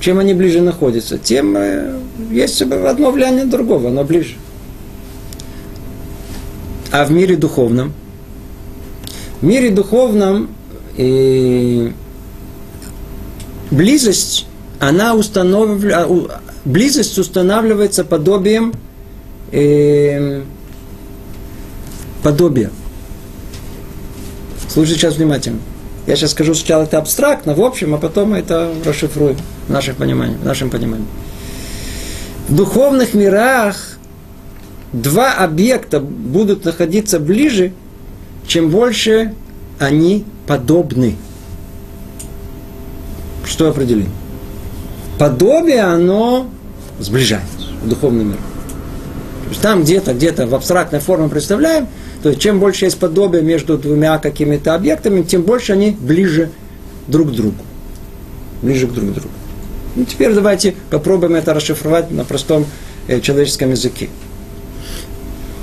чем 0.00 0.18
они 0.18 0.34
ближе 0.34 0.60
находятся, 0.60 1.16
тем 1.16 1.56
э, 1.56 1.98
есть 2.30 2.60
одно 2.60 3.10
влияние 3.10 3.46
другого, 3.46 3.88
оно 3.88 4.04
ближе. 4.04 4.34
А 6.92 7.06
в 7.06 7.10
мире 7.10 7.36
духовном? 7.36 7.94
В 9.40 9.44
мире 9.44 9.70
духовном 9.70 10.50
и 10.98 11.92
близость, 13.70 14.46
она 14.80 15.14
устанавливается, 15.14 16.04
а, 16.04 16.40
близость 16.66 17.18
устанавливается 17.18 18.04
подобием 18.04 18.74
э, 19.54 20.42
подобия. 22.22 22.70
Слушайте 24.68 25.00
сейчас 25.00 25.16
внимательно. 25.16 25.60
Я 26.06 26.16
сейчас 26.16 26.32
скажу 26.32 26.54
сначала 26.54 26.82
это 26.82 26.98
абстрактно, 26.98 27.54
в 27.54 27.60
общем, 27.62 27.94
а 27.94 27.98
потом 27.98 28.34
это 28.34 28.70
расшифрую 28.84 29.36
в 29.68 29.70
нашем 29.70 29.94
понимании. 29.94 30.36
В 30.36 30.44
нашем 30.44 30.70
понимании. 30.70 31.06
В 32.48 32.54
духовных 32.56 33.14
мирах 33.14 33.98
два 34.92 35.32
объекта 35.32 36.00
будут 36.00 36.64
находиться 36.64 37.20
ближе, 37.20 37.72
чем 38.46 38.70
больше 38.70 39.34
они 39.78 40.24
подобны. 40.46 41.16
Что 43.46 43.68
определим? 43.68 44.08
Подобие, 45.18 45.82
оно 45.82 46.48
сближает 46.98 47.44
в 47.82 47.88
духовный 47.88 48.24
мир. 48.24 48.38
Там 49.60 49.82
где-то, 49.82 50.14
где-то 50.14 50.46
в 50.46 50.54
абстрактной 50.54 51.00
форме 51.00 51.28
представляем, 51.28 51.88
то 52.22 52.30
есть 52.30 52.40
чем 52.40 52.60
больше 52.60 52.86
есть 52.86 52.98
подобие 52.98 53.42
между 53.42 53.78
двумя 53.78 54.18
какими-то 54.18 54.74
объектами, 54.74 55.22
тем 55.22 55.42
больше 55.42 55.72
они 55.72 55.90
ближе 55.90 56.50
друг 57.06 57.28
к 57.28 57.32
другу. 57.32 57.56
Ближе 58.62 58.86
к 58.86 58.92
друг 58.92 59.12
другу. 59.12 59.28
Ну, 59.96 60.04
теперь 60.04 60.32
давайте 60.34 60.74
попробуем 60.90 61.34
это 61.34 61.54
расшифровать 61.54 62.10
на 62.10 62.24
простом 62.24 62.66
э, 63.06 63.20
человеческом 63.20 63.70
языке. 63.70 64.08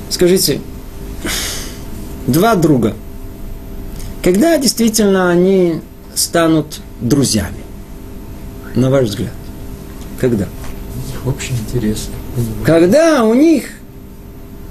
Скажите, 0.10 0.62
два 2.28 2.56
друга, 2.56 2.94
когда 4.24 4.58
действительно 4.58 5.30
они 5.30 5.82
станут 6.14 6.80
друзьями, 7.02 7.64
на 8.76 8.90
ваш 8.90 9.06
взгляд? 9.06 9.34
Когда? 10.20 10.48
Общие 11.26 11.58
интересы. 11.58 12.10
Когда 12.66 13.24
у 13.24 13.34
них 13.34 13.66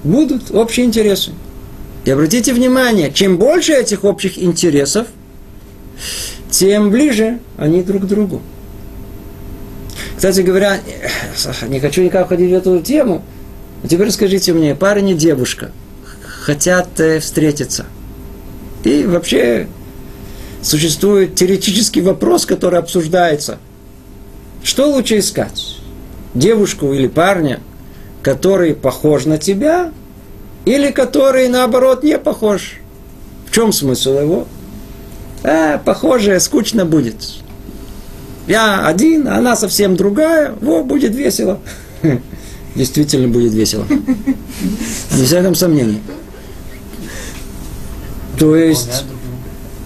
будут 0.05 0.51
общие 0.51 0.87
интересы. 0.87 1.33
И 2.05 2.11
обратите 2.11 2.55
внимание, 2.55 3.13
чем 3.13 3.37
больше 3.37 3.73
этих 3.73 4.05
общих 4.05 4.39
интересов, 4.39 5.07
тем 6.51 6.91
ближе 6.91 7.39
они 7.59 7.83
друг 7.83 8.03
к 8.03 8.07
другу. 8.07 8.41
Кстати 10.17 10.41
говоря, 10.41 10.79
не 11.69 11.81
хочу 11.81 12.03
никак 12.03 12.27
входить 12.27 12.51
в 12.51 12.55
эту 12.55 12.81
тему, 12.81 13.23
а 13.83 13.89
теперь 13.89 14.11
скажите 14.11 14.53
мне, 14.53 14.75
парень 14.75 15.11
и 15.11 15.15
девушка 15.15 15.71
хотят 16.43 16.99
э, 17.01 17.21
встретиться. 17.21 17.87
И 18.85 19.05
вообще 19.05 19.69
существует 20.63 21.35
теоретический 21.35 22.03
вопрос, 22.03 22.47
который 22.47 22.79
обсуждается. 22.79 23.59
Что 24.63 24.91
лучше 24.91 25.19
искать? 25.19 25.80
Девушку 26.35 26.93
или 26.93 27.09
парня, 27.09 27.61
который 28.23 28.75
похож 28.75 29.25
на 29.25 29.39
тебя, 29.39 29.93
или 30.65 30.91
который, 30.91 31.49
наоборот, 31.49 32.03
не 32.03 32.19
похож? 32.19 32.81
В 33.47 33.55
чем 33.55 33.73
смысл 33.73 34.19
его? 34.19 34.47
А, 35.43 35.79
похоже, 35.79 36.39
скучно 36.39 36.85
будет. 36.85 37.17
Я 38.47 38.87
один, 38.87 39.27
а 39.29 39.39
она 39.39 39.57
совсем 39.57 39.97
другая. 39.97 40.55
Во, 40.61 40.83
будет 40.83 41.15
весело. 41.15 41.59
действительно 42.75 43.29
будет 43.29 43.53
весело. 43.53 43.87
Не 45.17 45.25
всяком 45.25 45.55
сомнении. 45.55 46.01
То 48.39 48.57
есть, 48.57 49.05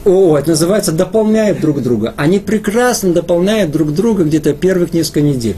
о, 0.04 0.36
это 0.38 0.50
называется 0.50 0.92
дополняют 0.92 1.60
друг 1.60 1.82
друга. 1.82 2.14
Они 2.16 2.38
прекрасно 2.38 3.12
дополняют 3.12 3.70
друг 3.70 3.92
друга 3.92 4.24
где-то 4.24 4.54
первых 4.54 4.92
несколько 4.92 5.20
недель. 5.20 5.56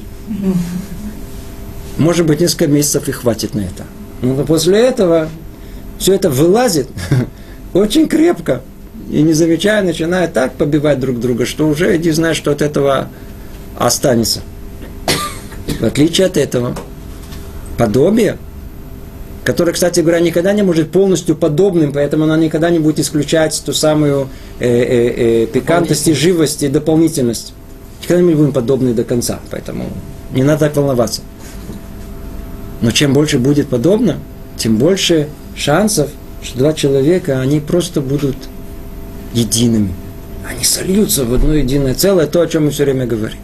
Может 1.98 2.26
быть, 2.26 2.40
несколько 2.40 2.66
месяцев 2.66 3.08
и 3.08 3.12
хватит 3.12 3.54
на 3.54 3.60
это. 3.60 3.84
Но 4.22 4.44
после 4.44 4.80
этого 4.80 5.28
все 5.98 6.14
это 6.14 6.30
вылазит 6.30 6.88
очень 7.74 8.08
крепко. 8.08 8.62
И 9.10 9.22
не 9.22 9.34
замечая, 9.34 9.82
начинает 9.82 10.32
так 10.32 10.54
побивать 10.54 10.98
друг 10.98 11.20
друга, 11.20 11.46
что 11.46 11.68
уже 11.68 11.96
не 11.96 12.10
знаешь, 12.10 12.36
что 12.36 12.50
от 12.50 12.60
этого 12.60 13.08
останется. 13.78 14.40
В 15.80 15.84
отличие 15.84 16.26
от 16.26 16.36
этого, 16.36 16.74
подобие, 17.78 18.38
которое, 19.44 19.72
кстати 19.72 20.00
говоря, 20.00 20.20
никогда 20.20 20.52
не 20.52 20.62
может 20.62 20.90
полностью 20.90 21.36
подобным, 21.36 21.92
поэтому 21.92 22.24
оно 22.24 22.36
никогда 22.36 22.68
не 22.68 22.80
будет 22.80 22.98
исключать 22.98 23.62
ту 23.64 23.72
самую 23.72 24.28
э, 24.58 24.66
э, 24.68 25.44
э, 25.44 25.46
пикантность 25.46 26.08
и 26.08 26.14
живость 26.14 26.62
и 26.64 26.68
дополнительность. 26.68 27.54
Никогда 28.02 28.22
не 28.22 28.34
будем 28.34 28.52
подобны 28.52 28.92
до 28.92 29.04
конца, 29.04 29.38
поэтому 29.50 29.84
не 30.36 30.44
надо 30.44 30.66
так 30.66 30.76
волноваться. 30.76 31.22
Но 32.82 32.90
чем 32.90 33.12
больше 33.14 33.38
будет 33.38 33.68
подобно, 33.68 34.18
тем 34.56 34.76
больше 34.76 35.28
шансов, 35.56 36.10
что 36.42 36.58
два 36.58 36.74
человека, 36.74 37.40
они 37.40 37.58
просто 37.58 38.00
будут 38.00 38.36
едиными. 39.32 39.94
Они 40.48 40.62
сольются 40.62 41.24
в 41.24 41.34
одно 41.34 41.54
единое 41.54 41.94
целое, 41.94 42.26
то, 42.26 42.42
о 42.42 42.46
чем 42.46 42.66
мы 42.66 42.70
все 42.70 42.84
время 42.84 43.06
говорим. 43.06 43.38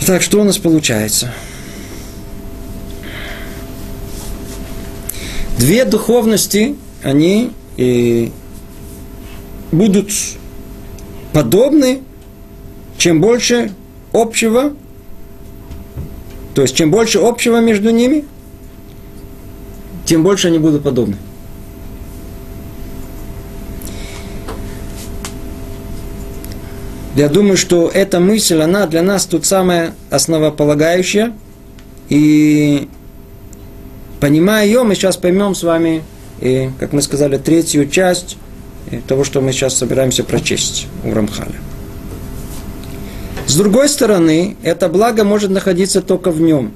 Итак, 0.00 0.22
что 0.22 0.40
у 0.40 0.44
нас 0.44 0.56
получается? 0.56 1.32
Две 5.58 5.84
духовности, 5.84 6.76
они 7.02 7.52
и 7.76 8.32
будут 9.70 10.10
подобны, 11.32 12.00
чем 12.96 13.20
больше 13.20 13.72
общего, 14.12 14.72
то 16.54 16.62
есть 16.62 16.74
чем 16.74 16.90
больше 16.90 17.18
общего 17.18 17.60
между 17.60 17.90
ними, 17.90 18.24
тем 20.04 20.22
больше 20.22 20.48
они 20.48 20.58
будут 20.58 20.82
подобны. 20.82 21.16
Я 27.18 27.28
думаю, 27.28 27.56
что 27.56 27.90
эта 27.92 28.20
мысль, 28.20 28.60
она 28.60 28.86
для 28.86 29.02
нас 29.02 29.26
тут 29.26 29.44
самая 29.44 29.92
основополагающая. 30.08 31.32
И 32.08 32.88
понимая 34.20 34.64
ее, 34.64 34.84
мы 34.84 34.94
сейчас 34.94 35.16
поймем 35.16 35.56
с 35.56 35.64
вами, 35.64 36.04
и, 36.40 36.70
как 36.78 36.92
мы 36.92 37.02
сказали, 37.02 37.36
третью 37.36 37.88
часть 37.88 38.36
того, 39.08 39.24
что 39.24 39.40
мы 39.40 39.52
сейчас 39.52 39.74
собираемся 39.74 40.22
прочесть 40.22 40.86
у 41.04 41.12
Рамхаля. 41.12 41.56
С 43.48 43.56
другой 43.56 43.88
стороны, 43.88 44.58
это 44.62 44.90
благо 44.90 45.24
может 45.24 45.50
находиться 45.50 46.02
только 46.02 46.30
в 46.30 46.38
нем. 46.38 46.70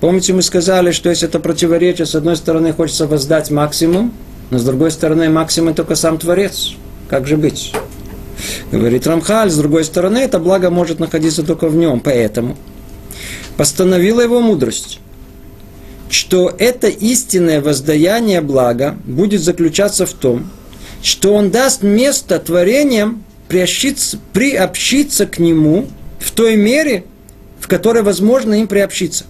Помните, 0.00 0.32
мы 0.32 0.42
сказали, 0.42 0.90
что 0.90 1.08
если 1.08 1.28
это 1.28 1.38
противоречие, 1.38 2.04
с 2.04 2.16
одной 2.16 2.36
стороны 2.36 2.72
хочется 2.72 3.06
воздать 3.06 3.52
максимум, 3.52 4.12
но 4.50 4.58
с 4.58 4.64
другой 4.64 4.90
стороны 4.90 5.30
максимум 5.30 5.72
только 5.72 5.94
сам 5.94 6.18
Творец. 6.18 6.72
Как 7.08 7.28
же 7.28 7.36
быть? 7.36 7.72
Говорит 8.72 9.06
Рамхаль, 9.06 9.52
с 9.52 9.56
другой 9.56 9.84
стороны, 9.84 10.18
это 10.18 10.40
благо 10.40 10.68
может 10.68 10.98
находиться 10.98 11.44
только 11.44 11.68
в 11.68 11.76
нем. 11.76 12.00
Поэтому 12.00 12.56
постановила 13.56 14.20
его 14.20 14.40
мудрость, 14.40 14.98
что 16.10 16.52
это 16.58 16.88
истинное 16.88 17.62
воздаяние 17.62 18.40
блага 18.40 18.96
будет 19.04 19.42
заключаться 19.42 20.06
в 20.06 20.12
том, 20.12 20.50
что 21.04 21.34
он 21.34 21.52
даст 21.52 21.84
место 21.84 22.40
творениям 22.40 23.22
приобщиться, 23.48 24.18
приобщиться 24.32 25.26
к 25.26 25.38
нему 25.38 25.86
в 26.18 26.30
той 26.30 26.56
мере, 26.56 27.04
в 27.60 27.68
которой 27.68 28.02
возможно 28.02 28.54
им 28.54 28.66
приобщиться. 28.66 29.24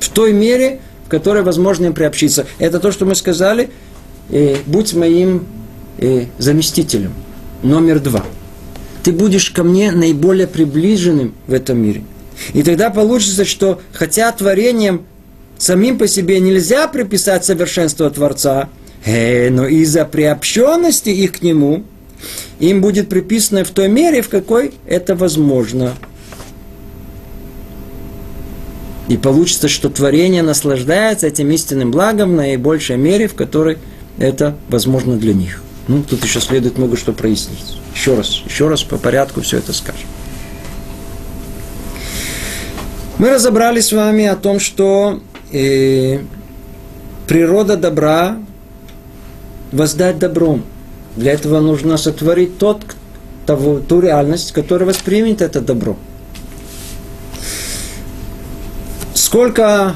В 0.00 0.08
той 0.08 0.32
мере, 0.32 0.80
в 1.06 1.08
которой 1.08 1.42
возможно 1.42 1.86
им 1.86 1.92
приобщиться. 1.92 2.46
Это 2.58 2.80
то, 2.80 2.92
что 2.92 3.04
мы 3.06 3.14
сказали, 3.14 3.70
э, 4.30 4.56
будь 4.66 4.94
моим 4.94 5.46
э, 5.98 6.26
заместителем. 6.38 7.12
Номер 7.62 8.00
два. 8.00 8.24
Ты 9.02 9.12
будешь 9.12 9.50
ко 9.50 9.62
мне 9.62 9.92
наиболее 9.92 10.46
приближенным 10.46 11.34
в 11.46 11.52
этом 11.52 11.78
мире. 11.78 12.02
И 12.52 12.62
тогда 12.62 12.90
получится, 12.90 13.44
что 13.44 13.80
хотя 13.92 14.32
творением 14.32 15.06
самим 15.58 15.98
по 15.98 16.08
себе 16.08 16.40
нельзя 16.40 16.88
приписать 16.88 17.44
совершенство 17.44 18.10
Творца, 18.10 18.68
э, 19.04 19.50
но 19.50 19.66
из-за 19.66 20.04
приобщенности 20.04 21.10
их 21.10 21.38
к 21.38 21.42
Нему– 21.42 21.84
им 22.58 22.80
будет 22.80 23.08
приписано 23.08 23.64
в 23.64 23.70
той 23.70 23.88
мере, 23.88 24.22
в 24.22 24.28
какой 24.28 24.72
это 24.86 25.16
возможно. 25.16 25.94
И 29.08 29.16
получится, 29.16 29.66
что 29.66 29.88
творение 29.88 30.42
наслаждается 30.42 31.26
этим 31.26 31.50
истинным 31.50 31.90
благом 31.90 32.30
в 32.30 32.34
наибольшей 32.34 32.96
мере, 32.96 33.26
в 33.26 33.34
которой 33.34 33.78
это 34.18 34.56
возможно 34.68 35.16
для 35.16 35.34
них. 35.34 35.62
Ну, 35.88 36.04
тут 36.04 36.22
еще 36.22 36.40
следует 36.40 36.78
много 36.78 36.96
что 36.96 37.12
прояснить. 37.12 37.78
Еще 37.94 38.14
раз, 38.14 38.42
еще 38.46 38.68
раз 38.68 38.84
по 38.84 38.98
порядку 38.98 39.40
все 39.40 39.58
это 39.58 39.72
скажем. 39.72 40.06
Мы 43.18 43.30
разобрали 43.30 43.80
с 43.80 43.90
вами 43.92 44.26
о 44.26 44.36
том, 44.36 44.60
что 44.60 45.20
э, 45.50 46.20
природа 47.26 47.76
добра 47.76 48.38
воздать 49.72 50.18
добром– 50.18 50.62
для 51.16 51.32
этого 51.32 51.60
нужно 51.60 51.96
сотворить 51.96 52.58
тот, 52.58 52.82
того, 53.46 53.80
ту 53.80 54.00
реальность, 54.00 54.52
которая 54.52 54.88
воспримет 54.88 55.42
это 55.42 55.60
добро. 55.60 55.96
Сколько 59.14 59.94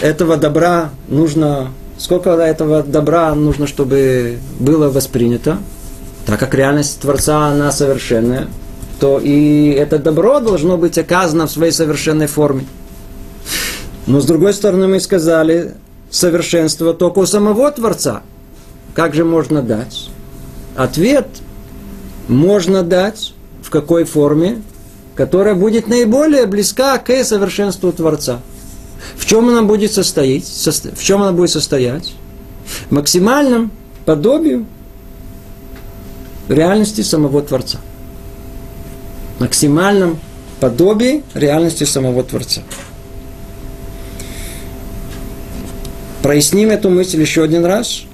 этого 0.00 0.36
добра 0.36 0.90
нужно, 1.08 1.68
сколько 1.98 2.30
этого 2.30 2.82
добра 2.82 3.34
нужно, 3.34 3.66
чтобы 3.66 4.38
было 4.58 4.88
воспринято, 4.88 5.58
так 6.26 6.38
как 6.40 6.54
реальность 6.54 7.00
Творца, 7.00 7.48
она 7.48 7.70
совершенная, 7.70 8.48
то 8.98 9.18
и 9.18 9.70
это 9.70 9.98
добро 9.98 10.40
должно 10.40 10.76
быть 10.76 10.98
оказано 10.98 11.46
в 11.46 11.50
своей 11.50 11.72
совершенной 11.72 12.26
форме. 12.26 12.66
Но 14.06 14.20
с 14.20 14.26
другой 14.26 14.54
стороны 14.54 14.88
мы 14.88 15.00
сказали, 15.00 15.74
совершенство 16.10 16.94
только 16.94 17.20
у 17.20 17.26
самого 17.26 17.70
Творца– 17.70 18.22
как 18.94 19.14
же 19.14 19.24
можно 19.24 19.62
дать? 19.62 20.10
Ответ 20.76 21.28
можно 22.28 22.82
дать 22.82 23.34
в 23.62 23.70
какой 23.70 24.04
форме, 24.04 24.62
которая 25.14 25.54
будет 25.54 25.88
наиболее 25.88 26.46
близка 26.46 26.98
к 26.98 27.24
совершенству 27.24 27.92
Творца. 27.92 28.40
В 29.16 29.26
чем 29.26 29.48
она 29.48 29.62
будет 29.62 29.92
состоять? 29.92 30.44
В 30.46 31.02
чем 31.02 31.22
она 31.22 31.32
будет 31.32 31.50
состоять? 31.50 32.14
В 32.88 32.92
максимальном 32.92 33.70
подобию 34.04 34.66
реальности 36.48 37.02
самого 37.02 37.42
Творца. 37.42 37.78
Максимальном 39.38 40.18
подобии 40.58 41.22
реальности 41.34 41.84
самого 41.84 42.22
Творца. 42.22 42.62
Проясним 46.22 46.70
эту 46.70 46.90
мысль 46.90 47.20
еще 47.20 47.42
один 47.42 47.64
раз– 47.64 48.02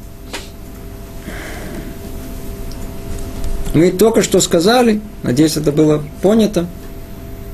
Мы 3.77 3.91
только 3.91 4.22
что 4.22 4.41
сказали, 4.41 5.03
надеюсь, 5.22 5.59
это 5.59 5.70
было 5.70 6.03
понято, 6.22 6.66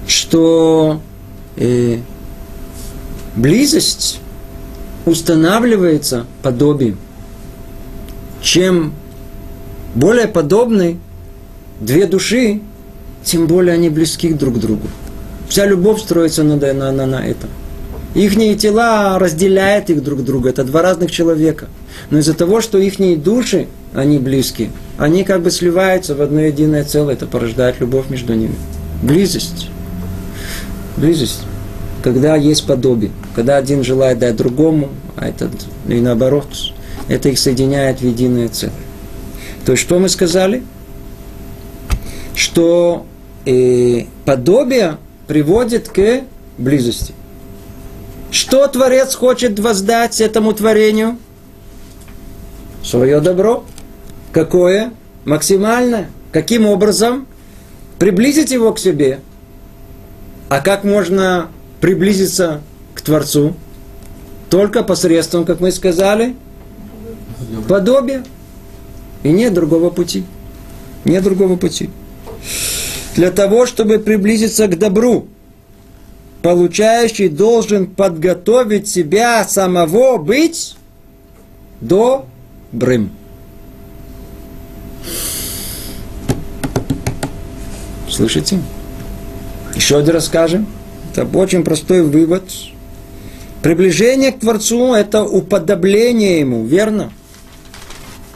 что 0.07 1.01
э, 1.57 1.99
близость 3.35 4.21
устанавливается 5.05 6.27
подобием. 6.41 6.97
Чем 8.41 8.95
более 9.97 10.29
подобны 10.29 11.01
две 11.81 12.07
души, 12.07 12.61
тем 13.25 13.49
более 13.49 13.75
они 13.75 13.89
близки 13.89 14.33
друг 14.33 14.59
к 14.59 14.59
другу. 14.59 14.87
Вся 15.49 15.67
любовь 15.67 16.01
строится 16.01 16.45
на, 16.45 16.55
на, 16.55 16.93
на, 16.93 17.05
на 17.05 17.27
этом. 17.27 17.51
Их 18.15 18.37
тела 18.61 19.19
разделяют 19.19 19.91
их 19.91 20.05
друг 20.05 20.23
друга. 20.23 20.51
Это 20.51 20.63
два 20.63 20.83
разных 20.83 21.11
человека. 21.11 21.67
Но 22.11 22.19
из-за 22.19 22.35
того, 22.35 22.61
что 22.61 22.79
их 22.79 23.01
души, 23.25 23.67
они 23.95 24.19
близки, 24.19 24.71
они 24.99 25.25
как 25.25 25.43
бы 25.43 25.51
сливаются 25.51 26.15
в 26.15 26.23
одно 26.23 26.41
единое 26.41 26.85
целое. 26.85 27.15
Это 27.15 27.27
порождает 27.27 27.81
любовь 27.81 28.09
между 28.09 28.35
ними. 28.35 28.55
Близость. 29.03 29.69
Близость. 30.97 31.43
Когда 32.03 32.37
есть 32.37 32.67
подобие. 32.67 33.11
Когда 33.35 33.57
один 33.57 33.85
желает 33.85 34.19
дать 34.19 34.37
другому, 34.37 34.91
а 35.17 35.29
этот 35.29 35.53
и 35.89 36.01
наоборот. 36.01 36.47
Это 37.09 37.29
их 37.29 37.39
соединяет 37.39 38.01
в 38.01 38.07
единое 38.07 38.49
целое. 38.49 38.75
То 39.65 39.73
есть, 39.73 39.83
что 39.83 39.99
мы 39.99 40.09
сказали? 40.09 40.63
Что 42.35 43.07
э, 43.45 44.05
подобие 44.25 44.99
приводит 45.27 45.89
к 45.89 46.23
близости. 46.59 47.15
Что 48.31 48.67
Творец 48.67 49.15
хочет 49.15 49.59
воздать 49.59 50.21
этому 50.21 50.53
творению? 50.53 51.19
Свое 52.83 53.21
добро. 53.21 53.65
Какое? 54.33 54.93
Максимальное. 55.25 56.11
Каким 56.33 56.67
образом? 56.67 57.27
Приблизить 57.99 58.51
его 58.51 58.73
к 58.73 58.79
себе. 58.79 59.21
А 60.49 60.61
как 60.61 60.85
можно 60.85 61.49
приблизиться 61.81 62.63
к 62.95 63.03
Творцу? 63.03 63.55
Только 64.51 64.83
посредством, 64.83 65.45
как 65.45 65.61
мы 65.61 65.71
сказали, 65.71 66.35
подобия. 67.69 68.25
И 69.23 69.31
нет 69.31 69.55
другого 69.55 69.91
пути. 69.91 70.25
Нет 71.05 71.23
другого 71.23 71.57
пути. 71.57 71.91
Для 73.15 73.31
того, 73.31 73.67
чтобы 73.67 73.99
приблизиться 73.99 74.67
к 74.67 74.79
добру, 74.79 75.29
получающий 76.41 77.29
должен 77.29 77.87
подготовить 77.87 78.89
себя 78.89 79.45
самого 79.45 80.17
быть 80.17 80.77
добрым. 81.81 83.13
Слышите? 88.09 88.61
Еще 89.75 89.97
один 89.99 90.15
раз 90.15 90.27
скажем. 90.27 90.67
Это 91.13 91.27
очень 91.39 91.65
простой 91.65 92.03
вывод. 92.03 92.45
Приближение 93.63 94.33
к 94.33 94.41
Творцу– 94.41 94.93
это 94.95 95.25
уподобление 95.25 96.41
Ему, 96.41 96.65
верно? 96.65 97.13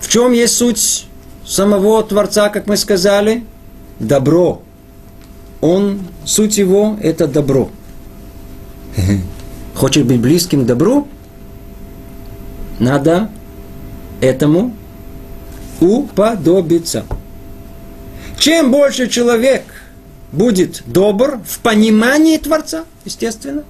В 0.01 0.09
чем 0.09 0.33
есть 0.33 0.55
суть 0.55 1.07
самого 1.45 2.03
Творца, 2.05 2.49
как 2.49 2.67
мы 2.67 2.77
сказали? 2.77 3.45
Добро. 3.99 4.63
Он, 5.61 6.01
суть 6.25 6.59
его– 6.59 6.97
это 7.03 7.27
добро. 7.27 7.71
Хочешь 9.75 10.05
быть 10.05 10.21
близким 10.21 10.63
к 10.63 10.67
добру? 10.67 11.09
Надо 12.79 13.31
этому 14.21 14.73
уподобиться. 15.81 17.05
Чем 18.39 18.71
больше 18.71 19.09
человек 19.09 19.65
будет 20.33 20.83
добр 20.87 21.41
в 21.47 21.59
понимании 21.61 22.37
Творца, 22.37 22.85
естественно, 23.05 23.65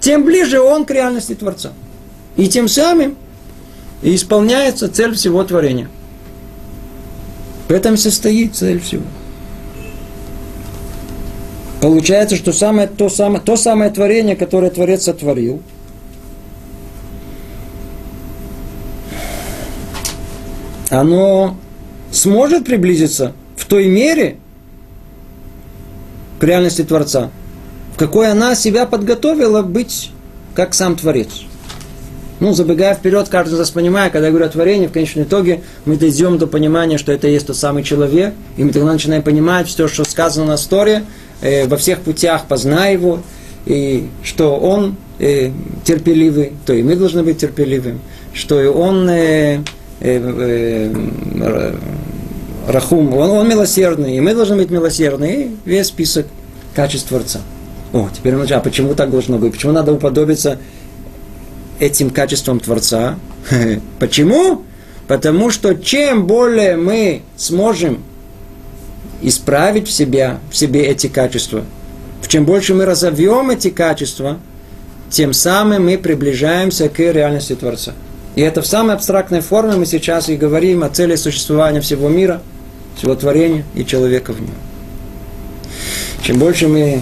тем 0.00 0.24
ближе 0.24 0.60
он 0.60 0.84
к 0.84 0.90
реальности 0.90 1.34
Творца. 1.34 1.72
И 2.36 2.48
тем 2.48 2.68
самым 2.68 3.16
исполняется 4.02 4.88
цель 4.88 5.14
всего 5.14 5.44
творения. 5.44 5.88
В 7.68 7.72
этом 7.72 7.96
состоит 7.96 8.56
цель 8.56 8.80
всего. 8.80 9.04
Получается, 11.80 12.36
что 12.36 12.52
самое, 12.52 12.86
то, 12.86 13.08
самое, 13.08 13.42
то 13.42 13.56
самое 13.56 13.90
творение, 13.90 14.36
которое 14.36 14.70
Творец 14.70 15.04
сотворил, 15.04 15.62
оно 20.92 21.56
сможет 22.10 22.66
приблизиться 22.66 23.32
в 23.56 23.64
той 23.64 23.86
мере 23.86 24.36
к 26.38 26.44
реальности 26.44 26.82
Творца, 26.82 27.30
в 27.94 27.96
какой 27.96 28.30
она 28.30 28.54
себя 28.54 28.84
подготовила 28.84 29.62
быть 29.62 30.10
как 30.54 30.74
сам 30.74 30.96
Творец. 30.96 31.28
Ну, 32.40 32.52
забегая 32.52 32.94
вперед, 32.94 33.28
каждый 33.30 33.54
из 33.54 33.58
нас 33.60 33.70
понимает, 33.70 34.12
когда 34.12 34.26
я 34.26 34.32
говорю 34.32 34.46
о 34.46 34.50
творении, 34.50 34.86
в 34.86 34.92
конечном 34.92 35.24
итоге 35.24 35.62
мы 35.86 35.96
дойдем 35.96 36.36
до 36.36 36.46
понимания, 36.46 36.98
что 36.98 37.12
это 37.12 37.26
есть 37.26 37.46
тот 37.46 37.56
самый 37.56 37.84
человек, 37.84 38.34
и 38.58 38.64
мы 38.64 38.72
тогда 38.72 38.92
начинаем 38.92 39.22
понимать 39.22 39.68
все, 39.68 39.88
что 39.88 40.04
сказано 40.04 40.46
на 40.46 40.54
истории, 40.56 41.04
э, 41.40 41.68
во 41.68 41.76
всех 41.78 42.00
путях 42.00 42.46
познай 42.48 42.94
его, 42.94 43.20
и 43.64 44.08
что 44.24 44.56
он 44.56 44.96
э, 45.20 45.52
терпеливый, 45.84 46.52
то 46.66 46.74
и 46.74 46.82
мы 46.82 46.96
должны 46.96 47.22
быть 47.22 47.38
терпеливым, 47.38 48.00
что 48.34 48.60
и 48.60 48.66
он 48.66 49.08
э, 49.08 49.60
рахум, 52.66 53.14
он, 53.14 53.30
он 53.30 53.48
милосердный, 53.48 54.16
и 54.16 54.20
мы 54.20 54.34
должны 54.34 54.56
быть 54.56 54.70
милосердны, 54.70 55.32
и 55.32 55.56
весь 55.64 55.86
список 55.86 56.26
качеств 56.74 57.08
Творца. 57.08 57.40
О, 57.92 58.08
теперь 58.12 58.34
мы 58.34 58.44
а 58.46 58.60
почему 58.60 58.94
так 58.94 59.10
должно 59.10 59.38
быть? 59.38 59.52
Почему 59.52 59.72
надо 59.72 59.92
уподобиться 59.92 60.58
этим 61.78 62.10
качествам 62.10 62.58
Творца? 62.60 63.16
Почему? 63.98 64.62
Потому 65.08 65.50
что 65.50 65.74
чем 65.74 66.26
более 66.26 66.76
мы 66.76 67.22
сможем 67.36 68.02
исправить 69.20 69.88
в 69.88 69.92
себе, 69.92 70.38
в 70.50 70.56
себе 70.56 70.84
эти 70.84 71.08
качества, 71.08 71.64
чем 72.28 72.46
больше 72.46 72.72
мы 72.72 72.86
разовьем 72.86 73.50
эти 73.50 73.68
качества, 73.68 74.38
тем 75.10 75.34
самым 75.34 75.84
мы 75.84 75.98
приближаемся 75.98 76.88
к 76.88 76.98
реальности 76.98 77.54
Творца. 77.54 77.92
И 78.34 78.40
это 78.40 78.62
в 78.62 78.66
самой 78.66 78.94
абстрактной 78.94 79.40
форме 79.40 79.76
мы 79.76 79.86
сейчас 79.86 80.28
и 80.28 80.36
говорим 80.36 80.82
о 80.84 80.88
цели 80.88 81.16
существования 81.16 81.80
всего 81.80 82.08
мира, 82.08 82.40
всего 82.96 83.14
творения 83.14 83.64
и 83.74 83.84
человека 83.84 84.32
в 84.32 84.40
нем. 84.40 84.54
Чем 86.22 86.38
больше 86.38 86.68
мы 86.68 87.00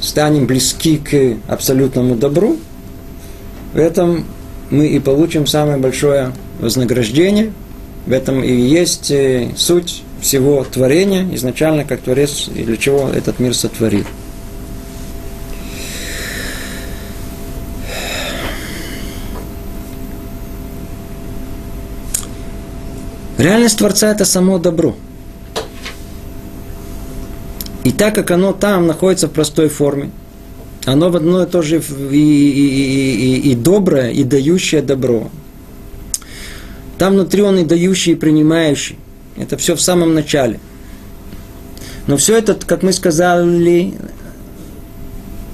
станем 0.00 0.46
близки 0.46 0.98
к 0.98 1.38
абсолютному 1.50 2.14
добру, 2.14 2.56
в 3.72 3.78
этом 3.78 4.24
мы 4.70 4.86
и 4.86 5.00
получим 5.00 5.46
самое 5.46 5.78
большое 5.78 6.32
вознаграждение. 6.60 7.52
В 8.06 8.12
этом 8.12 8.42
и 8.42 8.52
есть 8.52 9.10
э, 9.10 9.50
суть 9.56 10.02
всего 10.20 10.64
творения, 10.64 11.26
изначально 11.34 11.84
как 11.84 12.00
Творец, 12.00 12.48
и 12.54 12.62
для 12.62 12.76
чего 12.76 13.08
этот 13.08 13.38
мир 13.38 13.54
сотворил. 13.54 14.04
Реальность 23.38 23.78
Творца– 23.78 24.10
это 24.12 24.24
само 24.24 24.58
добро– 24.58 24.94
и 27.88 27.90
так 27.90 28.14
как 28.14 28.30
оно 28.30 28.52
там 28.52 28.86
находится 28.86 29.28
в 29.28 29.32
простой 29.32 29.70
форме, 29.70 30.10
оно 30.84 31.08
в 31.08 31.16
одно 31.16 31.42
и 31.42 31.46
то 31.46 31.62
же 31.62 31.78
и, 31.78 31.80
и, 31.80 33.40
и, 33.40 33.50
и 33.52 33.54
доброе, 33.54 34.10
и 34.10 34.24
дающее 34.24 34.82
добро. 34.82 35.30
Там 36.98 37.14
внутри 37.14 37.40
он 37.40 37.60
и 37.60 37.64
дающий, 37.64 38.12
и 38.12 38.14
принимающий. 38.14 38.98
Это 39.38 39.56
все 39.56 39.74
в 39.74 39.80
самом 39.80 40.12
начале. 40.12 40.60
Но 42.06 42.18
все 42.18 42.36
это, 42.36 42.54
как 42.54 42.82
мы 42.82 42.92
сказали, 42.92 43.94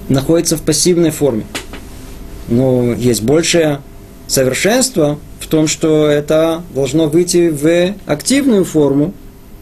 находится 0.09 0.57
в 0.57 0.63
пассивной 0.63 1.11
форме. 1.11 1.45
Но 2.49 2.95
есть 2.95 3.23
большее 3.23 3.81
совершенство 4.27 5.21
в 5.45 5.47
том, 5.47 5.67
что 5.67 6.07
это 6.07 6.63
должно 6.75 7.07
выйти 7.07 7.51
в 7.51 7.95
активную 8.07 8.65
форму, 8.65 9.13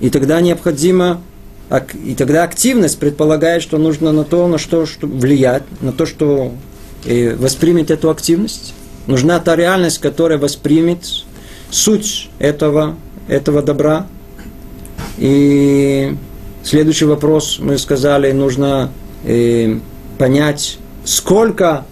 и 0.00 0.10
тогда 0.10 0.40
необходимо 0.40 1.20
и 2.04 2.14
тогда 2.14 2.44
активность 2.44 2.98
предполагает, 2.98 3.62
что 3.62 3.78
нужно 3.78 4.12
на 4.12 4.24
то, 4.24 4.46
на 4.46 4.58
что, 4.58 4.86
что 4.86 5.06
влиять, 5.06 5.64
на 5.80 5.90
то, 5.90 6.06
что 6.06 6.52
э, 7.04 7.34
воспримет 7.34 7.90
эту 7.90 8.10
активность. 8.10 8.74
Нужна 9.06 9.40
та 9.40 9.56
реальность, 9.56 9.98
которая 9.98 10.38
воспримет 10.38 10.98
суть 11.70 12.30
этого, 12.38 12.94
этого 13.26 13.62
добра. 13.62 14.06
И 15.16 16.14
следующий 16.62 17.06
вопрос, 17.06 17.58
мы 17.58 17.78
сказали, 17.78 18.30
нужно 18.32 18.92
э, 19.24 19.78
понять, 20.18 20.78
сколько 21.04 21.86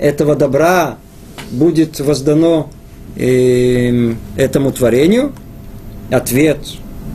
этого 0.00 0.34
добра 0.34 0.98
будет 1.52 2.00
воздано 2.00 2.70
э, 3.16 4.14
этому 4.36 4.72
творению. 4.72 5.32
Ответ 6.10 6.58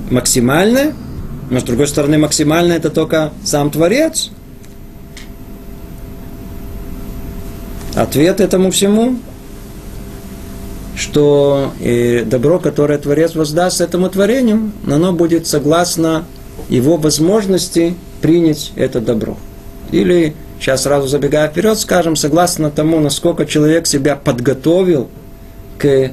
максимальный– 0.10 0.94
но 1.50 1.60
с 1.60 1.64
другой 1.64 1.88
стороны, 1.88 2.18
максимально 2.18 2.74
это 2.74 2.90
только 2.90 3.32
сам 3.44 3.72
Творец. 3.72 4.32
Ответ 7.96 8.42
этому 8.42 8.70
всему, 8.72 9.18
что 10.96 11.72
и 11.80 12.24
добро, 12.26 12.60
которое 12.60 13.00
Творец 13.00 13.34
воздаст 13.34 13.82
этому 13.82 14.10
творению, 14.10 14.72
оно 14.86 15.14
будет 15.14 15.48
согласно 15.48 16.26
его 16.70 16.98
возможности 16.98 17.96
принять 18.22 18.72
это 18.76 19.00
добро. 19.00 19.36
Или, 19.92 20.36
сейчас 20.60 20.84
сразу 20.84 21.08
забегая 21.08 21.48
вперед, 21.48 21.80
скажем, 21.80 22.16
согласно 22.16 22.70
тому, 22.70 23.00
насколько 23.00 23.48
человек 23.48 23.88
себя 23.88 24.16
подготовил 24.16 25.10
к 25.78 26.12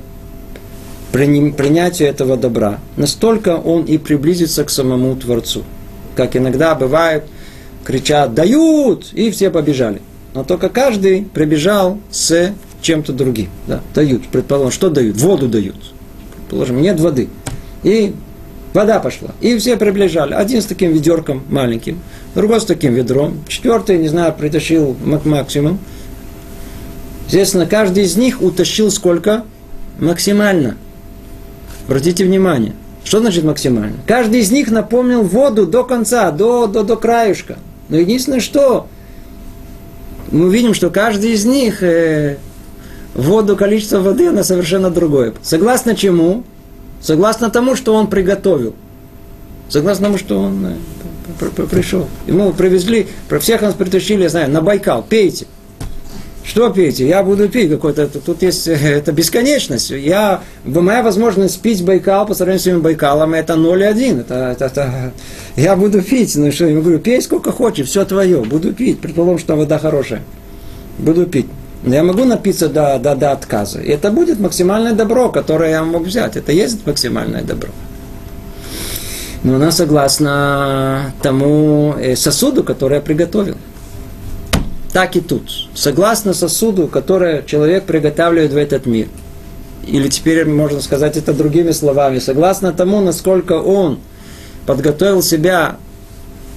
принятию 1.12 2.08
этого 2.08 2.36
добра, 2.36 2.80
настолько 2.96 3.56
он 3.56 3.84
и 3.84 3.98
приблизится 3.98 4.64
к 4.64 4.70
самому 4.70 5.14
Творцу. 5.14 5.62
Как 6.16 6.36
иногда 6.36 6.74
бывает, 6.74 7.24
кричат 7.84 8.34
«дают!» 8.34 9.12
и 9.12 9.30
все 9.30 9.50
побежали. 9.50 10.00
Но 10.34 10.42
только 10.42 10.68
каждый 10.68 11.24
прибежал 11.32 11.98
с 12.10 12.52
чем-то 12.82 13.12
другим. 13.12 13.48
Да, 13.68 13.80
дают, 13.94 14.26
предположим, 14.28 14.72
что 14.72 14.90
дают? 14.90 15.16
Воду 15.16 15.48
дают. 15.48 15.76
Предположим, 16.36 16.82
нет 16.82 16.98
воды. 16.98 17.28
И 17.84 18.12
вода 18.72 18.98
пошла. 18.98 19.30
И 19.40 19.56
все 19.58 19.76
приближали. 19.76 20.34
Один 20.34 20.60
с 20.60 20.66
таким 20.66 20.92
ведерком 20.92 21.44
маленьким, 21.48 22.00
другой 22.34 22.60
с 22.60 22.64
таким 22.64 22.94
ведром, 22.94 23.44
четвертый, 23.46 23.98
не 23.98 24.08
знаю, 24.08 24.34
притащил 24.34 24.96
максимум. 25.24 25.78
Естественно, 27.26 27.66
каждый 27.66 28.04
из 28.04 28.16
них 28.16 28.42
утащил 28.42 28.90
сколько? 28.90 29.44
Максимально. 29.98 30.76
Обратите 31.86 32.24
внимание, 32.24 32.74
что 33.04 33.20
значит 33.20 33.44
максимально? 33.44 33.96
Каждый 34.06 34.40
из 34.40 34.50
них 34.50 34.70
напомнил 34.70 35.22
воду 35.22 35.66
до 35.66 35.84
конца, 35.84 36.30
до, 36.30 36.66
до, 36.66 36.82
до 36.82 36.96
краюшка. 36.96 37.58
Но 37.88 37.98
единственное, 37.98 38.40
что 38.40 38.88
мы 40.30 40.50
видим, 40.50 40.74
что 40.74 40.90
каждый 40.90 41.32
из 41.32 41.44
них 41.44 41.82
э, 41.82 42.38
воду, 43.14 43.56
количество 43.56 44.00
воды, 44.00 44.28
она 44.28 44.42
совершенно 44.42 44.90
другое. 44.90 45.34
Согласно 45.42 45.94
чему? 45.94 46.44
Согласно 47.00 47.50
тому, 47.50 47.76
что 47.76 47.94
он 47.94 48.08
приготовил. 48.08 48.74
Согласно 49.68 50.06
тому, 50.06 50.18
что 50.18 50.40
он 50.40 50.66
э, 50.66 51.66
пришел. 51.70 52.08
Ему 52.26 52.52
привезли, 52.52 53.06
про 53.28 53.38
всех 53.38 53.60
нас 53.60 53.74
притащили, 53.74 54.22
я 54.22 54.28
знаю, 54.30 54.50
на 54.50 54.62
Байкал, 54.62 55.04
пейте. 55.06 55.46
Что 56.44 56.68
пейте? 56.70 57.08
Я 57.08 57.22
буду 57.22 57.48
пить 57.48 57.70
какой-то. 57.70 58.06
Тут 58.06 58.42
есть 58.42 58.68
это 58.68 59.12
бесконечность. 59.12 59.90
Я, 59.90 60.42
моя 60.64 61.02
возможность 61.02 61.60
пить 61.62 61.82
Байкал 61.82 62.26
по 62.26 62.34
сравнению 62.34 62.60
с 62.60 62.62
своим 62.64 62.80
Байкалом 62.82 63.32
это 63.32 63.54
0,1. 63.54 64.20
Это, 64.20 64.34
это, 64.34 64.64
это, 64.66 65.12
я 65.56 65.74
буду 65.74 66.02
пить. 66.02 66.36
Ну 66.36 66.52
что, 66.52 66.66
я 66.66 66.78
говорю, 66.78 66.98
пей 66.98 67.22
сколько 67.22 67.50
хочешь, 67.50 67.88
все 67.88 68.04
твое. 68.04 68.42
Буду 68.42 68.74
пить. 68.74 69.00
Предположим, 69.00 69.38
что 69.38 69.56
вода 69.56 69.78
хорошая. 69.78 70.22
Буду 70.98 71.24
пить. 71.24 71.46
Но 71.82 71.94
я 71.94 72.02
могу 72.02 72.24
напиться 72.24 72.68
до, 72.68 72.98
до, 72.98 73.14
до 73.14 73.32
отказа. 73.32 73.80
И 73.80 73.88
это 73.88 74.10
будет 74.10 74.38
максимальное 74.38 74.92
добро, 74.92 75.30
которое 75.30 75.70
я 75.70 75.82
могу 75.82 76.04
взять. 76.04 76.36
Это 76.36 76.52
есть 76.52 76.86
максимальное 76.86 77.42
добро. 77.42 77.70
Но 79.44 79.56
она 79.56 79.70
согласно 79.70 81.12
тому 81.22 81.94
э, 81.98 82.16
сосуду, 82.16 82.64
который 82.64 82.96
я 82.96 83.00
приготовил 83.00 83.56
так 84.94 85.16
и 85.16 85.20
тут. 85.20 85.50
Согласно 85.74 86.32
сосуду, 86.34 86.86
который 86.86 87.44
человек 87.44 87.84
приготавливает 87.84 88.52
в 88.52 88.56
этот 88.56 88.86
мир. 88.86 89.08
Или 89.88 90.06
теперь 90.08 90.46
можно 90.46 90.80
сказать 90.80 91.16
это 91.16 91.34
другими 91.34 91.72
словами. 91.72 92.20
Согласно 92.20 92.72
тому, 92.72 93.00
насколько 93.00 93.54
он 93.54 93.98
подготовил 94.66 95.20
себя 95.20 95.78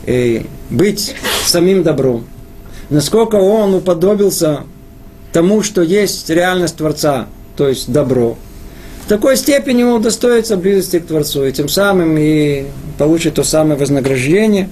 э, 0.05 0.43
быть 0.69 1.15
самим 1.45 1.81
добром. 1.81 2.27
Насколько 2.91 3.37
он 3.37 3.73
уподобился 3.73 4.61
тому, 5.33 5.63
что 5.63 5.81
есть 5.81 6.29
реальность 6.29 6.77
Творца, 6.77 7.25
то 7.55 7.67
есть 7.67 7.91
добро. 7.91 8.37
в 9.03 9.09
такой 9.09 9.35
степени 9.35 9.81
он 9.81 9.93
удостоится 9.93 10.57
близости 10.57 10.99
к 10.99 11.07
Творцу, 11.07 11.43
и 11.43 11.51
тем 11.51 11.69
самым 11.69 12.15
и 12.19 12.65
получит 12.99 13.33
то 13.33 13.43
самое 13.43 13.79
вознаграждение, 13.79 14.69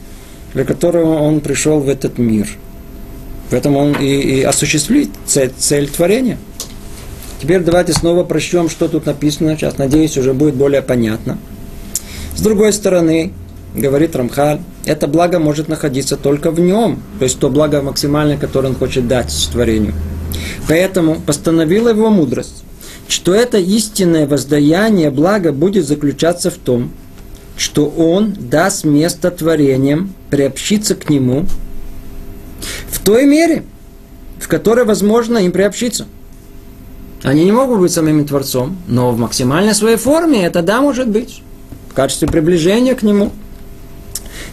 для 0.53 0.65
которого 0.65 1.15
он 1.15 1.39
пришел 1.39 1.79
в 1.79 1.89
этот 1.89 2.19
мир. 2.19 2.47
Поэтому 3.49 3.79
он 3.79 3.93
и, 3.93 4.05
и 4.05 4.41
осуществит 4.43 5.09
цель, 5.25 5.51
цель 5.57 5.89
творения. 5.89 6.37
Теперь 7.41 7.61
давайте 7.61 7.93
снова 7.93 8.23
прочтем, 8.23 8.69
что 8.69 8.87
тут 8.87 9.05
написано. 9.05 9.55
Сейчас, 9.55 9.77
надеюсь, 9.77 10.17
уже 10.17 10.33
будет 10.33 10.55
более 10.55 10.81
понятно. 10.81 11.37
С 12.35 12.41
другой 12.41 12.73
стороны, 12.73 13.33
говорит 13.75 14.15
Рамхаль, 14.15 14.59
это 14.85 15.07
благо 15.07 15.39
может 15.39 15.67
находиться 15.67 16.17
только 16.17 16.51
в 16.51 16.59
нем, 16.59 17.01
то 17.19 17.23
есть 17.23 17.39
то 17.39 17.49
благо 17.49 17.81
максимальное, 17.81 18.37
которое 18.37 18.69
он 18.69 18.75
хочет 18.75 19.07
дать 19.07 19.49
творению. 19.51 19.93
Поэтому 20.67 21.15
постановила 21.15 21.89
его 21.89 22.09
мудрость, 22.09 22.63
что 23.07 23.33
это 23.33 23.57
истинное 23.57 24.27
воздаяние 24.27 25.11
блага 25.11 25.51
будет 25.51 25.85
заключаться 25.85 26.49
в 26.49 26.55
том, 26.55 26.91
что 27.57 27.87
он 27.87 28.33
даст 28.33 28.83
место 28.83 29.31
творениям 29.31 30.13
приобщиться 30.29 30.95
к 30.95 31.09
нему 31.09 31.45
в 32.89 32.99
той 32.99 33.25
мере, 33.25 33.63
в 34.39 34.47
которой 34.47 34.85
возможно 34.85 35.37
им 35.39 35.51
приобщиться. 35.51 36.07
Они 37.23 37.43
не 37.43 37.51
могут 37.51 37.79
быть 37.79 37.91
самим 37.91 38.25
Творцом, 38.25 38.77
но 38.87 39.11
в 39.11 39.17
максимальной 39.17 39.73
своей 39.73 39.97
форме 39.97 40.45
это 40.45 40.61
да 40.61 40.81
может 40.81 41.07
быть, 41.07 41.41
в 41.89 41.93
качестве 41.93 42.27
приближения 42.27 42.93
к 42.93 43.03
Нему. 43.03 43.31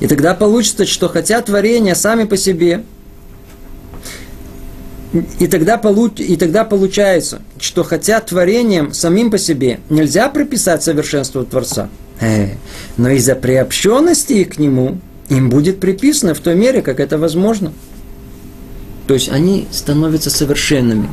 И 0.01 0.07
тогда 0.07 0.35
получится, 0.35 0.87
что 0.87 1.09
хотя 1.09 1.43
творения 1.43 1.95
сами 1.95 2.25
по 2.25 2.37
себе, 2.37 2.83
и 5.39 5.47
тогда, 5.47 5.77
получ, 5.77 6.21
и 6.21 6.37
тогда 6.37 6.65
получается, 6.65 7.43
что 7.61 7.85
хотя 7.85 8.21
творением 8.21 8.95
самим 8.95 9.31
по 9.31 9.37
себе 9.37 9.81
нельзя 9.91 10.29
приписать 10.31 10.83
совершенство 10.83 11.45
Творца, 11.45 11.91
э, 12.21 12.55
но 12.97 13.11
из-за 13.11 13.35
приобщенности 13.35 14.45
к 14.45 14.59
Нему 14.59 14.99
им 15.29 15.51
будет 15.51 15.81
приписано 15.81 16.35
в 16.35 16.39
той 16.39 16.55
мере, 16.55 16.81
как 16.81 16.99
это 16.99 17.19
возможно. 17.19 17.73
То 19.07 19.15
есть 19.15 19.29
они 19.29 19.67
становятся 19.71 20.31
совершенными 20.31 21.09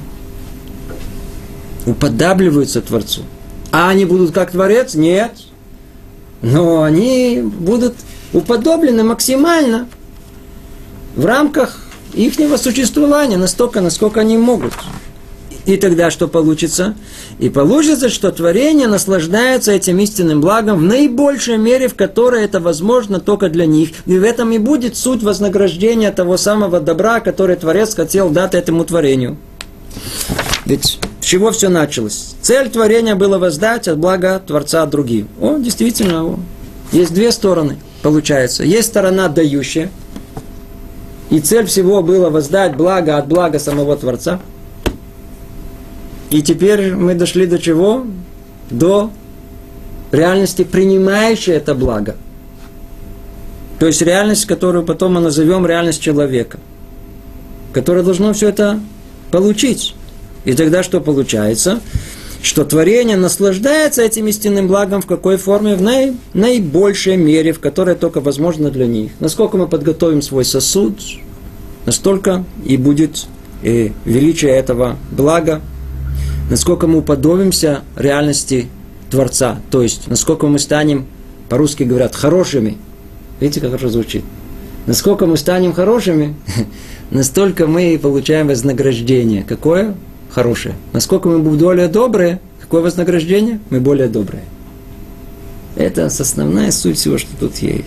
уподабливаются 1.85 2.81
Творцу. 2.81 3.23
А 3.71 3.89
они 3.89 4.05
будут 4.05 4.31
как 4.31 4.51
Творец? 4.51 4.95
Нет. 4.95 5.31
Но 6.41 6.83
они 6.83 7.41
будут 7.41 7.95
уподоблены 8.31 9.03
максимально 9.03 9.87
в 11.15 11.25
рамках 11.25 11.85
их 12.13 12.35
существования, 12.57 13.37
настолько, 13.37 13.81
насколько 13.81 14.21
они 14.21 14.37
могут. 14.37 14.73
И 15.69 15.77
тогда 15.77 16.09
что 16.09 16.27
получится? 16.27 16.95
И 17.37 17.47
получится, 17.47 18.09
что 18.09 18.31
творение 18.31 18.87
наслаждается 18.87 19.71
этим 19.71 19.99
истинным 19.99 20.41
благом 20.41 20.79
в 20.79 20.81
наибольшей 20.81 21.57
мере, 21.57 21.87
в 21.87 21.93
которой 21.93 22.43
это 22.43 22.59
возможно 22.59 23.19
только 23.19 23.49
для 23.49 23.67
них. 23.67 23.89
И 24.07 24.17
в 24.17 24.23
этом 24.23 24.51
и 24.51 24.57
будет 24.57 24.97
суть 24.97 25.21
вознаграждения 25.21 26.11
того 26.11 26.37
самого 26.37 26.79
добра, 26.79 27.19
который 27.19 27.55
Творец 27.55 27.93
хотел 27.93 28.31
дать 28.31 28.55
этому 28.55 28.83
творению. 28.83 29.37
Ведь 30.65 30.97
с 31.21 31.23
чего 31.23 31.51
все 31.51 31.69
началось? 31.69 32.33
Цель 32.41 32.71
творения 32.71 33.13
была 33.13 33.37
воздать 33.37 33.87
от 33.87 33.99
блага 33.99 34.41
Творца 34.43 34.83
другим. 34.87 35.27
О, 35.39 35.59
действительно, 35.59 36.25
о. 36.25 36.39
есть 36.91 37.13
две 37.13 37.31
стороны, 37.31 37.77
получается. 38.01 38.63
Есть 38.63 38.87
сторона 38.87 39.27
дающая, 39.27 39.91
и 41.29 41.39
цель 41.39 41.67
всего 41.67 42.01
было 42.01 42.31
воздать 42.31 42.75
благо 42.75 43.19
от 43.19 43.27
блага 43.27 43.59
самого 43.59 43.95
Творца. 43.97 44.39
И 46.29 46.41
теперь 46.41 46.93
мы 46.93 47.15
дошли 47.15 47.45
до 47.47 47.57
чего? 47.59 48.05
До 48.69 49.11
реальности, 50.11 50.63
принимающей 50.63 51.53
это 51.53 51.73
благо. 51.73 52.15
То 53.79 53.87
есть 53.87 54.01
реальность, 54.01 54.45
которую 54.45 54.83
потом 54.83 55.13
мы 55.13 55.21
назовем 55.21 55.65
реальность 55.65 56.01
человека, 56.01 56.59
которая 57.71 58.03
должно 58.03 58.33
все 58.33 58.49
это 58.49 58.79
получить. 59.31 59.95
И 60.45 60.53
тогда 60.53 60.83
что 60.83 60.99
получается? 60.99 61.79
Что 62.41 62.63
творение 62.63 63.17
наслаждается 63.17 64.01
этим 64.01 64.27
истинным 64.27 64.67
благом 64.67 65.01
в 65.01 65.05
какой 65.05 65.37
форме? 65.37 65.75
В 65.75 65.81
наи, 65.81 66.13
наибольшей 66.33 67.17
мере, 67.17 67.51
в 67.51 67.59
которой 67.59 67.95
только 67.95 68.21
возможно 68.21 68.69
для 68.69 68.87
них. 68.87 69.11
Насколько 69.19 69.57
мы 69.57 69.67
подготовим 69.67 70.21
свой 70.21 70.45
сосуд, 70.45 70.99
настолько 71.85 72.45
и 72.65 72.77
будет 72.77 73.27
и 73.61 73.91
величие 74.05 74.51
этого 74.51 74.97
блага, 75.11 75.61
насколько 76.49 76.87
мы 76.87 76.99
уподобимся 76.99 77.81
реальности 77.95 78.67
Творца, 79.09 79.59
то 79.71 79.81
есть 79.81 80.07
насколько 80.07 80.47
мы 80.47 80.59
станем, 80.59 81.05
по-русски 81.49 81.83
говорят, 81.83 82.15
хорошими. 82.15 82.77
Видите, 83.39 83.61
как 83.61 83.71
хорошо 83.71 83.89
звучит? 83.89 84.23
Насколько 84.85 85.25
мы 85.25 85.37
станем 85.37 85.73
хорошими, 85.73 86.35
настолько 87.11 87.67
мы 87.67 87.93
и 87.93 87.97
получаем 87.97 88.47
вознаграждение. 88.47 89.43
Какое? 89.43 89.95
хорошее. 90.29 90.75
Насколько 90.93 91.29
мы 91.29 91.39
будем 91.39 91.59
более 91.59 91.87
добрые, 91.87 92.39
какое 92.61 92.81
вознаграждение? 92.81 93.59
Мы 93.69 93.79
более 93.79 94.07
добрые. 94.07 94.43
Это 95.75 96.05
основная 96.05 96.71
суть 96.71 96.97
всего, 96.97 97.17
что 97.17 97.29
тут 97.39 97.57
есть. 97.57 97.85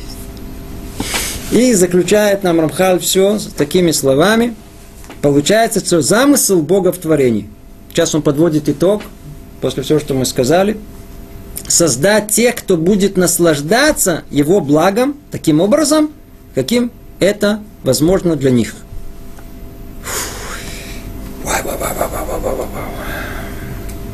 И 1.50 1.74
заключает 1.74 2.42
нам 2.42 2.60
Рамхал 2.60 2.98
все 2.98 3.38
такими 3.56 3.90
словами. 3.90 4.54
Получается, 5.20 5.80
что 5.80 6.00
замысел 6.00 6.62
Бога 6.62 6.92
в 6.92 6.98
творении. 6.98 7.48
Сейчас 7.92 8.14
он 8.14 8.22
подводит 8.22 8.70
итог, 8.70 9.02
после 9.60 9.82
всего, 9.82 9.98
что 9.98 10.14
мы 10.14 10.24
сказали. 10.24 10.78
Создать 11.68 12.30
тех, 12.30 12.54
кто 12.56 12.78
будет 12.78 13.18
наслаждаться 13.18 14.24
его 14.30 14.60
благом, 14.60 15.16
таким 15.30 15.60
образом, 15.60 16.10
каким 16.54 16.90
это 17.20 17.60
возможно 17.82 18.34
для 18.36 18.50
них. 18.50 18.74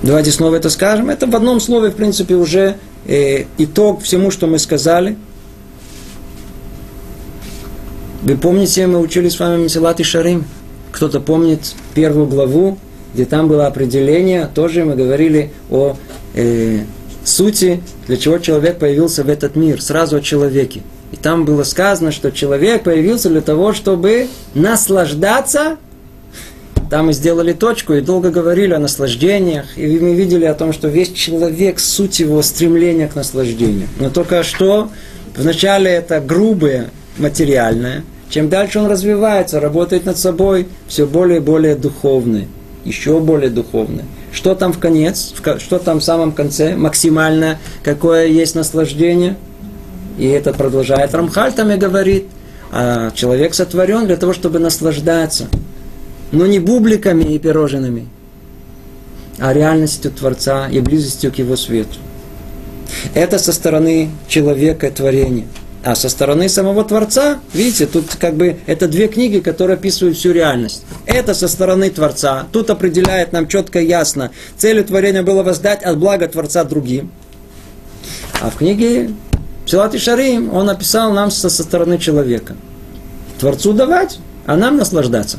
Давайте 0.03 0.33
снова 0.33 0.57
это 0.57 0.71
скажем. 0.71 1.09
Это 1.11 1.27
в 1.27 1.37
одном 1.37 1.61
слове, 1.61 1.91
в 1.91 1.95
принципе, 1.95 2.35
уже 2.35 2.79
э, 3.07 3.45
итог 3.59 4.03
всему, 4.03 4.31
что 4.33 4.47
мы 4.49 4.59
сказали. 4.59 5.17
Вы 8.23 8.37
помните, 8.37 8.89
мы 8.89 8.99
учили 8.99 9.29
с 9.29 9.39
вами 9.39 9.63
Месилат 9.63 10.01
и 10.01 10.03
Шарим. 10.03 10.47
Кто-то 10.91 11.21
помнит 11.21 11.75
первую 11.95 12.27
главу, 12.27 12.79
где 13.15 13.25
там 13.25 13.49
было 13.49 13.67
определение, 13.67 14.49
тоже 14.55 14.85
мы 14.85 14.95
говорили 14.95 15.51
о 15.71 15.97
э, 16.35 16.81
сути, 17.25 17.83
для 18.07 18.17
чего 18.17 18.39
человек 18.39 18.79
появился 18.79 19.25
в 19.25 19.29
этот 19.29 19.57
мир, 19.57 19.81
сразу 19.81 20.17
о 20.17 20.21
человеке. 20.21 20.83
И 21.13 21.17
там 21.17 21.45
было 21.45 21.63
сказано, 21.63 22.13
что 22.13 22.31
человек 22.31 22.83
появился 22.83 23.29
для 23.31 23.41
того, 23.41 23.73
чтобы 23.73 24.29
наслаждаться 24.55 25.79
там 26.91 27.07
мы 27.07 27.13
сделали 27.13 27.53
точку 27.53 27.95
и 27.95 28.01
долго 28.01 28.31
говорили 28.31 28.73
о 28.73 28.79
наслаждениях, 28.79 29.77
и 29.77 29.99
мы 29.99 30.15
видели 30.15 30.47
о 30.47 30.55
том, 30.55 30.73
что 30.73 30.89
весь 30.89 31.13
человек, 31.13 31.81
суть 31.81 32.19
его 32.19 32.41
стремления 32.41 33.09
к 33.09 33.15
наслаждению. 33.15 33.89
Но 34.01 34.09
только 34.09 34.43
что 34.43 34.89
вначале 35.37 35.91
это 35.91 36.21
грубое, 36.21 36.89
материальное, 37.19 38.05
чем 38.31 38.49
дальше 38.49 38.79
он 38.79 38.87
развивается, 38.87 39.61
работает 39.61 40.07
над 40.07 40.17
собой, 40.17 40.67
все 40.87 41.07
более 41.07 41.39
и 41.39 41.41
более 41.41 41.75
духовное, 41.75 42.47
еще 42.85 43.21
более 43.21 43.51
духовное. 43.51 44.05
Что 44.33 44.55
там 44.55 44.73
в 44.73 44.79
конец, 44.79 45.35
что 45.59 45.79
там 45.79 46.01
в 46.01 46.05
самом 46.05 46.33
конце, 46.33 46.77
максимально, 46.77 47.59
какое 47.83 48.27
есть 48.27 48.55
наслаждение. 48.55 49.37
И 50.19 50.27
это 50.27 50.53
продолжает 50.53 51.15
Рамхаль 51.15 51.53
там 51.53 51.71
и 51.71 51.77
говорит, 51.77 52.27
а 52.71 53.11
человек 53.13 53.55
сотворен 53.55 54.07
для 54.07 54.17
того, 54.17 54.33
чтобы 54.33 54.59
наслаждаться– 54.59 55.49
но 56.33 56.47
не 56.47 56.59
бубликами 56.59 57.25
и 57.25 57.39
пирожными, 57.39 58.07
а 59.39 59.53
реальностью 59.53 60.11
Творца 60.11 60.69
и 60.69 60.81
близостью 60.81 61.33
к 61.33 61.37
Его 61.37 61.57
свету. 61.57 61.99
Это 63.15 63.39
со 63.39 63.53
стороны 63.53 64.11
человека 64.27 64.91
творения. 64.91 65.47
А 65.89 65.95
со 65.95 66.11
стороны 66.11 66.51
самого 66.51 66.85
Творца, 66.85 67.39
видите, 67.55 67.87
тут 67.87 68.15
как 68.17 68.35
бы 68.35 68.59
это 68.67 68.89
две 68.89 69.09
книги, 69.09 69.39
которые 69.39 69.77
описывают 69.77 70.19
всю 70.19 70.33
реальность. 70.33 70.85
Это 71.07 71.33
со 71.33 71.49
стороны 71.49 71.89
Творца. 71.89 72.47
Тут 72.53 72.69
определяет 72.69 73.33
нам 73.33 73.49
четко 73.49 73.81
и 73.81 73.87
ясно. 73.87 74.31
Целью 74.59 74.85
творения 74.85 75.23
было 75.23 75.43
воздать 75.43 75.83
от 75.83 75.97
блага 75.97 76.29
Творца 76.29 76.63
другим. 76.65 77.11
А 78.43 78.51
в 78.51 78.57
книге 78.57 79.13
Псилат 79.65 79.95
и 79.95 79.99
Шарим 79.99 80.53
он 80.53 80.69
описал 80.69 81.11
нам 81.13 81.31
со, 81.31 81.49
со 81.49 81.63
стороны 81.63 81.97
человека. 81.97 82.55
Творцу 83.41 83.73
давать, 83.73 84.19
а 84.45 84.57
нам 84.57 84.77
наслаждаться 84.77 85.39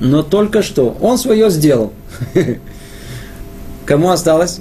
но 0.00 0.22
только 0.22 0.62
что. 0.62 0.96
Он 1.02 1.18
свое 1.18 1.50
сделал. 1.50 1.92
Кому 3.84 4.08
осталось? 4.08 4.60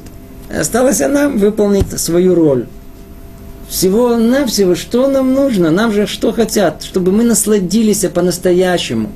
Осталось 0.53 0.99
нам 0.99 1.37
выполнить 1.37 1.97
свою 1.97 2.35
роль. 2.35 2.67
Всего-навсего, 3.71 4.75
что 4.75 5.07
нам 5.07 5.33
нужно? 5.33 5.71
Нам 5.71 5.93
же 5.93 6.05
что 6.05 6.33
хотят? 6.33 6.83
Чтобы 6.83 7.13
мы 7.13 7.23
насладились 7.23 8.05
по-настоящему. 8.13 9.09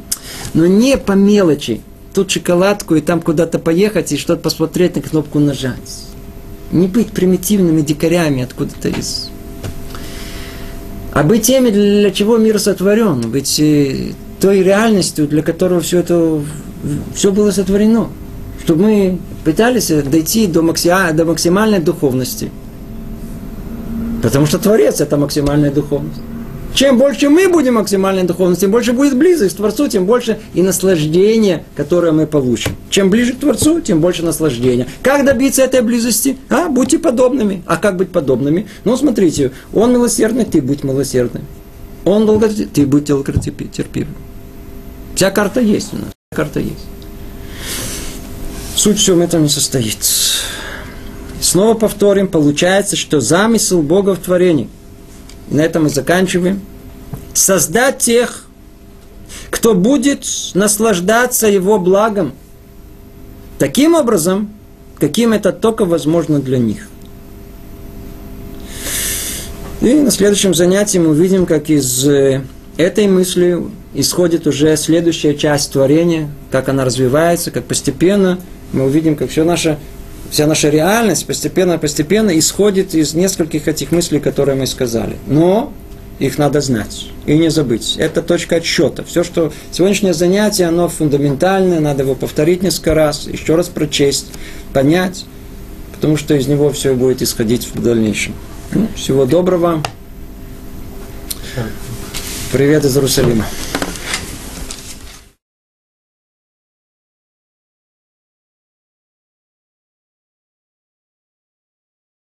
Но 0.54 0.66
не 0.66 0.98
по 0.98 1.12
мелочи. 1.12 1.82
Тут 2.14 2.32
шоколадку 2.32 2.96
и 2.96 3.02
там 3.02 3.20
куда-то 3.20 3.60
поехать 3.60 4.14
и 4.14 4.18
что-то 4.18 4.42
посмотреть, 4.42 4.96
на 4.96 5.02
кнопку 5.02 5.40
нажать. 5.40 6.06
Не 6.72 6.88
быть 6.88 7.10
примитивными 7.10 7.82
дикарями 7.82 8.44
откуда-то 8.44 8.88
из... 8.88 9.30
А 11.12 11.24
быть 11.24 11.44
теми, 11.44 11.70
для 11.70 12.12
чего 12.12 12.38
мир 12.38 12.58
сотворен. 12.58 13.30
Быть 13.30 13.60
э, 13.60 14.14
той 14.40 14.64
реальностью, 14.64 15.28
для 15.28 15.42
которой 15.42 15.82
все 15.82 16.00
это 16.00 16.42
все 17.14 17.34
было 17.34 17.52
сотворено. 17.52 18.08
Чтобы 18.64 18.84
мы 18.84 19.20
пытались 19.44 19.90
дойти 19.90 20.48
до, 20.48 20.62
максима, 20.62 21.12
до 21.12 21.26
максимальной 21.26 21.80
духовности. 21.80 22.52
Потому 24.26 24.48
что 24.48 24.58
Творец– 24.58 25.02
это 25.02 25.18
максимальная 25.18 25.70
духовность. 25.70 26.20
Чем 26.74 26.98
больше 26.98 27.30
мы 27.30 27.48
будем 27.48 27.76
максимальной 27.76 28.24
духовности, 28.24 28.62
тем 28.62 28.72
больше 28.72 28.92
будет 28.92 29.16
близость 29.16 29.54
к 29.54 29.58
Творцу, 29.58 29.88
тем 29.88 30.08
больше 30.08 30.40
и 30.56 30.64
наслаждение, 30.64 31.64
которое 31.76 32.12
мы 32.12 32.26
получим. 32.26 32.76
Чем 32.90 33.12
ближе 33.12 33.34
к 33.34 33.40
Творцу, 33.40 33.82
тем 33.82 34.02
больше 34.02 34.26
наслаждения. 34.26 34.88
Как 35.04 35.26
добиться 35.26 35.62
этой 35.62 35.82
близости? 35.82 36.38
А, 36.50 36.70
будьте 36.70 36.98
подобными. 36.98 37.62
А 37.68 37.78
как 37.78 37.98
быть 37.98 38.10
подобными? 38.10 38.66
Ну, 38.84 38.98
смотрите, 38.98 39.52
он 39.76 39.94
милосердный, 39.94 40.46
ты 40.46 40.60
будь 40.60 40.84
милосердным. 40.84 41.44
Он 42.04 42.26
долготерпивый, 42.26 42.72
ты 42.72 42.86
будь 42.88 43.06
долготерпивым. 43.06 44.16
Вся 45.14 45.30
карта 45.30 45.62
есть 45.62 45.94
у 45.94 45.98
нас. 45.98 46.08
Вся 46.08 46.36
карта 46.36 46.60
есть. 46.62 46.88
Суть 48.76 48.98
в 48.98 49.02
всем 49.02 49.22
этом 49.22 49.44
не 49.44 49.50
состоит. 49.50 50.00
Снова 51.56 51.74
повторим, 51.74 52.28
получается, 52.28 52.98
что 52.98 53.22
замысел 53.22 53.82
Бога 53.82 54.14
в 54.14 54.20
творении– 54.20 54.70
на 55.50 55.62
этом 55.62 55.84
мы 55.84 55.90
заканчиваем, 55.90 56.60
создать 57.34 58.00
тех, 58.00 58.46
кто 59.52 59.74
будет 59.74 60.26
наслаждаться 60.54 61.48
его 61.48 61.80
благом, 61.80 62.34
таким 63.58 63.94
образом, 63.94 64.50
каким 65.00 65.32
это 65.32 65.54
только 65.54 65.86
возможно 65.86 66.42
для 66.42 66.58
них. 66.58 66.90
И 69.80 69.94
на 69.94 70.12
следующем 70.12 70.54
занятии 70.54 70.98
мы 70.98 71.12
увидим, 71.12 71.46
как 71.46 71.70
из 71.70 72.06
э, 72.06 72.42
этой 72.76 73.08
мысли 73.08 73.64
исходит 73.94 74.46
уже 74.46 74.76
следующая 74.76 75.36
часть 75.36 75.72
творения, 75.72 76.30
как 76.52 76.68
она 76.68 76.84
развивается, 76.84 77.50
как 77.50 77.64
постепенно 77.64 78.40
мы 78.74 78.84
увидим, 78.84 79.16
как 79.16 79.30
все 79.30 79.46
наше 79.46 79.78
вся 80.36 80.48
наша 80.48 80.68
реальность 80.68 81.26
постепенно-постепенно 81.28 82.38
исходит 82.38 82.94
из 82.94 83.14
нескольких 83.14 83.70
этих 83.70 83.94
мыслей, 83.94 84.20
которые 84.20 84.58
мы 84.58 84.68
сказали. 84.68 85.16
Но 85.28 85.72
их 86.20 86.38
надо 86.38 86.60
знать 86.60 87.06
и 87.26 87.38
не 87.38 87.50
забыть. 87.50 87.96
Это 87.98 88.22
точка 88.22 88.58
отсчета. 88.58 89.06
Все, 89.06 89.24
что 89.24 89.54
сегодняшнее 89.72 90.14
занятие, 90.14 90.66
оно 90.66 90.90
фундаментальное, 90.90 91.80
надо 91.80 92.04
его 92.04 92.16
повторить 92.16 92.64
несколько 92.64 92.94
раз, 92.94 93.28
еще 93.28 93.56
раз 93.56 93.70
прочесть, 93.70 94.28
понять, 94.74 95.24
потому 95.94 96.18
что 96.18 96.36
из 96.36 96.48
него 96.48 96.70
все 96.70 96.96
будет 96.96 97.22
исходить 97.22 97.70
в 97.74 97.82
дальнейшем. 97.82 98.34
Ну, 98.74 98.90
всего 98.94 99.24
доброго. 99.24 99.82
Привет 102.52 102.84
из 102.84 102.94
Иерусалима. 102.98 103.46